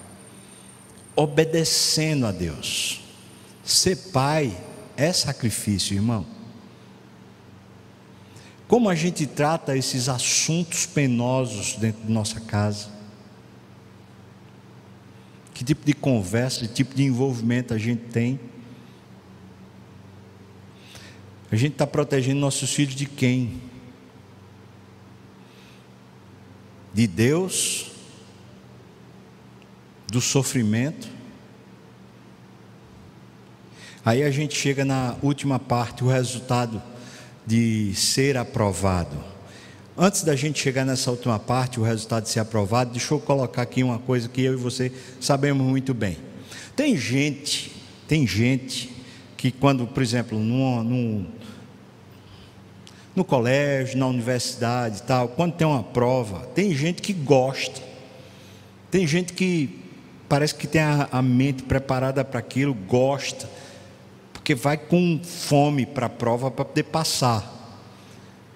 obedecendo 1.16 2.26
a 2.26 2.32
Deus. 2.32 3.02
Ser 3.64 3.96
pai 4.12 4.56
é 4.98 5.12
sacrifício, 5.14 5.96
irmão. 5.96 6.26
Como 8.68 8.88
a 8.90 8.96
gente 8.96 9.28
trata 9.28 9.76
esses 9.76 10.08
assuntos 10.08 10.86
penosos 10.86 11.76
dentro 11.76 12.04
de 12.06 12.12
nossa 12.12 12.40
casa? 12.40 12.90
Que 15.54 15.64
tipo 15.64 15.86
de 15.86 15.94
conversa, 15.94 16.62
que 16.62 16.74
tipo 16.74 16.96
de 16.96 17.04
envolvimento 17.04 17.74
a 17.74 17.78
gente 17.78 18.04
tem? 18.06 18.40
A 21.52 21.56
gente 21.58 21.74
está 21.74 21.86
protegendo 21.86 22.40
nossos 22.40 22.74
filhos 22.74 22.96
de 22.96 23.06
quem? 23.06 23.62
De 26.94 27.06
Deus? 27.08 27.91
Do 30.12 30.20
sofrimento? 30.20 31.08
Aí 34.04 34.24
a 34.24 34.30
gente 34.30 34.58
chega 34.58 34.84
na 34.84 35.16
última 35.24 35.58
parte, 35.58 36.04
o 36.04 36.08
resultado 36.08 36.84
de 37.48 37.96
ser 37.96 38.36
aprovado. 38.36 39.24
Antes 39.98 40.24
da 40.24 40.36
gente 40.36 40.60
chegar 40.60 40.86
nessa 40.86 41.12
última 41.12 41.40
parte, 41.40 41.80
o 41.80 41.84
resultado 41.84 42.24
de 42.24 42.30
ser 42.30 42.42
aprovado, 42.42 42.92
deixa 42.92 43.14
eu 43.14 43.22
colocar 43.22 43.62
aqui 43.62 43.84
uma 43.84 44.00
coisa 44.00 44.28
que 44.28 44.42
eu 44.42 44.52
e 44.52 44.58
você 44.58 44.92
sabemos 45.22 45.66
muito 45.66 45.94
bem. 45.94 46.18
Tem 46.76 46.98
gente, 46.98 47.72
tem 48.06 48.28
gente 48.28 48.92
que 49.38 49.50
quando, 49.50 49.88
por 49.88 50.04
exemplo, 50.04 50.38
num, 50.38 51.26
no 53.16 53.24
colégio, 53.24 53.98
na 53.98 54.08
universidade 54.08 55.00
e 55.00 55.04
tal, 55.04 55.30
quando 55.30 55.54
tem 55.54 55.66
uma 55.66 55.84
prova, 55.84 56.48
tem 56.48 56.76
gente 56.76 57.02
que 57.02 57.14
gosta, 57.14 57.82
tem 58.90 59.08
gente 59.08 59.32
que 59.32 59.81
parece 60.32 60.56
que 60.56 60.66
tem 60.66 60.80
a, 60.80 61.10
a 61.12 61.22
mente 61.22 61.62
preparada 61.64 62.24
para 62.24 62.40
aquilo, 62.40 62.74
gosta, 62.74 63.50
porque 64.32 64.56
vai 64.56 64.78
com 64.78 65.20
fome 65.22 65.86
para 65.86 66.06
a 66.06 66.10
prova 66.10 66.50
para 66.50 66.64
poder 66.64 66.84
passar. 66.84 67.46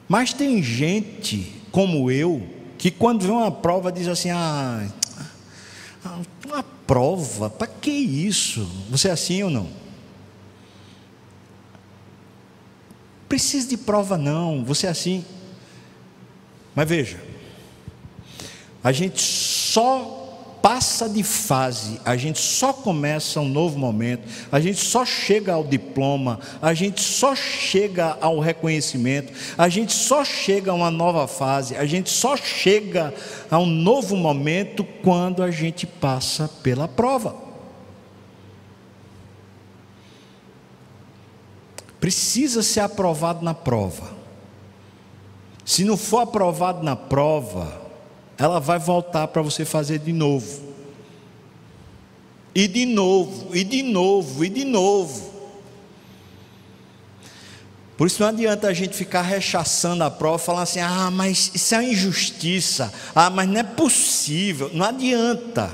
Mas 0.07 0.31
tem 0.31 0.63
gente 0.63 1.53
como 1.73 2.09
eu 2.09 2.47
que 2.77 2.89
quando 2.89 3.25
vê 3.25 3.31
uma 3.31 3.51
prova 3.51 3.91
diz 3.91 4.07
assim: 4.07 4.29
ah, 4.29 4.87
uma 6.45 6.63
prova, 6.63 7.49
para 7.49 7.67
que 7.67 7.91
isso? 7.91 8.65
Você 8.89 9.09
é 9.09 9.11
assim 9.11 9.43
ou 9.43 9.49
não? 9.49 9.67
Precisa 13.27 13.67
de 13.67 13.75
prova, 13.75 14.17
não, 14.17 14.63
você 14.63 14.87
é 14.87 14.91
assim. 14.91 15.25
Mas 16.73 16.87
veja, 16.87 17.21
a 18.81 18.93
gente 18.93 19.21
só 19.21 20.24
passa 20.65 21.07
de 21.07 21.21
fase, 21.21 22.01
a 22.03 22.17
gente 22.17 22.39
só 22.39 22.73
começa 22.73 23.39
um 23.39 23.47
novo 23.47 23.77
momento, 23.77 24.27
a 24.51 24.59
gente 24.59 24.83
só 24.83 25.05
chega 25.05 25.53
ao 25.53 25.63
diploma, 25.63 26.39
a 26.59 26.73
gente 26.73 27.01
só 27.01 27.35
chega 27.35 28.17
ao 28.19 28.39
reconhecimento, 28.39 29.31
a 29.55 29.69
gente 29.69 29.93
só 29.93 30.25
chega 30.25 30.71
a 30.71 30.73
uma 30.73 30.89
nova 30.89 31.27
fase, 31.27 31.75
a 31.75 31.85
gente 31.85 32.09
só 32.09 32.35
chega 32.35 33.13
a 33.51 33.59
um 33.59 33.67
novo 33.67 34.17
momento 34.17 34.83
quando 35.03 35.43
a 35.43 35.51
gente 35.51 35.85
passa 35.85 36.49
pela 36.63 36.87
prova. 36.87 37.45
precisa 41.99 42.61
ser 42.61 42.81
aprovado 42.81 43.43
na 43.43 43.55
prova. 43.55 44.11
Se 45.65 45.83
não 45.83 45.97
for 45.97 46.19
aprovado 46.19 46.83
na 46.83 46.95
prova, 46.95 47.84
ela 48.37 48.59
vai 48.59 48.79
voltar 48.79 49.27
para 49.27 49.41
você 49.41 49.63
fazer 49.63 49.99
de 49.99 50.11
novo. 50.11 50.73
E 52.53 52.67
de 52.67 52.85
novo, 52.85 53.55
e 53.55 53.63
de 53.63 53.83
novo, 53.83 54.45
e 54.45 54.49
de 54.49 54.63
novo. 54.63 55.35
Por 57.97 58.07
isso 58.07 58.21
não 58.21 58.29
adianta 58.29 58.67
a 58.67 58.73
gente 58.73 58.95
ficar 58.95 59.21
rechaçando 59.21 60.03
a 60.03 60.11
prova, 60.11 60.37
falando 60.37 60.63
assim: 60.63 60.79
ah, 60.79 61.09
mas 61.11 61.51
isso 61.53 61.75
é 61.75 61.77
uma 61.79 61.83
injustiça, 61.83 62.93
ah, 63.13 63.29
mas 63.29 63.47
não 63.47 63.59
é 63.59 63.63
possível. 63.63 64.69
Não 64.73 64.85
adianta. 64.85 65.71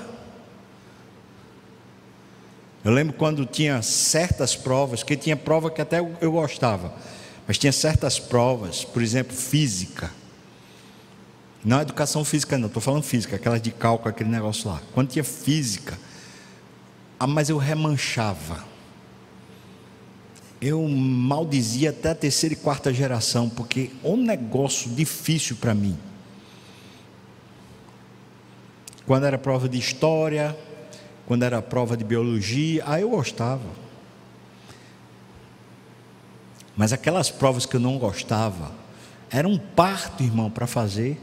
Eu 2.83 2.91
lembro 2.91 3.13
quando 3.13 3.45
tinha 3.45 3.81
certas 3.81 4.55
provas, 4.55 5.03
que 5.03 5.15
tinha 5.15 5.37
prova 5.37 5.69
que 5.69 5.81
até 5.81 5.99
eu 5.99 6.31
gostava, 6.31 6.93
mas 7.47 7.57
tinha 7.59 7.71
certas 7.71 8.19
provas, 8.19 8.83
por 8.83 9.03
exemplo, 9.03 9.35
física. 9.35 10.11
Não 11.63 11.79
é 11.79 11.81
educação 11.83 12.25
física, 12.25 12.57
não, 12.57 12.67
estou 12.67 12.81
falando 12.81 13.03
física, 13.03 13.35
aquelas 13.35 13.61
de 13.61 13.71
cálculo, 13.71 14.09
aquele 14.09 14.29
negócio 14.29 14.69
lá. 14.69 14.81
Quando 14.93 15.09
tinha 15.09 15.23
física, 15.23 15.97
ah, 17.19 17.27
mas 17.27 17.49
eu 17.49 17.57
remanchava. 17.57 18.63
Eu 20.59 20.87
maldizia 20.87 21.91
até 21.91 22.11
a 22.11 22.15
terceira 22.15 22.53
e 22.53 22.57
quarta 22.57 22.93
geração, 22.93 23.47
porque 23.49 23.91
é 24.03 24.07
um 24.07 24.17
negócio 24.17 24.89
difícil 24.91 25.55
para 25.55 25.73
mim. 25.73 25.97
Quando 29.05 29.25
era 29.25 29.37
prova 29.37 29.69
de 29.69 29.77
história, 29.77 30.57
quando 31.27 31.43
era 31.43 31.61
prova 31.61 31.95
de 31.95 32.03
biologia, 32.03 32.83
aí 32.87 33.03
eu 33.03 33.09
gostava. 33.09 33.69
Mas 36.75 36.91
aquelas 36.93 37.29
provas 37.29 37.65
que 37.65 37.75
eu 37.75 37.79
não 37.79 37.97
gostava, 37.97 38.71
era 39.29 39.47
um 39.47 39.57
parto, 39.57 40.23
irmão, 40.23 40.49
para 40.49 40.65
fazer. 40.65 41.19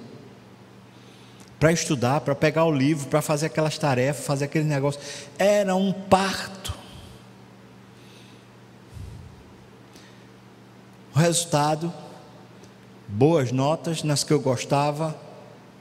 Para 1.59 1.73
estudar, 1.73 2.21
para 2.21 2.35
pegar 2.35 2.65
o 2.65 2.73
livro, 2.73 3.09
para 3.09 3.21
fazer 3.21 3.47
aquelas 3.47 3.77
tarefas, 3.77 4.25
fazer 4.25 4.45
aquele 4.45 4.65
negócio. 4.65 5.01
Era 5.39 5.75
um 5.75 5.93
parto. 5.93 6.73
O 11.15 11.19
resultado, 11.19 11.93
boas 13.09 13.51
notas 13.51 14.05
nas 14.05 14.23
que 14.23 14.33
eu 14.33 14.41
gostava, 14.41 15.19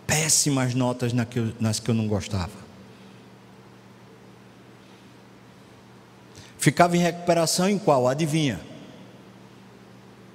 péssimas 0.07 0.73
notas 0.73 1.13
nas 1.13 1.80
que 1.80 1.89
eu 1.89 1.93
não 1.93 2.07
gostava. 2.07 2.67
Ficava 6.57 6.97
em 6.97 6.99
recuperação 6.99 7.69
em 7.69 7.78
qual? 7.78 8.07
Adivinha? 8.07 8.59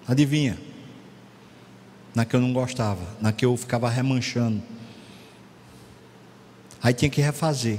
Adivinha? 0.07 0.57
Na 2.15 2.25
que 2.25 2.37
eu 2.37 2.41
não 2.41 2.53
gostava, 2.53 3.03
na 3.21 3.33
que 3.33 3.45
eu 3.45 3.57
ficava 3.57 3.91
remanchando. 3.91 4.63
Aí 6.83 6.93
tinha 6.93 7.11
que 7.11 7.21
refazer. 7.21 7.79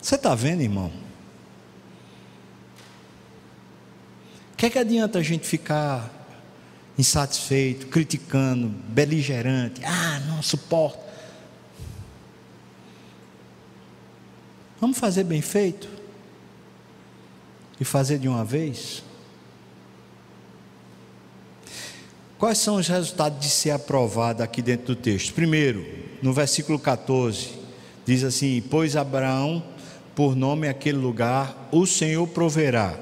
Você 0.00 0.14
está 0.14 0.34
vendo, 0.34 0.62
irmão? 0.62 0.92
O 4.52 4.56
que 4.56 4.66
é 4.66 4.70
que 4.70 4.78
adianta 4.78 5.18
a 5.18 5.22
gente 5.22 5.46
ficar 5.46 6.10
insatisfeito, 6.96 7.86
criticando, 7.86 8.68
beligerante? 8.68 9.82
Ah, 9.84 10.20
não 10.20 10.42
suporto. 10.42 11.00
Vamos 14.80 14.98
fazer 14.98 15.24
bem 15.24 15.42
feito? 15.42 16.00
e 17.80 17.84
fazer 17.84 18.18
de 18.18 18.28
uma 18.28 18.44
vez? 18.44 19.02
Quais 22.38 22.58
são 22.58 22.76
os 22.76 22.86
resultados 22.86 23.40
de 23.40 23.48
ser 23.48 23.70
aprovado 23.70 24.42
aqui 24.42 24.60
dentro 24.60 24.88
do 24.88 24.96
texto? 24.96 25.32
Primeiro, 25.32 25.86
no 26.22 26.32
versículo 26.32 26.78
14, 26.78 27.48
diz 28.04 28.24
assim: 28.24 28.62
Pois 28.70 28.96
Abraão, 28.96 29.62
por 30.14 30.36
nome 30.36 30.68
aquele 30.68 30.98
lugar, 30.98 31.68
o 31.72 31.86
Senhor 31.86 32.26
proverá. 32.26 32.94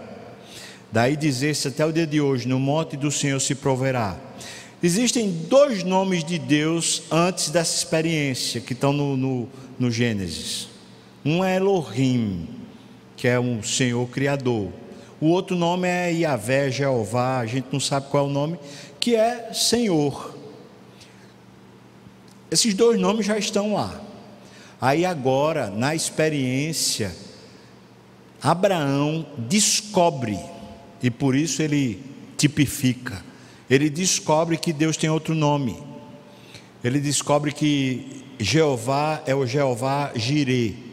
Daí 0.90 1.16
dizer-se 1.16 1.68
até 1.68 1.84
o 1.84 1.92
dia 1.92 2.06
de 2.06 2.20
hoje: 2.20 2.48
No 2.48 2.58
monte 2.58 2.96
do 2.96 3.10
Senhor 3.10 3.40
se 3.40 3.54
proverá. 3.54 4.16
Existem 4.82 5.30
dois 5.48 5.82
nomes 5.82 6.22
de 6.22 6.38
Deus 6.38 7.02
antes 7.10 7.50
dessa 7.50 7.76
experiência, 7.76 8.60
que 8.60 8.72
estão 8.72 8.92
no, 8.92 9.16
no, 9.16 9.48
no 9.78 9.90
Gênesis. 9.90 10.68
Um 11.24 11.42
é 11.42 11.56
Elohim, 11.56 12.48
que 13.16 13.26
é 13.26 13.40
um 13.40 13.60
Senhor 13.60 14.08
Criador. 14.08 14.68
O 15.20 15.26
outro 15.26 15.56
nome 15.56 15.88
é 15.88 16.12
Yahvé, 16.12 16.70
Jeová, 16.70 17.40
a 17.40 17.46
gente 17.46 17.66
não 17.72 17.80
sabe 17.80 18.06
qual 18.08 18.26
é 18.26 18.28
o 18.28 18.32
nome, 18.32 18.56
que 19.00 19.16
é 19.16 19.52
Senhor. 19.52 20.37
Esses 22.50 22.74
dois 22.74 22.98
nomes 22.98 23.26
já 23.26 23.38
estão 23.38 23.74
lá. 23.74 24.00
Aí 24.80 25.04
agora, 25.04 25.70
na 25.70 25.94
experiência, 25.94 27.14
Abraão 28.42 29.26
descobre, 29.36 30.38
e 31.02 31.10
por 31.10 31.34
isso 31.34 31.62
ele 31.62 32.02
tipifica, 32.36 33.24
ele 33.68 33.90
descobre 33.90 34.56
que 34.56 34.72
Deus 34.72 34.96
tem 34.96 35.10
outro 35.10 35.34
nome. 35.34 35.76
Ele 36.82 37.00
descobre 37.00 37.52
que 37.52 38.24
Jeová 38.38 39.22
é 39.26 39.34
o 39.34 39.44
Jeová 39.44 40.12
Jireh 40.14 40.88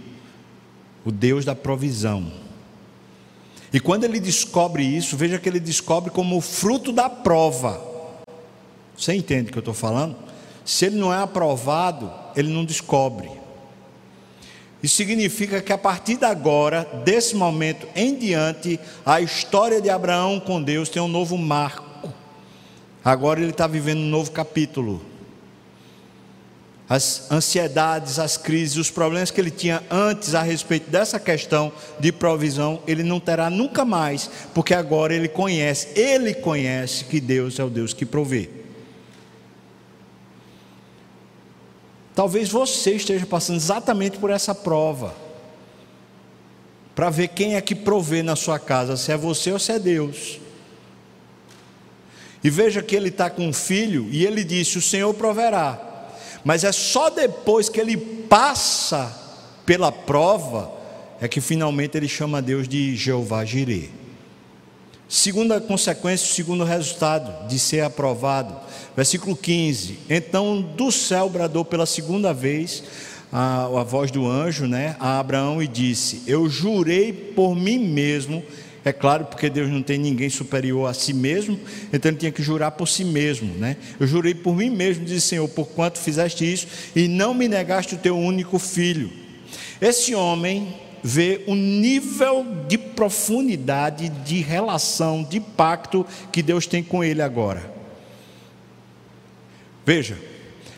o 1.06 1.12
Deus 1.12 1.46
da 1.46 1.56
provisão. 1.56 2.32
E 3.72 3.80
quando 3.80 4.06
ele 4.06 4.20
descobre 4.20 4.84
isso, 4.84 5.16
veja 5.16 5.38
que 5.38 5.48
ele 5.48 5.60
descobre 5.60 6.10
como 6.10 6.42
fruto 6.42 6.92
da 6.92 7.08
prova. 7.08 7.80
Você 8.98 9.14
entende 9.14 9.50
o 9.50 9.52
que 9.52 9.58
eu 9.58 9.62
estou 9.62 9.74
falando? 9.74 10.18
Se 10.66 10.88
ele 10.88 10.98
não 10.98 11.14
é 11.14 11.22
aprovado, 11.22 12.12
ele 12.36 12.52
não 12.52 12.66
descobre. 12.66 13.30
Isso 14.84 14.98
significa 14.98 15.62
que 15.62 15.72
a 15.72 15.78
partir 15.78 16.18
de 16.18 16.26
agora, 16.26 16.84
desse 17.06 17.36
momento 17.36 17.88
em 17.96 18.16
diante, 18.16 18.80
a 19.06 19.22
história 19.22 19.80
de 19.80 19.90
Abraão 19.90 20.40
com 20.40 20.62
Deus 20.62 20.90
tem 20.90 21.02
um 21.02 21.08
novo 21.08 21.38
marco. 21.38 22.12
Agora 23.04 23.40
ele 23.40 23.52
está 23.52 23.68
vivendo 23.68 24.00
um 24.00 24.10
novo 24.10 24.32
capítulo 24.32 25.02
as 26.88 27.32
ansiedades, 27.32 28.20
as 28.20 28.38
crises, 28.38 28.78
os 28.78 28.92
problemas 28.92 29.32
que 29.32 29.42
ele 29.42 29.50
tinha 29.50 29.82
antes 29.90 30.36
a 30.36 30.42
respeito 30.42 30.90
dessa 30.90 31.20
questão 31.20 31.72
de 32.00 32.12
provisão, 32.12 32.82
ele 32.86 33.04
não 33.04 33.20
terá 33.20 33.50
nunca 33.50 33.84
mais, 33.84 34.30
porque 34.54 34.74
agora 34.74 35.14
ele 35.14 35.28
conhece, 35.28 36.00
ele 36.00 36.34
conhece 36.34 37.06
que 37.06 37.20
Deus 37.20 37.58
é 37.60 37.64
o 37.64 37.70
Deus 37.70 37.94
que 37.94 38.06
provê. 38.06 38.50
Talvez 42.16 42.50
você 42.50 42.96
esteja 42.96 43.26
passando 43.26 43.58
exatamente 43.58 44.18
por 44.18 44.30
essa 44.30 44.56
prova, 44.56 45.14
para 46.96 47.10
ver 47.10 47.28
quem 47.28 47.56
é 47.56 47.62
que 47.62 47.76
provê 47.76 48.24
na 48.24 48.36
sua 48.36 48.58
casa, 48.58 48.96
se 48.96 49.12
é 49.12 49.18
você 49.18 49.52
ou 49.52 49.60
se 49.60 49.74
é 49.74 49.78
Deus. 49.78 50.40
E 52.42 52.50
veja 52.50 52.82
que 52.82 52.96
ele 52.96 53.10
está 53.10 53.30
com 53.30 53.46
um 53.46 53.54
filho 53.54 54.08
e 54.10 54.26
ele 54.26 54.44
disse: 54.44 54.78
O 54.78 54.82
Senhor 54.82 55.14
proverá 55.14 55.94
mas 56.46 56.64
é 56.64 56.72
só 56.72 57.10
depois 57.10 57.68
que 57.68 57.82
ele 57.82 57.98
passa 57.98 59.12
pela 59.66 59.92
prova 59.92 60.72
é 61.20 61.28
que 61.28 61.42
finalmente 61.42 61.98
ele 61.98 62.08
chama 62.08 62.40
Deus 62.40 62.68
de 62.68 62.96
Jeová 62.96 63.44
Jireh. 63.44 63.90
Segunda 65.08 65.62
consequência, 65.62 66.28
segundo 66.34 66.64
resultado 66.64 67.48
de 67.48 67.60
ser 67.60 67.82
aprovado, 67.82 68.56
versículo 68.96 69.36
15: 69.36 70.00
Então 70.10 70.62
do 70.62 70.92
céu 70.92 71.30
bradou 71.30 71.64
pela 71.64 71.86
segunda 71.86 72.34
vez 72.34 72.84
a, 73.32 73.66
a 73.66 73.84
voz 73.84 74.10
do 74.10 74.28
anjo 74.28 74.66
né, 74.66 74.96
a 75.00 75.20
Abraão 75.20 75.62
e 75.62 75.68
disse: 75.68 76.24
Eu 76.26 76.50
jurei 76.50 77.14
por 77.14 77.56
mim 77.56 77.78
mesmo 77.78 78.44
é 78.86 78.94
claro, 78.94 79.26
porque 79.26 79.50
Deus 79.50 79.68
não 79.68 79.82
tem 79.82 79.98
ninguém 79.98 80.30
superior 80.30 80.88
a 80.88 80.94
si 80.94 81.12
mesmo, 81.12 81.60
então 81.92 82.12
ele 82.12 82.20
tinha 82.20 82.32
que 82.32 82.44
jurar 82.44 82.70
por 82.70 82.88
si 82.88 83.04
mesmo, 83.04 83.52
né? 83.56 83.78
Eu 84.00 84.06
jurei 84.06 84.36
por 84.36 84.56
mim 84.56 84.70
mesmo, 84.70 85.04
o 85.04 85.20
Senhor, 85.20 85.50
por 85.50 85.66
quanto 85.70 85.98
fizeste 85.98 86.46
isso 86.46 86.68
e 86.96 87.08
não 87.08 87.34
me 87.34 87.48
negaste 87.48 87.96
o 87.96 87.98
teu 87.98 88.16
único 88.16 88.60
filho. 88.60 89.10
Esse 89.82 90.14
homem 90.14 90.72
vê 91.08 91.44
o 91.46 91.54
nível 91.54 92.44
de 92.68 92.80
profundidade 92.80 94.10
de 94.10 94.42
relação, 94.42 95.24
de 95.24 95.40
pacto 95.40 96.04
que 96.32 96.42
Deus 96.42 96.66
tem 96.66 96.82
com 96.82 97.04
ele 97.04 97.22
agora. 97.22 97.72
Veja, 99.86 100.18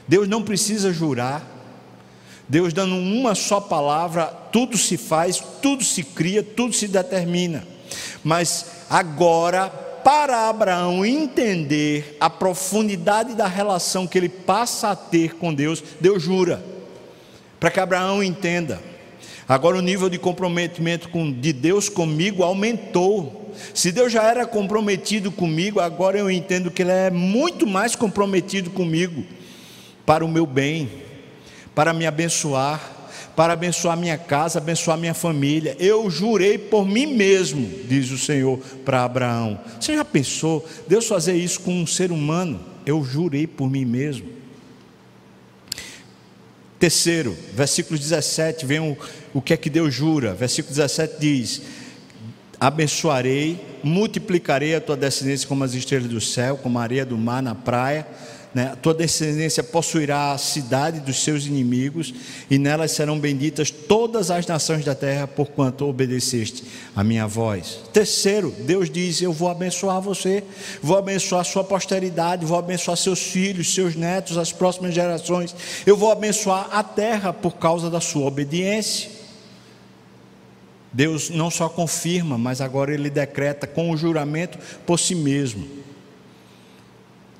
Deus 0.06 0.28
não 0.28 0.44
precisa 0.44 0.92
jurar, 0.92 1.50
Deus 2.46 2.74
dando 2.74 2.96
uma 2.96 3.36
só 3.36 3.62
palavra, 3.62 4.26
tudo 4.52 4.78
se 4.78 4.98
faz, 4.98 5.42
tudo 5.62 5.82
se 5.82 6.04
cria, 6.04 6.44
tudo 6.44 6.74
se 6.74 6.90
determina. 6.90 7.66
Mas 8.22 8.66
agora, 8.90 9.70
para 9.70 10.50
Abraão 10.50 11.06
entender 11.06 12.18
a 12.20 12.30
profundidade 12.30 13.34
da 13.34 13.48
relação 13.48 14.06
que 14.06 14.18
ele 14.18 14.28
passa 14.28 14.90
a 14.90 14.96
ter 14.96 15.36
com 15.36 15.54
Deus, 15.54 15.82
Deus 16.02 16.22
jura, 16.22 16.62
para 17.62 17.72
que 17.72 17.80
Abraão 17.80 18.22
entenda. 18.22 18.87
Agora 19.48 19.78
o 19.78 19.82
nível 19.82 20.10
de 20.10 20.18
comprometimento 20.18 21.10
de 21.40 21.54
Deus 21.54 21.88
comigo 21.88 22.44
aumentou. 22.44 23.54
Se 23.74 23.92
Deus 23.92 24.12
já 24.12 24.24
era 24.24 24.46
comprometido 24.46 25.32
comigo, 25.32 25.80
agora 25.80 26.20
eu 26.20 26.30
entendo 26.30 26.70
que 26.70 26.82
Ele 26.82 26.92
é 26.92 27.10
muito 27.10 27.66
mais 27.66 27.96
comprometido 27.96 28.70
comigo 28.70 29.24
para 30.06 30.26
o 30.26 30.28
meu 30.28 30.46
bem, 30.46 30.90
para 31.74 31.94
me 31.94 32.06
abençoar, 32.06 32.98
para 33.38 33.54
abençoar 33.54 33.96
minha 33.96 34.18
casa, 34.18 34.58
abençoar 34.58 34.98
minha 34.98 35.14
família. 35.14 35.78
Eu 35.80 36.10
jurei 36.10 36.58
por 36.58 36.86
mim 36.86 37.06
mesmo, 37.06 37.70
diz 37.88 38.12
o 38.12 38.18
Senhor 38.18 38.58
para 38.84 39.04
Abraão. 39.04 39.60
Você 39.80 39.96
já 39.96 40.04
pensou 40.04 40.68
Deus 40.88 41.08
fazer 41.08 41.36
isso 41.36 41.62
com 41.62 41.72
um 41.72 41.88
ser 41.88 42.12
humano? 42.12 42.60
Eu 42.86 43.04
jurei 43.04 43.48
por 43.48 43.70
mim 43.70 43.86
mesmo. 43.86 44.38
Terceiro, 46.80 47.36
versículo 47.54 47.98
17, 47.98 48.66
vem 48.66 48.80
o, 48.80 48.96
o 49.38 49.42
que 49.42 49.54
é 49.54 49.58
que 49.58 49.70
Deus 49.70 49.94
jura. 49.94 50.34
Versículo 50.34 50.74
17 50.74 51.20
diz: 51.20 51.62
Abençoarei, 52.60 53.64
multiplicarei 53.84 54.74
a 54.74 54.82
tua 54.82 54.98
descendência 54.98 55.48
como 55.48 55.64
as 55.64 55.76
estrelas 55.76 56.10
do 56.10 56.20
céu, 56.20 56.58
como 56.58 56.80
a 56.80 56.82
areia 56.82 57.06
do 57.06 57.18
mar 57.18 57.44
na 57.44 57.54
praia 57.54 58.08
né? 58.58 58.76
tua 58.82 58.94
descendência 58.94 59.64
possuirá 59.64 60.32
a 60.32 60.38
cidade 60.40 61.00
dos 61.00 61.22
seus 61.24 61.46
inimigos, 61.46 62.12
e 62.50 62.58
nelas 62.58 62.92
serão 62.92 63.20
benditas 63.20 63.70
todas 63.70 64.32
as 64.32 64.48
nações 64.48 64.84
da 64.84 64.96
terra, 64.96 65.28
porquanto 65.28 65.86
obedeceste 65.86 66.64
a 66.96 67.04
minha 67.04 67.28
voz. 67.28 67.80
Terceiro, 67.94 68.52
Deus 68.62 68.90
diz: 68.90 69.22
Eu 69.22 69.32
vou 69.32 69.50
abençoar 69.50 70.02
você, 70.02 70.44
vou 70.82 70.98
abençoar 70.98 71.46
sua 71.46 71.64
posteridade, 71.64 72.48
vou 72.48 72.58
abençoar 72.58 72.98
seus 72.98 73.20
filhos, 73.20 73.74
seus 73.76 73.96
netos, 73.96 74.40
as 74.40 74.52
próximas 74.52 74.94
gerações, 74.94 75.56
eu 75.86 75.96
vou 75.96 76.12
abençoar 76.12 76.70
a 76.72 76.82
terra 76.82 77.32
por 77.32 77.58
causa 77.58 77.92
da 77.92 78.02
sua 78.02 78.26
obediência. 78.26 79.17
Deus 80.92 81.30
não 81.30 81.52
só 81.52 81.68
confirma, 81.68 82.38
mas 82.38 82.62
agora 82.62 82.94
ele 82.94 83.10
decreta 83.10 83.68
com 83.68 83.92
o 83.92 83.98
juramento 83.98 84.58
por 84.86 84.98
si 84.98 85.16
mesmo. 85.16 85.68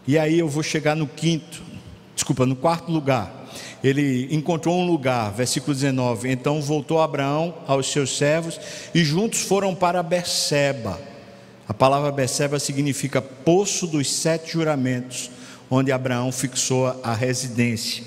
E 0.08 0.18
aí 0.18 0.40
eu 0.40 0.48
vou 0.48 0.64
chegar 0.64 0.96
no 0.96 1.08
quinto, 1.08 1.62
desculpa, 2.16 2.46
no 2.46 2.56
quarto 2.56 2.92
lugar. 2.92 3.48
Ele 3.84 4.28
encontrou 4.32 4.78
um 4.78 4.86
lugar, 4.86 5.32
versículo 5.32 5.74
19. 5.74 6.30
Então 6.30 6.62
voltou 6.62 7.02
Abraão 7.02 7.54
aos 7.68 7.92
seus 7.92 8.18
servos 8.18 8.60
e 8.94 9.04
juntos 9.04 9.42
foram 9.42 9.76
para 9.76 10.02
Berseba. 10.02 11.00
A 11.68 11.74
palavra 11.74 12.12
Berseba 12.12 12.60
significa 12.60 13.22
poço 13.22 13.86
dos 13.86 14.12
sete 14.12 14.54
juramentos, 14.54 15.30
onde 15.70 15.92
Abraão 15.92 16.32
fixou 16.32 16.88
a 17.04 17.14
residência. 17.14 18.04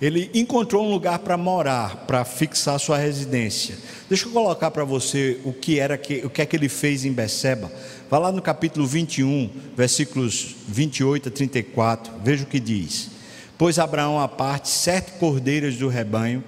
Ele 0.00 0.30
encontrou 0.34 0.84
um 0.84 0.90
lugar 0.90 1.20
para 1.20 1.38
morar, 1.38 2.04
para 2.06 2.24
fixar 2.24 2.78
sua 2.78 2.98
residência. 2.98 3.76
Deixa 4.08 4.26
eu 4.26 4.30
colocar 4.30 4.70
para 4.70 4.84
você 4.84 5.40
o 5.42 5.52
que 5.52 5.80
era 5.80 5.96
que, 5.96 6.18
o 6.24 6.28
que 6.28 6.42
é 6.42 6.46
que 6.46 6.54
ele 6.54 6.68
fez 6.68 7.04
em 7.04 7.12
Beceba. 7.12 7.72
Vá 8.10 8.18
lá 8.18 8.30
no 8.30 8.42
capítulo 8.42 8.86
21, 8.86 9.50
versículos 9.74 10.54
28 10.68 11.28
a 11.28 11.32
34, 11.32 12.12
veja 12.22 12.44
o 12.44 12.46
que 12.46 12.60
diz. 12.60 13.10
Pois 13.56 13.78
Abraão 13.78 14.20
à 14.20 14.28
parte 14.28 14.68
sete 14.68 15.12
cordeiras 15.12 15.76
do 15.76 15.88
rebanho, 15.88 16.44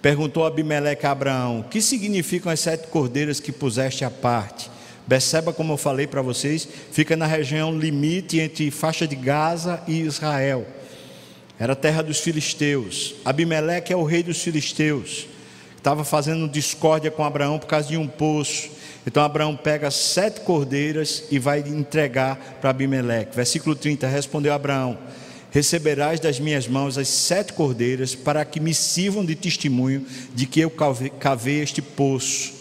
perguntou 0.00 0.46
Abimeleque 0.46 1.04
a 1.04 1.10
Abraão: 1.10 1.64
Que 1.68 1.82
significam 1.82 2.52
as 2.52 2.60
sete 2.60 2.86
cordeiras 2.86 3.40
que 3.40 3.50
puseste 3.50 4.04
à 4.04 4.10
parte? 4.10 4.70
Beceba, 5.08 5.52
como 5.52 5.72
eu 5.72 5.76
falei 5.76 6.06
para 6.06 6.22
vocês, 6.22 6.68
fica 6.92 7.16
na 7.16 7.26
região 7.26 7.76
limite 7.76 8.38
entre 8.38 8.70
faixa 8.70 9.08
de 9.08 9.16
Gaza 9.16 9.82
e 9.88 10.02
Israel. 10.02 10.64
Era 11.60 11.76
terra 11.76 12.00
dos 12.00 12.20
filisteus. 12.20 13.14
Abimeleque 13.22 13.92
é 13.92 13.96
o 13.96 14.02
rei 14.02 14.22
dos 14.22 14.40
filisteus. 14.40 15.26
Estava 15.76 16.04
fazendo 16.04 16.48
discórdia 16.48 17.10
com 17.10 17.22
Abraão 17.22 17.58
por 17.58 17.66
causa 17.66 17.86
de 17.86 17.98
um 17.98 18.08
poço. 18.08 18.70
Então 19.06 19.22
Abraão 19.22 19.54
pega 19.54 19.90
sete 19.90 20.40
cordeiras 20.40 21.24
e 21.30 21.38
vai 21.38 21.60
entregar 21.60 22.58
para 22.62 22.70
Abimeleque. 22.70 23.36
Versículo 23.36 23.76
30: 23.76 24.06
Respondeu 24.06 24.54
Abraão: 24.54 24.96
Receberás 25.50 26.18
das 26.18 26.40
minhas 26.40 26.66
mãos 26.66 26.96
as 26.96 27.08
sete 27.08 27.52
cordeiras, 27.52 28.14
para 28.14 28.42
que 28.42 28.58
me 28.58 28.72
sirvam 28.72 29.22
de 29.22 29.34
testemunho 29.34 30.06
de 30.34 30.46
que 30.46 30.60
eu 30.60 30.72
cavei 31.18 31.60
este 31.60 31.82
poço. 31.82 32.54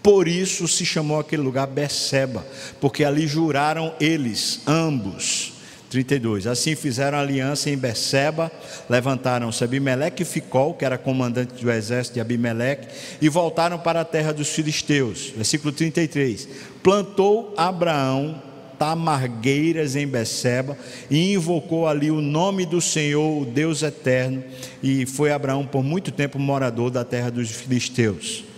Por 0.00 0.28
isso 0.28 0.68
se 0.68 0.86
chamou 0.86 1.18
aquele 1.18 1.42
lugar 1.42 1.66
Beceba, 1.66 2.46
porque 2.80 3.02
ali 3.02 3.26
juraram 3.26 3.92
eles, 3.98 4.60
ambos 4.64 5.53
32. 5.94 6.48
Assim 6.48 6.74
fizeram 6.74 7.16
aliança 7.16 7.70
em 7.70 7.76
Beceba, 7.76 8.50
levantaram-se 8.90 9.62
Abimeleque 9.62 10.22
e 10.22 10.26
Ficol, 10.26 10.74
que 10.74 10.84
era 10.84 10.98
comandante 10.98 11.62
do 11.62 11.70
exército 11.70 12.14
de 12.14 12.20
Abimeleque, 12.20 12.88
e 13.22 13.28
voltaram 13.28 13.78
para 13.78 14.00
a 14.00 14.04
terra 14.04 14.32
dos 14.32 14.48
filisteus. 14.48 15.32
Versículo 15.36 15.72
33. 15.72 16.48
Plantou 16.82 17.54
Abraão 17.56 18.42
tamargueiras 18.76 19.94
em 19.94 20.04
Beceba 20.04 20.76
e 21.08 21.32
invocou 21.32 21.86
ali 21.86 22.10
o 22.10 22.20
nome 22.20 22.66
do 22.66 22.80
Senhor, 22.80 23.42
o 23.42 23.44
Deus 23.44 23.84
eterno, 23.84 24.42
e 24.82 25.06
foi 25.06 25.30
Abraão 25.30 25.64
por 25.64 25.84
muito 25.84 26.10
tempo 26.10 26.40
morador 26.40 26.90
da 26.90 27.04
terra 27.04 27.30
dos 27.30 27.52
filisteus. 27.52 28.53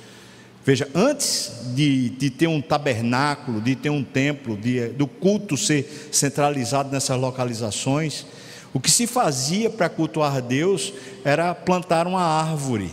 Veja, 0.67 0.89
antes 0.97 1.53
de, 1.77 2.09
de, 2.09 2.29
ter 2.29 2.49
um 2.49 2.61
tabernáculo, 2.61 3.61
de 3.61 3.77
ter 3.77 3.89
um 3.89 4.03
templo, 4.03 4.57
de, 4.57 4.89
do 4.89 5.07
culto 5.07 5.57
ser 5.57 6.09
centralizado 6.11 6.91
nessas 6.91 7.17
localizações, 7.17 8.27
o 8.75 8.81
que 8.81 8.91
se 8.91 9.07
fazia 9.07 9.71
para 9.71 9.89
cultuar 9.89 10.43
Deus 10.43 10.93
era 11.25 11.55
plantar 11.55 12.09
uma 12.09 12.21
árvore. 12.21 12.91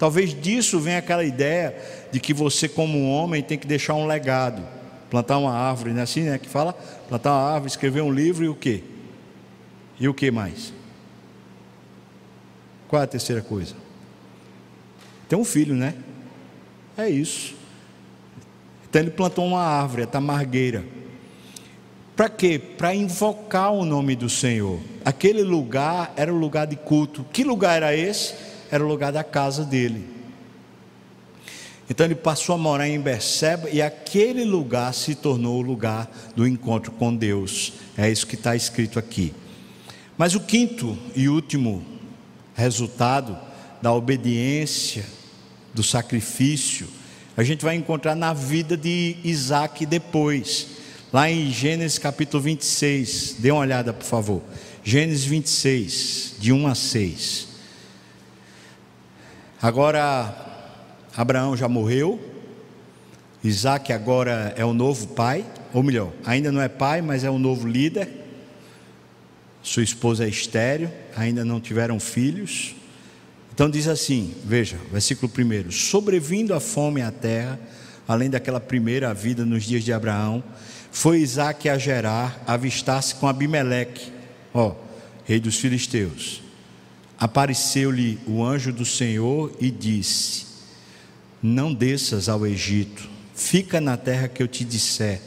Talvez 0.00 0.34
disso 0.34 0.80
venha 0.80 0.98
aquela 0.98 1.22
ideia 1.22 1.76
de 2.10 2.18
que 2.18 2.34
você, 2.34 2.68
como 2.68 3.08
homem, 3.08 3.40
tem 3.40 3.56
que 3.56 3.68
deixar 3.68 3.94
um 3.94 4.04
legado. 4.04 4.60
Plantar 5.08 5.38
uma 5.38 5.54
árvore, 5.54 5.92
não 5.92 6.00
é 6.00 6.02
assim 6.02 6.22
né, 6.22 6.38
que 6.38 6.48
fala? 6.48 6.72
Plantar 7.08 7.34
uma 7.34 7.52
árvore, 7.52 7.70
escrever 7.70 8.02
um 8.02 8.10
livro 8.10 8.44
e 8.44 8.48
o 8.48 8.54
quê? 8.56 8.82
E 10.00 10.08
o 10.08 10.12
que 10.12 10.28
mais? 10.28 10.72
Qual 12.88 13.00
é 13.00 13.04
a 13.04 13.08
terceira 13.08 13.42
coisa? 13.42 13.76
Tem 15.28 15.38
um 15.38 15.44
filho, 15.44 15.76
né? 15.76 15.94
É 16.96 17.08
isso. 17.08 17.54
Então 18.88 19.02
ele 19.02 19.10
plantou 19.10 19.44
uma 19.44 19.62
árvore, 19.62 20.04
a 20.04 20.06
tamargueira. 20.06 20.84
Para 22.14 22.28
quê? 22.28 22.58
Para 22.58 22.94
invocar 22.94 23.72
o 23.72 23.84
nome 23.84 24.14
do 24.14 24.28
Senhor. 24.28 24.78
Aquele 25.04 25.42
lugar 25.42 26.12
era 26.16 26.32
o 26.32 26.38
lugar 26.38 26.66
de 26.66 26.76
culto. 26.76 27.26
Que 27.32 27.42
lugar 27.42 27.76
era 27.76 27.96
esse? 27.96 28.34
Era 28.70 28.84
o 28.84 28.88
lugar 28.88 29.10
da 29.10 29.24
casa 29.24 29.64
dele. 29.64 30.14
Então 31.90 32.06
ele 32.06 32.14
passou 32.14 32.54
a 32.54 32.58
morar 32.58 32.88
em 32.88 33.00
Berseba 33.00 33.68
e 33.68 33.82
aquele 33.82 34.44
lugar 34.44 34.94
se 34.94 35.14
tornou 35.14 35.58
o 35.58 35.62
lugar 35.62 36.08
do 36.36 36.46
encontro 36.46 36.92
com 36.92 37.14
Deus. 37.14 37.72
É 37.98 38.08
isso 38.08 38.26
que 38.26 38.36
está 38.36 38.54
escrito 38.54 38.98
aqui. 38.98 39.34
Mas 40.16 40.36
o 40.36 40.40
quinto 40.40 40.96
e 41.16 41.28
último 41.28 41.84
resultado 42.54 43.36
da 43.82 43.92
obediência 43.92 45.04
do 45.74 45.82
sacrifício, 45.82 46.88
a 47.36 47.42
gente 47.42 47.64
vai 47.64 47.74
encontrar 47.74 48.14
na 48.14 48.32
vida 48.32 48.76
de 48.76 49.16
Isaac 49.24 49.84
depois, 49.84 50.68
lá 51.12 51.28
em 51.28 51.50
Gênesis 51.50 51.98
capítulo 51.98 52.42
26. 52.42 53.36
Dê 53.40 53.50
uma 53.50 53.60
olhada, 53.60 53.92
por 53.92 54.04
favor. 54.04 54.40
Gênesis 54.84 55.24
26, 55.24 56.34
de 56.38 56.52
1 56.52 56.66
a 56.66 56.74
6. 56.74 57.48
Agora, 59.60 60.32
Abraão 61.16 61.56
já 61.56 61.68
morreu, 61.68 62.20
Isaac 63.42 63.92
agora 63.92 64.54
é 64.56 64.64
o 64.64 64.72
novo 64.72 65.08
pai, 65.08 65.44
ou 65.72 65.82
melhor, 65.82 66.12
ainda 66.24 66.52
não 66.52 66.60
é 66.62 66.68
pai, 66.68 67.02
mas 67.02 67.24
é 67.24 67.30
o 67.30 67.38
novo 67.38 67.66
líder. 67.66 68.08
Sua 69.62 69.82
esposa 69.82 70.24
é 70.24 70.28
estéreo, 70.28 70.92
ainda 71.16 71.44
não 71.44 71.60
tiveram 71.60 71.98
filhos. 71.98 72.74
Então 73.54 73.70
diz 73.70 73.86
assim, 73.86 74.34
veja, 74.44 74.76
versículo 74.90 75.30
1: 75.32 75.70
Sobrevindo 75.70 76.52
a 76.54 76.58
fome 76.58 77.00
à 77.00 77.12
terra, 77.12 77.56
além 78.06 78.28
daquela 78.28 78.58
primeira 78.58 79.14
vida 79.14 79.44
nos 79.44 79.62
dias 79.62 79.84
de 79.84 79.92
Abraão, 79.92 80.42
foi 80.90 81.20
Isaac 81.20 81.68
a 81.68 81.78
Gerar 81.78 82.42
avistar-se 82.48 83.14
com 83.14 83.28
Abimeleque, 83.28 84.10
ó, 84.52 84.74
rei 85.24 85.38
dos 85.38 85.56
filisteus. 85.56 86.42
Apareceu-lhe 87.16 88.18
o 88.26 88.44
anjo 88.44 88.72
do 88.72 88.84
Senhor 88.84 89.56
e 89.60 89.70
disse: 89.70 90.46
Não 91.40 91.72
desças 91.72 92.28
ao 92.28 92.44
Egito, 92.44 93.08
fica 93.36 93.80
na 93.80 93.96
terra 93.96 94.26
que 94.26 94.42
eu 94.42 94.48
te 94.48 94.64
disser, 94.64 95.20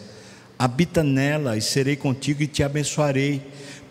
habita 0.59 1.01
nela 1.01 1.55
e 1.55 1.61
serei 1.61 1.95
contigo 1.95 2.43
e 2.43 2.47
te 2.47 2.61
abençoarei 2.61 3.41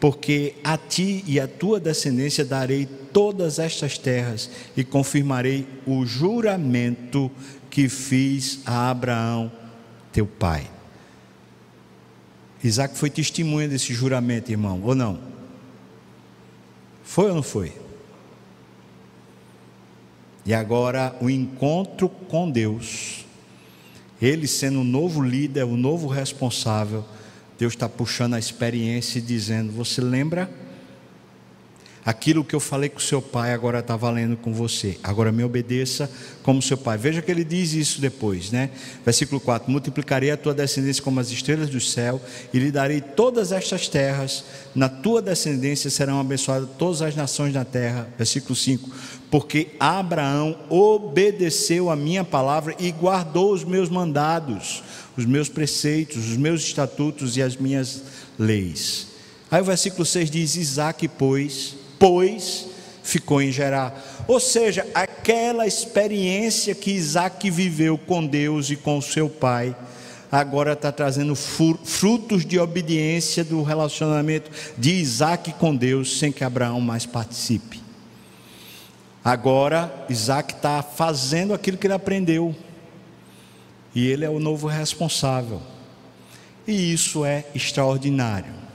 porque 0.07 0.54
a 0.62 0.78
ti 0.78 1.24
e 1.26 1.40
a 1.40 1.48
tua 1.48 1.80
descendência 1.80 2.44
darei 2.44 2.86
todas 2.86 3.59
estas 3.59 3.98
terras 3.98 4.48
e 4.76 4.84
confirmarei 4.84 5.66
o 5.84 6.07
juramento 6.07 7.28
que 7.68 7.88
fiz 7.88 8.61
a 8.64 8.88
Abraão, 8.88 9.50
teu 10.12 10.24
pai. 10.24 10.70
Isaac 12.62 12.96
foi 12.96 13.11
testemunha 13.11 13.66
desse 13.68 13.92
juramento, 13.92 14.48
irmão, 14.48 14.80
ou 14.84 14.94
não? 14.94 15.18
Foi 17.02 17.28
ou 17.30 17.34
não 17.34 17.42
foi? 17.42 17.72
E 20.44 20.54
agora 20.54 21.16
o 21.20 21.28
encontro 21.28 22.09
com 22.09 22.48
Deus, 22.48 23.24
Ele 24.22 24.46
sendo 24.46 24.82
o 24.82 24.84
novo 24.84 25.20
líder, 25.20 25.64
o 25.64 25.76
novo 25.76 26.07
responsável, 26.07 27.04
Deus 27.59 27.72
está 27.72 27.88
puxando 27.88 28.34
a 28.34 28.38
experiência 28.38 29.18
e 29.18 29.22
dizendo: 29.22 29.72
Você 29.72 30.00
lembra? 30.00 30.50
Aquilo 32.07 32.44
que 32.44 32.54
eu 32.54 32.61
falei 32.61 32.88
com 32.88 33.00
seu 33.00 33.20
pai 33.20 33.52
agora 33.52 33.80
está 33.80 33.96
valendo 33.96 34.36
com 34.36 34.54
você. 34.54 34.96
Agora 35.02 35.32
me 35.32 35.42
obedeça 35.42 36.09
como 36.40 36.62
seu 36.62 36.78
pai. 36.78 36.96
Veja 36.96 37.20
que 37.20 37.28
ele 37.28 37.42
diz 37.42 37.72
isso 37.72 38.00
depois, 38.00 38.52
né? 38.52 38.70
Versículo 39.04 39.40
4: 39.40 39.68
Multiplicarei 39.68 40.30
a 40.30 40.36
tua 40.36 40.54
descendência 40.54 41.02
como 41.02 41.18
as 41.18 41.32
estrelas 41.32 41.68
do 41.68 41.80
céu, 41.80 42.22
e 42.54 42.61
lhe 42.61 42.70
darei 42.70 43.00
todas 43.00 43.50
estas 43.50 43.88
terras. 43.88 44.44
Na 44.72 44.88
tua 44.88 45.20
descendência 45.20 45.90
serão 45.90 46.20
abençoadas 46.20 46.68
todas 46.78 47.02
as 47.02 47.16
nações 47.16 47.52
da 47.52 47.64
terra. 47.64 48.09
Versículo 48.16 48.54
5: 48.54 48.88
Porque 49.28 49.70
Abraão 49.80 50.57
obedeceu 50.70 51.90
a 51.90 51.96
minha 51.96 52.22
palavra 52.22 52.76
e 52.78 52.92
guardou 52.92 53.52
os 53.52 53.64
meus 53.64 53.88
mandados, 53.88 54.80
os 55.16 55.26
meus 55.26 55.48
preceitos, 55.48 56.18
os 56.18 56.36
meus 56.36 56.62
estatutos 56.62 57.36
e 57.36 57.42
as 57.42 57.57
minhas 57.57 58.04
leis. 58.38 59.09
Aí 59.50 59.61
o 59.61 59.64
versículo 59.64 60.07
6 60.07 60.30
diz: 60.30 60.54
Isaac, 60.54 61.09
pois 61.09 61.86
pois 61.99 62.68
ficou 63.03 63.40
em 63.40 63.53
Gerar. 63.53 64.24
Ou 64.26 64.40
seja, 64.40 64.86
aquela 64.94 65.66
experiência 65.66 66.74
que 66.74 66.90
Isaac 66.90 67.49
viveu 67.51 67.97
com 67.97 68.26
Deus 68.26 68.70
e 68.70 68.76
com 68.76 69.01
seu 69.01 69.28
pai, 69.28 69.76
agora 70.30 70.72
está 70.72 70.90
trazendo 70.90 71.36
frutos 71.36 72.44
de 72.44 72.59
obediência 72.59 73.44
do 73.44 73.62
relacionamento 73.62 74.51
de 74.76 74.90
Isaac 74.90 75.53
com 75.55 75.74
Deus, 75.74 76.18
sem 76.18 76.32
que 76.32 76.42
Abraão 76.42 76.80
mais 76.80 77.07
participe. 77.07 77.80
Agora, 79.24 80.07
Isaac 80.09 80.55
está 80.55 80.82
fazendo 80.82 81.55
aquilo 81.55 81.76
que 81.76 81.86
ele 81.86 81.94
aprendeu, 81.94 82.55
e 83.94 84.07
ele 84.07 84.24
é 84.24 84.30
o 84.30 84.40
novo 84.40 84.66
responsável, 84.66 85.62
e 86.66 86.92
isso 86.92 87.24
é 87.24 87.44
extraordinário. 87.55 88.66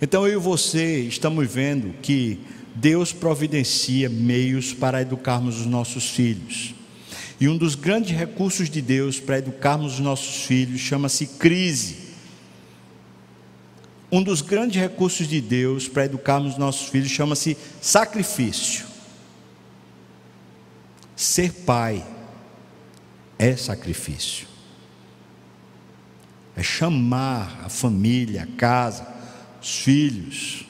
Então 0.00 0.26
eu 0.26 0.38
e 0.38 0.42
você 0.42 1.00
estamos 1.00 1.50
vendo 1.50 1.94
que 2.02 2.38
Deus 2.74 3.12
providencia 3.12 4.08
meios 4.08 4.74
para 4.74 5.00
educarmos 5.00 5.60
os 5.60 5.66
nossos 5.66 6.10
filhos. 6.10 6.74
E 7.40 7.48
um 7.48 7.56
dos 7.56 7.74
grandes 7.74 8.16
recursos 8.16 8.68
de 8.68 8.82
Deus 8.82 9.18
para 9.18 9.38
educarmos 9.38 9.94
os 9.94 10.00
nossos 10.00 10.44
filhos 10.44 10.80
chama-se 10.80 11.26
crise. 11.26 12.06
Um 14.12 14.22
dos 14.22 14.40
grandes 14.42 14.80
recursos 14.80 15.26
de 15.26 15.40
Deus 15.40 15.88
para 15.88 16.04
educarmos 16.04 16.52
os 16.52 16.58
nossos 16.58 16.88
filhos 16.88 17.10
chama-se 17.10 17.56
sacrifício. 17.80 18.86
Ser 21.14 21.52
pai 21.52 22.04
é 23.38 23.56
sacrifício. 23.56 24.46
É 26.54 26.62
chamar 26.62 27.62
a 27.64 27.68
família, 27.68 28.42
a 28.42 28.56
casa, 28.58 29.15
os 29.60 29.78
filhos. 29.80 30.64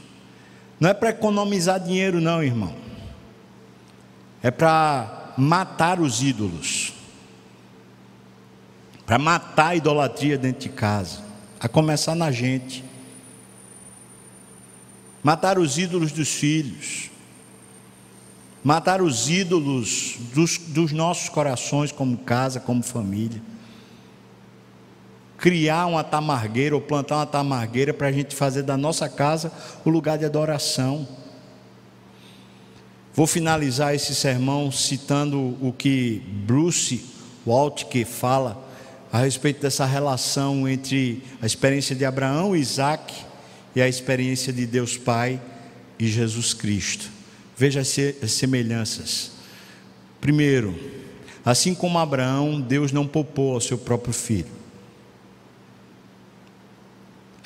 Não 0.78 0.90
é 0.90 0.94
para 0.94 1.10
economizar 1.10 1.80
dinheiro, 1.80 2.20
não, 2.20 2.42
irmão. 2.42 2.74
É 4.42 4.50
para 4.50 5.32
matar 5.36 6.00
os 6.00 6.22
ídolos. 6.22 6.92
Para 9.04 9.18
matar 9.18 9.68
a 9.68 9.76
idolatria 9.76 10.36
dentro 10.36 10.62
de 10.62 10.68
casa. 10.68 11.20
A 11.58 11.68
começar 11.68 12.14
na 12.14 12.30
gente. 12.30 12.84
Matar 15.22 15.58
os 15.58 15.78
ídolos 15.78 16.12
dos 16.12 16.28
filhos. 16.28 17.10
Matar 18.62 19.00
os 19.00 19.30
ídolos 19.30 20.16
dos, 20.34 20.58
dos 20.58 20.92
nossos 20.92 21.28
corações, 21.28 21.92
como 21.92 22.18
casa, 22.18 22.60
como 22.60 22.82
família 22.82 23.40
criar 25.38 25.86
uma 25.86 26.02
tamargueira 26.02 26.74
ou 26.74 26.80
plantar 26.80 27.16
uma 27.16 27.26
tamargueira 27.26 27.92
para 27.92 28.08
a 28.08 28.12
gente 28.12 28.34
fazer 28.34 28.62
da 28.62 28.76
nossa 28.76 29.08
casa 29.08 29.52
o 29.84 29.90
lugar 29.90 30.18
de 30.18 30.24
adoração. 30.24 31.06
Vou 33.14 33.26
finalizar 33.26 33.94
esse 33.94 34.14
sermão 34.14 34.70
citando 34.70 35.56
o 35.60 35.72
que 35.72 36.22
Bruce 36.46 37.04
Waltke 37.46 38.04
fala 38.04 38.64
a 39.12 39.18
respeito 39.18 39.62
dessa 39.62 39.86
relação 39.86 40.68
entre 40.68 41.22
a 41.40 41.46
experiência 41.46 41.94
de 41.94 42.04
Abraão 42.04 42.54
e 42.54 42.60
Isaac 42.60 43.14
e 43.74 43.80
a 43.80 43.88
experiência 43.88 44.52
de 44.52 44.66
Deus 44.66 44.96
Pai 44.96 45.40
e 45.98 46.06
Jesus 46.06 46.52
Cristo. 46.52 47.10
Veja 47.56 47.80
as 47.80 48.32
semelhanças. 48.32 49.32
Primeiro, 50.20 50.74
assim 51.44 51.74
como 51.74 51.98
Abraão, 51.98 52.60
Deus 52.60 52.92
não 52.92 53.06
poupou 53.06 53.54
ao 53.54 53.60
seu 53.60 53.78
próprio 53.78 54.12
filho. 54.12 54.65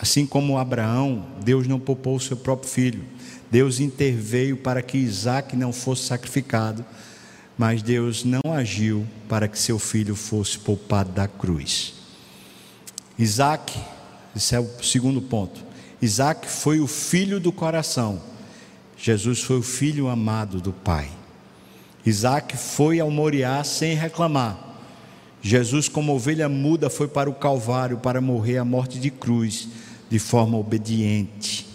Assim 0.00 0.24
como 0.24 0.56
Abraão, 0.56 1.26
Deus 1.44 1.66
não 1.66 1.78
poupou 1.78 2.16
o 2.16 2.20
seu 2.20 2.36
próprio 2.36 2.70
filho. 2.70 3.04
Deus 3.50 3.80
interveio 3.80 4.56
para 4.56 4.80
que 4.80 4.96
Isaac 4.96 5.54
não 5.54 5.74
fosse 5.74 6.04
sacrificado, 6.04 6.82
mas 7.58 7.82
Deus 7.82 8.24
não 8.24 8.40
agiu 8.50 9.06
para 9.28 9.46
que 9.46 9.58
seu 9.58 9.78
filho 9.78 10.16
fosse 10.16 10.58
poupado 10.58 11.12
da 11.12 11.28
cruz. 11.28 11.92
Isaac, 13.18 13.78
esse 14.34 14.54
é 14.54 14.60
o 14.60 14.82
segundo 14.82 15.20
ponto. 15.20 15.62
Isaac 16.00 16.48
foi 16.48 16.80
o 16.80 16.86
filho 16.86 17.38
do 17.38 17.52
coração, 17.52 18.22
Jesus 18.96 19.42
foi 19.42 19.58
o 19.58 19.62
filho 19.62 20.08
amado 20.08 20.60
do 20.60 20.72
Pai. 20.72 21.10
Isaac 22.06 22.56
foi 22.56 23.00
ao 23.00 23.10
Moriá 23.10 23.62
sem 23.64 23.94
reclamar. 23.94 24.68
Jesus, 25.42 25.88
como 25.88 26.14
ovelha 26.14 26.48
muda, 26.48 26.88
foi 26.88 27.08
para 27.08 27.28
o 27.28 27.34
Calvário 27.34 27.98
para 27.98 28.20
morrer 28.20 28.58
a 28.58 28.64
morte 28.64 28.98
de 28.98 29.10
cruz 29.10 29.68
de 30.10 30.18
forma 30.18 30.58
obediente. 30.58 31.66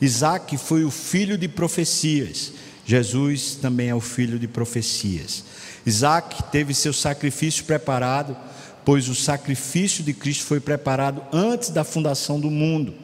Isaac 0.00 0.56
foi 0.58 0.84
o 0.84 0.90
filho 0.90 1.36
de 1.36 1.48
profecias, 1.48 2.52
Jesus 2.84 3.56
também 3.60 3.88
é 3.88 3.94
o 3.94 4.00
filho 4.00 4.38
de 4.38 4.48
profecias. 4.48 5.44
Isaac 5.86 6.42
teve 6.50 6.74
seu 6.74 6.92
sacrifício 6.92 7.64
preparado, 7.64 8.36
pois 8.84 9.08
o 9.08 9.14
sacrifício 9.14 10.02
de 10.02 10.12
Cristo 10.12 10.44
foi 10.44 10.60
preparado 10.60 11.22
antes 11.32 11.70
da 11.70 11.84
fundação 11.84 12.40
do 12.40 12.50
mundo. 12.50 12.94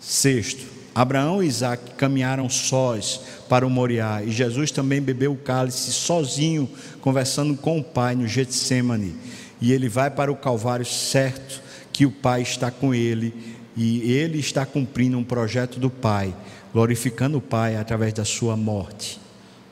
Sexto, 0.00 0.66
Abraão 0.94 1.42
e 1.42 1.46
Isaac 1.46 1.92
caminharam 1.92 2.50
sós 2.50 3.20
para 3.48 3.66
o 3.66 3.70
Moriá, 3.70 4.22
e 4.22 4.30
Jesus 4.30 4.70
também 4.70 5.00
bebeu 5.00 5.32
o 5.32 5.36
cálice 5.36 5.92
sozinho, 5.92 6.68
conversando 7.00 7.56
com 7.56 7.78
o 7.78 7.84
Pai 7.84 8.14
no 8.14 8.26
Getsemane. 8.26 9.14
E 9.60 9.72
ele 9.72 9.88
vai 9.88 10.10
para 10.10 10.32
o 10.32 10.36
Calvário 10.36 10.84
certo 10.84 11.62
que 11.92 12.04
o 12.04 12.10
Pai 12.10 12.42
está 12.42 12.70
com 12.70 12.94
ele 12.94 13.51
e 13.76 14.12
ele 14.12 14.38
está 14.38 14.66
cumprindo 14.66 15.18
um 15.18 15.24
projeto 15.24 15.78
do 15.78 15.88
Pai, 15.90 16.34
glorificando 16.72 17.38
o 17.38 17.40
Pai 17.40 17.76
através 17.76 18.12
da 18.12 18.24
sua 18.24 18.56
morte. 18.56 19.20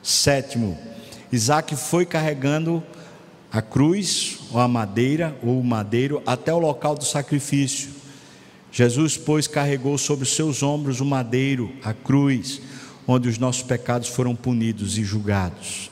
Sétimo, 0.03 0.79
Isaac 1.33 1.77
foi 1.77 2.07
carregando 2.07 2.83
a 3.53 3.61
cruz, 3.61 4.39
ou 4.51 4.61
a 4.61 4.69
madeira, 4.69 5.37
ou 5.43 5.61
o 5.61 5.65
madeiro, 5.65 6.23
até 6.25 6.53
o 6.53 6.59
local 6.59 6.95
do 6.95 7.05
sacrifício. 7.05 7.91
Jesus, 8.73 9.17
pois, 9.17 9.49
carregou 9.49 9.99
sobre 9.99 10.23
os 10.23 10.35
seus 10.35 10.63
ombros 10.63 11.01
o 11.01 11.05
madeiro, 11.05 11.73
a 11.83 11.93
cruz, 11.93 12.61
onde 13.07 13.29
os 13.29 13.39
nossos 13.39 13.63
pecados 13.63 14.09
foram 14.09 14.37
punidos 14.37 14.97
e 14.97 15.03
julgados. 15.03 15.91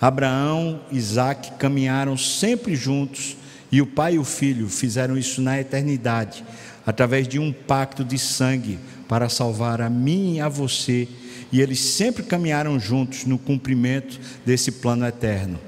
Abraão 0.00 0.80
e 0.90 0.96
Isaac 0.96 1.52
caminharam 1.52 2.16
sempre 2.16 2.74
juntos, 2.74 3.36
e 3.70 3.82
o 3.82 3.86
pai 3.86 4.14
e 4.14 4.18
o 4.18 4.24
filho 4.24 4.68
fizeram 4.68 5.16
isso 5.16 5.40
na 5.42 5.60
eternidade 5.60 6.44
através 6.88 7.28
de 7.28 7.38
um 7.38 7.52
pacto 7.52 8.02
de 8.02 8.18
sangue 8.18 8.78
para 9.06 9.28
salvar 9.28 9.82
a 9.82 9.90
mim 9.90 10.36
e 10.36 10.40
a 10.40 10.48
você, 10.48 11.06
e 11.52 11.60
eles 11.60 11.80
sempre 11.80 12.22
caminharam 12.22 12.80
juntos 12.80 13.26
no 13.26 13.38
cumprimento 13.38 14.18
desse 14.46 14.72
plano 14.72 15.04
eterno. 15.06 15.58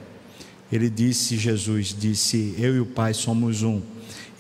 Ele 0.73 0.89
disse, 0.89 1.37
Jesus 1.37 1.95
disse: 1.99 2.55
Eu 2.59 2.75
e 2.75 2.81
o 2.81 2.87
Pai 2.87 3.13
somos 3.13 3.63
um. 3.63 3.83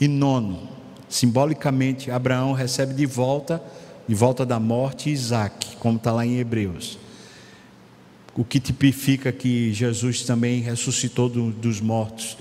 E 0.01 0.09
nono, 0.09 0.71
simbolicamente, 1.07 2.11
Abraão 2.11 2.55
recebe 2.55 2.95
de 2.95 3.05
volta, 3.05 3.63
de 4.09 4.15
volta 4.15 4.47
da 4.47 4.59
morte, 4.59 5.11
Isaac, 5.11 5.77
como 5.77 5.99
está 5.99 6.13
lá 6.13 6.25
em 6.25 6.39
Hebreus. 6.39 6.99
O 8.35 8.43
que 8.43 8.59
tipifica 8.59 9.31
que 9.31 9.71
Jesus 9.75 10.23
também 10.23 10.63
ressuscitou 10.63 11.29
do, 11.29 11.51
dos 11.51 11.79
mortos, 11.79 12.39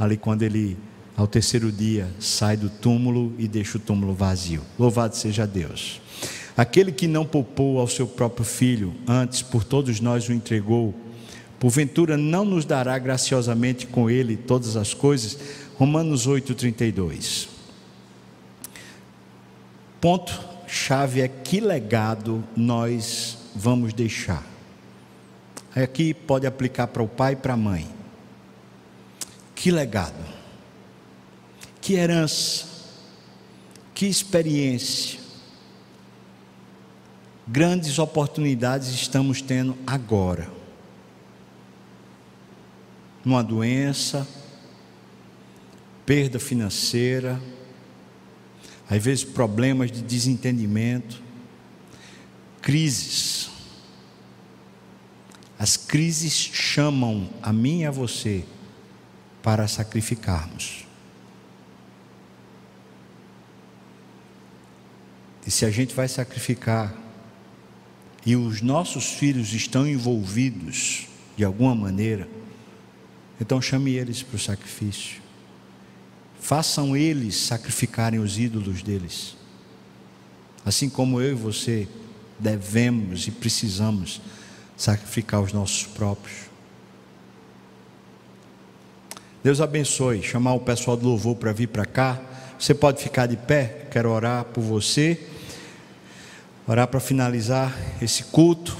ali 0.00 0.16
quando 0.16 0.42
ele 0.42 0.78
ao 1.14 1.26
terceiro 1.26 1.70
dia 1.70 2.08
sai 2.18 2.56
do 2.56 2.70
túmulo 2.70 3.34
e 3.38 3.46
deixa 3.46 3.76
o 3.76 3.80
túmulo 3.80 4.14
vazio. 4.14 4.62
Louvado 4.78 5.14
seja 5.14 5.46
Deus. 5.46 6.00
Aquele 6.56 6.90
que 6.90 7.06
não 7.06 7.26
poupou 7.26 7.78
ao 7.78 7.86
seu 7.86 8.06
próprio 8.06 8.44
filho, 8.44 8.94
antes 9.06 9.42
por 9.42 9.62
todos 9.62 10.00
nós 10.00 10.26
o 10.28 10.32
entregou, 10.32 10.94
porventura 11.58 12.16
não 12.16 12.46
nos 12.46 12.64
dará 12.64 12.98
graciosamente 12.98 13.86
com 13.86 14.08
ele 14.08 14.36
todas 14.36 14.74
as 14.76 14.94
coisas? 14.94 15.38
Romanos 15.76 16.26
8:32. 16.26 17.48
Ponto 20.00 20.40
chave 20.66 21.20
é 21.20 21.28
que 21.28 21.60
legado 21.60 22.42
nós 22.56 23.36
vamos 23.54 23.92
deixar. 23.92 24.42
Aqui 25.76 26.14
pode 26.14 26.46
aplicar 26.46 26.86
para 26.86 27.02
o 27.02 27.08
pai 27.08 27.34
e 27.34 27.36
para 27.36 27.52
a 27.52 27.56
mãe. 27.56 27.99
Que 29.60 29.70
legado, 29.70 30.24
que 31.82 31.92
herança, 31.92 32.64
que 33.94 34.06
experiência, 34.06 35.20
grandes 37.46 37.98
oportunidades 37.98 38.88
estamos 38.88 39.42
tendo 39.42 39.76
agora. 39.86 40.50
Numa 43.22 43.44
doença, 43.44 44.26
perda 46.06 46.38
financeira, 46.38 47.38
às 48.88 49.04
vezes 49.04 49.24
problemas 49.24 49.92
de 49.92 50.00
desentendimento, 50.00 51.22
crises. 52.62 53.50
As 55.58 55.76
crises 55.76 56.32
chamam 56.32 57.28
a 57.42 57.52
mim 57.52 57.80
e 57.80 57.84
a 57.84 57.90
você 57.90 58.46
para 59.42 59.66
sacrificarmos. 59.66 60.86
E 65.46 65.50
se 65.50 65.64
a 65.64 65.70
gente 65.70 65.94
vai 65.94 66.06
sacrificar 66.06 66.94
e 68.24 68.36
os 68.36 68.60
nossos 68.60 69.06
filhos 69.12 69.52
estão 69.52 69.86
envolvidos 69.86 71.08
de 71.36 71.44
alguma 71.44 71.74
maneira, 71.74 72.28
então 73.40 73.60
chame 73.60 73.92
eles 73.92 74.22
para 74.22 74.36
o 74.36 74.38
sacrifício. 74.38 75.22
Façam 76.38 76.96
eles 76.96 77.36
sacrificarem 77.36 78.20
os 78.20 78.38
ídolos 78.38 78.82
deles. 78.82 79.36
Assim 80.64 80.90
como 80.90 81.20
eu 81.20 81.32
e 81.32 81.34
você 81.34 81.88
devemos 82.38 83.26
e 83.26 83.30
precisamos 83.30 84.20
sacrificar 84.76 85.40
os 85.40 85.52
nossos 85.52 85.86
próprios. 85.86 86.49
Deus 89.42 89.58
abençoe. 89.62 90.22
Chamar 90.22 90.52
o 90.52 90.60
pessoal 90.60 90.98
do 90.98 91.08
louvor 91.08 91.34
para 91.34 91.50
vir 91.50 91.68
para 91.68 91.86
cá. 91.86 92.20
Você 92.58 92.74
pode 92.74 93.02
ficar 93.02 93.24
de 93.26 93.38
pé. 93.38 93.86
Quero 93.90 94.10
orar 94.10 94.44
por 94.44 94.60
você. 94.60 95.18
Orar 96.66 96.86
para 96.88 97.00
finalizar 97.00 97.74
esse 98.02 98.24
culto. 98.24 98.76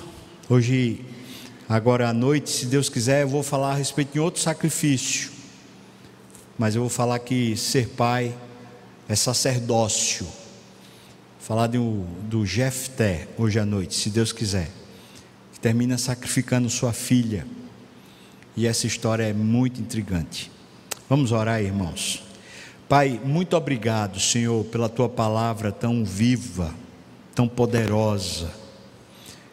Hoje, 0.50 1.02
agora 1.66 2.10
à 2.10 2.12
noite, 2.12 2.50
se 2.50 2.66
Deus 2.66 2.90
quiser, 2.90 3.22
eu 3.22 3.28
vou 3.28 3.42
falar 3.42 3.70
a 3.70 3.74
respeito 3.74 4.12
de 4.12 4.20
outro 4.20 4.42
sacrifício. 4.42 5.30
Mas 6.58 6.74
eu 6.74 6.82
vou 6.82 6.90
falar 6.90 7.18
que 7.20 7.56
ser 7.56 7.88
pai 7.88 8.34
é 9.08 9.16
sacerdócio. 9.16 10.26
Falar 11.38 11.68
do, 11.68 12.04
do 12.24 12.44
Jefté 12.44 13.28
hoje 13.38 13.58
à 13.58 13.64
noite, 13.64 13.94
se 13.94 14.10
Deus 14.10 14.30
quiser. 14.30 14.70
Que 15.54 15.58
termina 15.58 15.96
sacrificando 15.96 16.68
sua 16.68 16.92
filha 16.92 17.46
e 18.60 18.66
essa 18.66 18.86
história 18.86 19.22
é 19.22 19.32
muito 19.32 19.80
intrigante. 19.80 20.52
Vamos 21.08 21.32
orar, 21.32 21.62
irmãos. 21.62 22.22
Pai, 22.86 23.18
muito 23.24 23.56
obrigado, 23.56 24.20
Senhor, 24.20 24.62
pela 24.66 24.86
tua 24.86 25.08
palavra 25.08 25.72
tão 25.72 26.04
viva, 26.04 26.74
tão 27.34 27.48
poderosa, 27.48 28.52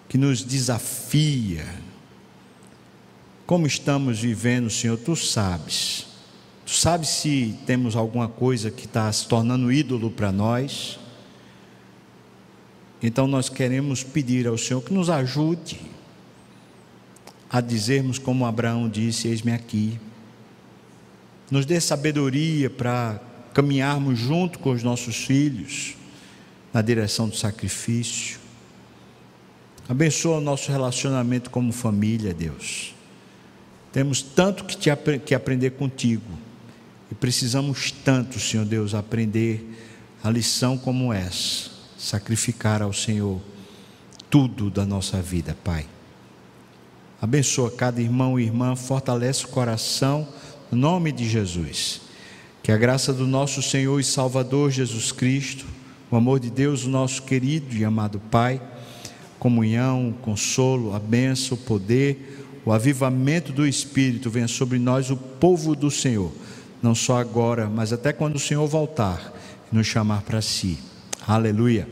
que 0.10 0.18
nos 0.18 0.43
desafia. 0.43 1.66
Como 3.45 3.66
estamos 3.66 4.20
vivendo, 4.20 4.70
Senhor, 4.70 4.97
tu 4.97 5.16
sabes. 5.16 6.08
Tu 6.66 6.74
sabes 6.74 7.08
se 7.08 7.58
temos 7.66 7.95
alguma 7.95 8.28
coisa 8.28 8.70
que 8.70 8.84
está 8.84 9.10
se 9.14 9.26
tornando 9.26 9.72
ídolo 9.72 10.12
para 10.12 10.34
nós. 10.34 10.99
Então 13.01 13.26
nós 13.26 13.47
queremos 13.47 14.03
pedir 14.03 14.47
ao 14.47 14.58
Senhor 14.58 14.82
que 14.82 14.93
nos 14.93 15.10
ajude 15.10 15.80
a 17.49 17.61
dizermos 17.61 18.17
como 18.19 18.45
Abraão 18.45 18.89
disse: 18.89 19.27
Eis-me 19.27 19.51
aqui. 19.51 19.99
Nos 21.49 21.65
dê 21.65 21.79
sabedoria 21.79 22.69
para 22.69 23.21
caminharmos 23.53 24.19
junto 24.19 24.59
com 24.59 24.71
os 24.71 24.83
nossos 24.83 25.15
filhos 25.15 25.95
na 26.73 26.81
direção 26.81 27.29
do 27.29 27.35
sacrifício. 27.35 28.39
Abençoa 29.87 30.37
o 30.37 30.41
nosso 30.41 30.69
relacionamento 30.69 31.49
como 31.49 31.71
família, 31.71 32.33
Deus. 32.33 32.93
Temos 33.93 34.21
tanto 34.21 34.65
que, 34.65 34.75
te, 34.75 34.89
que 35.25 35.33
aprender 35.33 35.71
contigo 35.71 36.29
e 37.09 37.15
precisamos 37.15 37.91
tanto, 37.91 38.39
Senhor 38.39 38.65
Deus, 38.65 38.93
aprender 38.93 39.65
a 40.21 40.29
lição 40.29 40.77
como 40.77 41.13
essa, 41.13 41.69
sacrificar 41.97 42.81
ao 42.81 42.91
Senhor 42.91 43.41
tudo 44.29 44.69
da 44.69 44.85
nossa 44.85 45.21
vida, 45.21 45.57
Pai. 45.63 45.85
Abençoa 47.22 47.72
cada 47.72 48.01
irmão 48.01 48.39
e 48.39 48.43
irmã, 48.43 48.76
fortalece 48.76 49.45
o 49.45 49.49
coração, 49.49 50.28
no 50.72 50.78
nome 50.78 51.11
de 51.11 51.28
Jesus. 51.28 52.01
Que 52.61 52.72
a 52.72 52.78
graça 52.78 53.11
do 53.11 53.26
nosso 53.26 53.61
Senhor 53.61 53.99
e 53.99 54.03
Salvador 54.03 54.70
Jesus 54.70 55.11
Cristo, 55.11 55.65
o 56.11 56.15
amor 56.15 56.39
de 56.39 56.49
Deus, 56.49 56.86
o 56.86 56.89
nosso 56.89 57.24
querido 57.24 57.76
e 57.76 57.84
amado 57.84 58.20
Pai, 58.32 58.61
comunhão, 59.39 60.13
consolo, 60.22 60.93
a 60.93 60.99
bênção, 60.99 61.57
o 61.57 61.61
poder, 61.61 62.45
o 62.65 62.72
avivamento 62.72 63.51
do 63.51 63.65
Espírito 63.65 64.30
venha 64.30 64.47
sobre 64.47 64.78
nós, 64.78 65.09
o 65.09 65.18
povo 65.18 65.76
do 65.76 65.89
Senhor, 65.89 66.32
não 66.84 66.93
só 66.93 67.18
agora, 67.18 67.68
mas 67.68 67.93
até 67.93 68.11
quando 68.11 68.36
o 68.36 68.39
Senhor 68.39 68.68
voltar 68.68 69.34
e 69.72 69.76
nos 69.76 69.88
chamar 69.88 70.22
para 70.22 70.41
si. 70.41 70.78
Aleluia. 71.26 71.88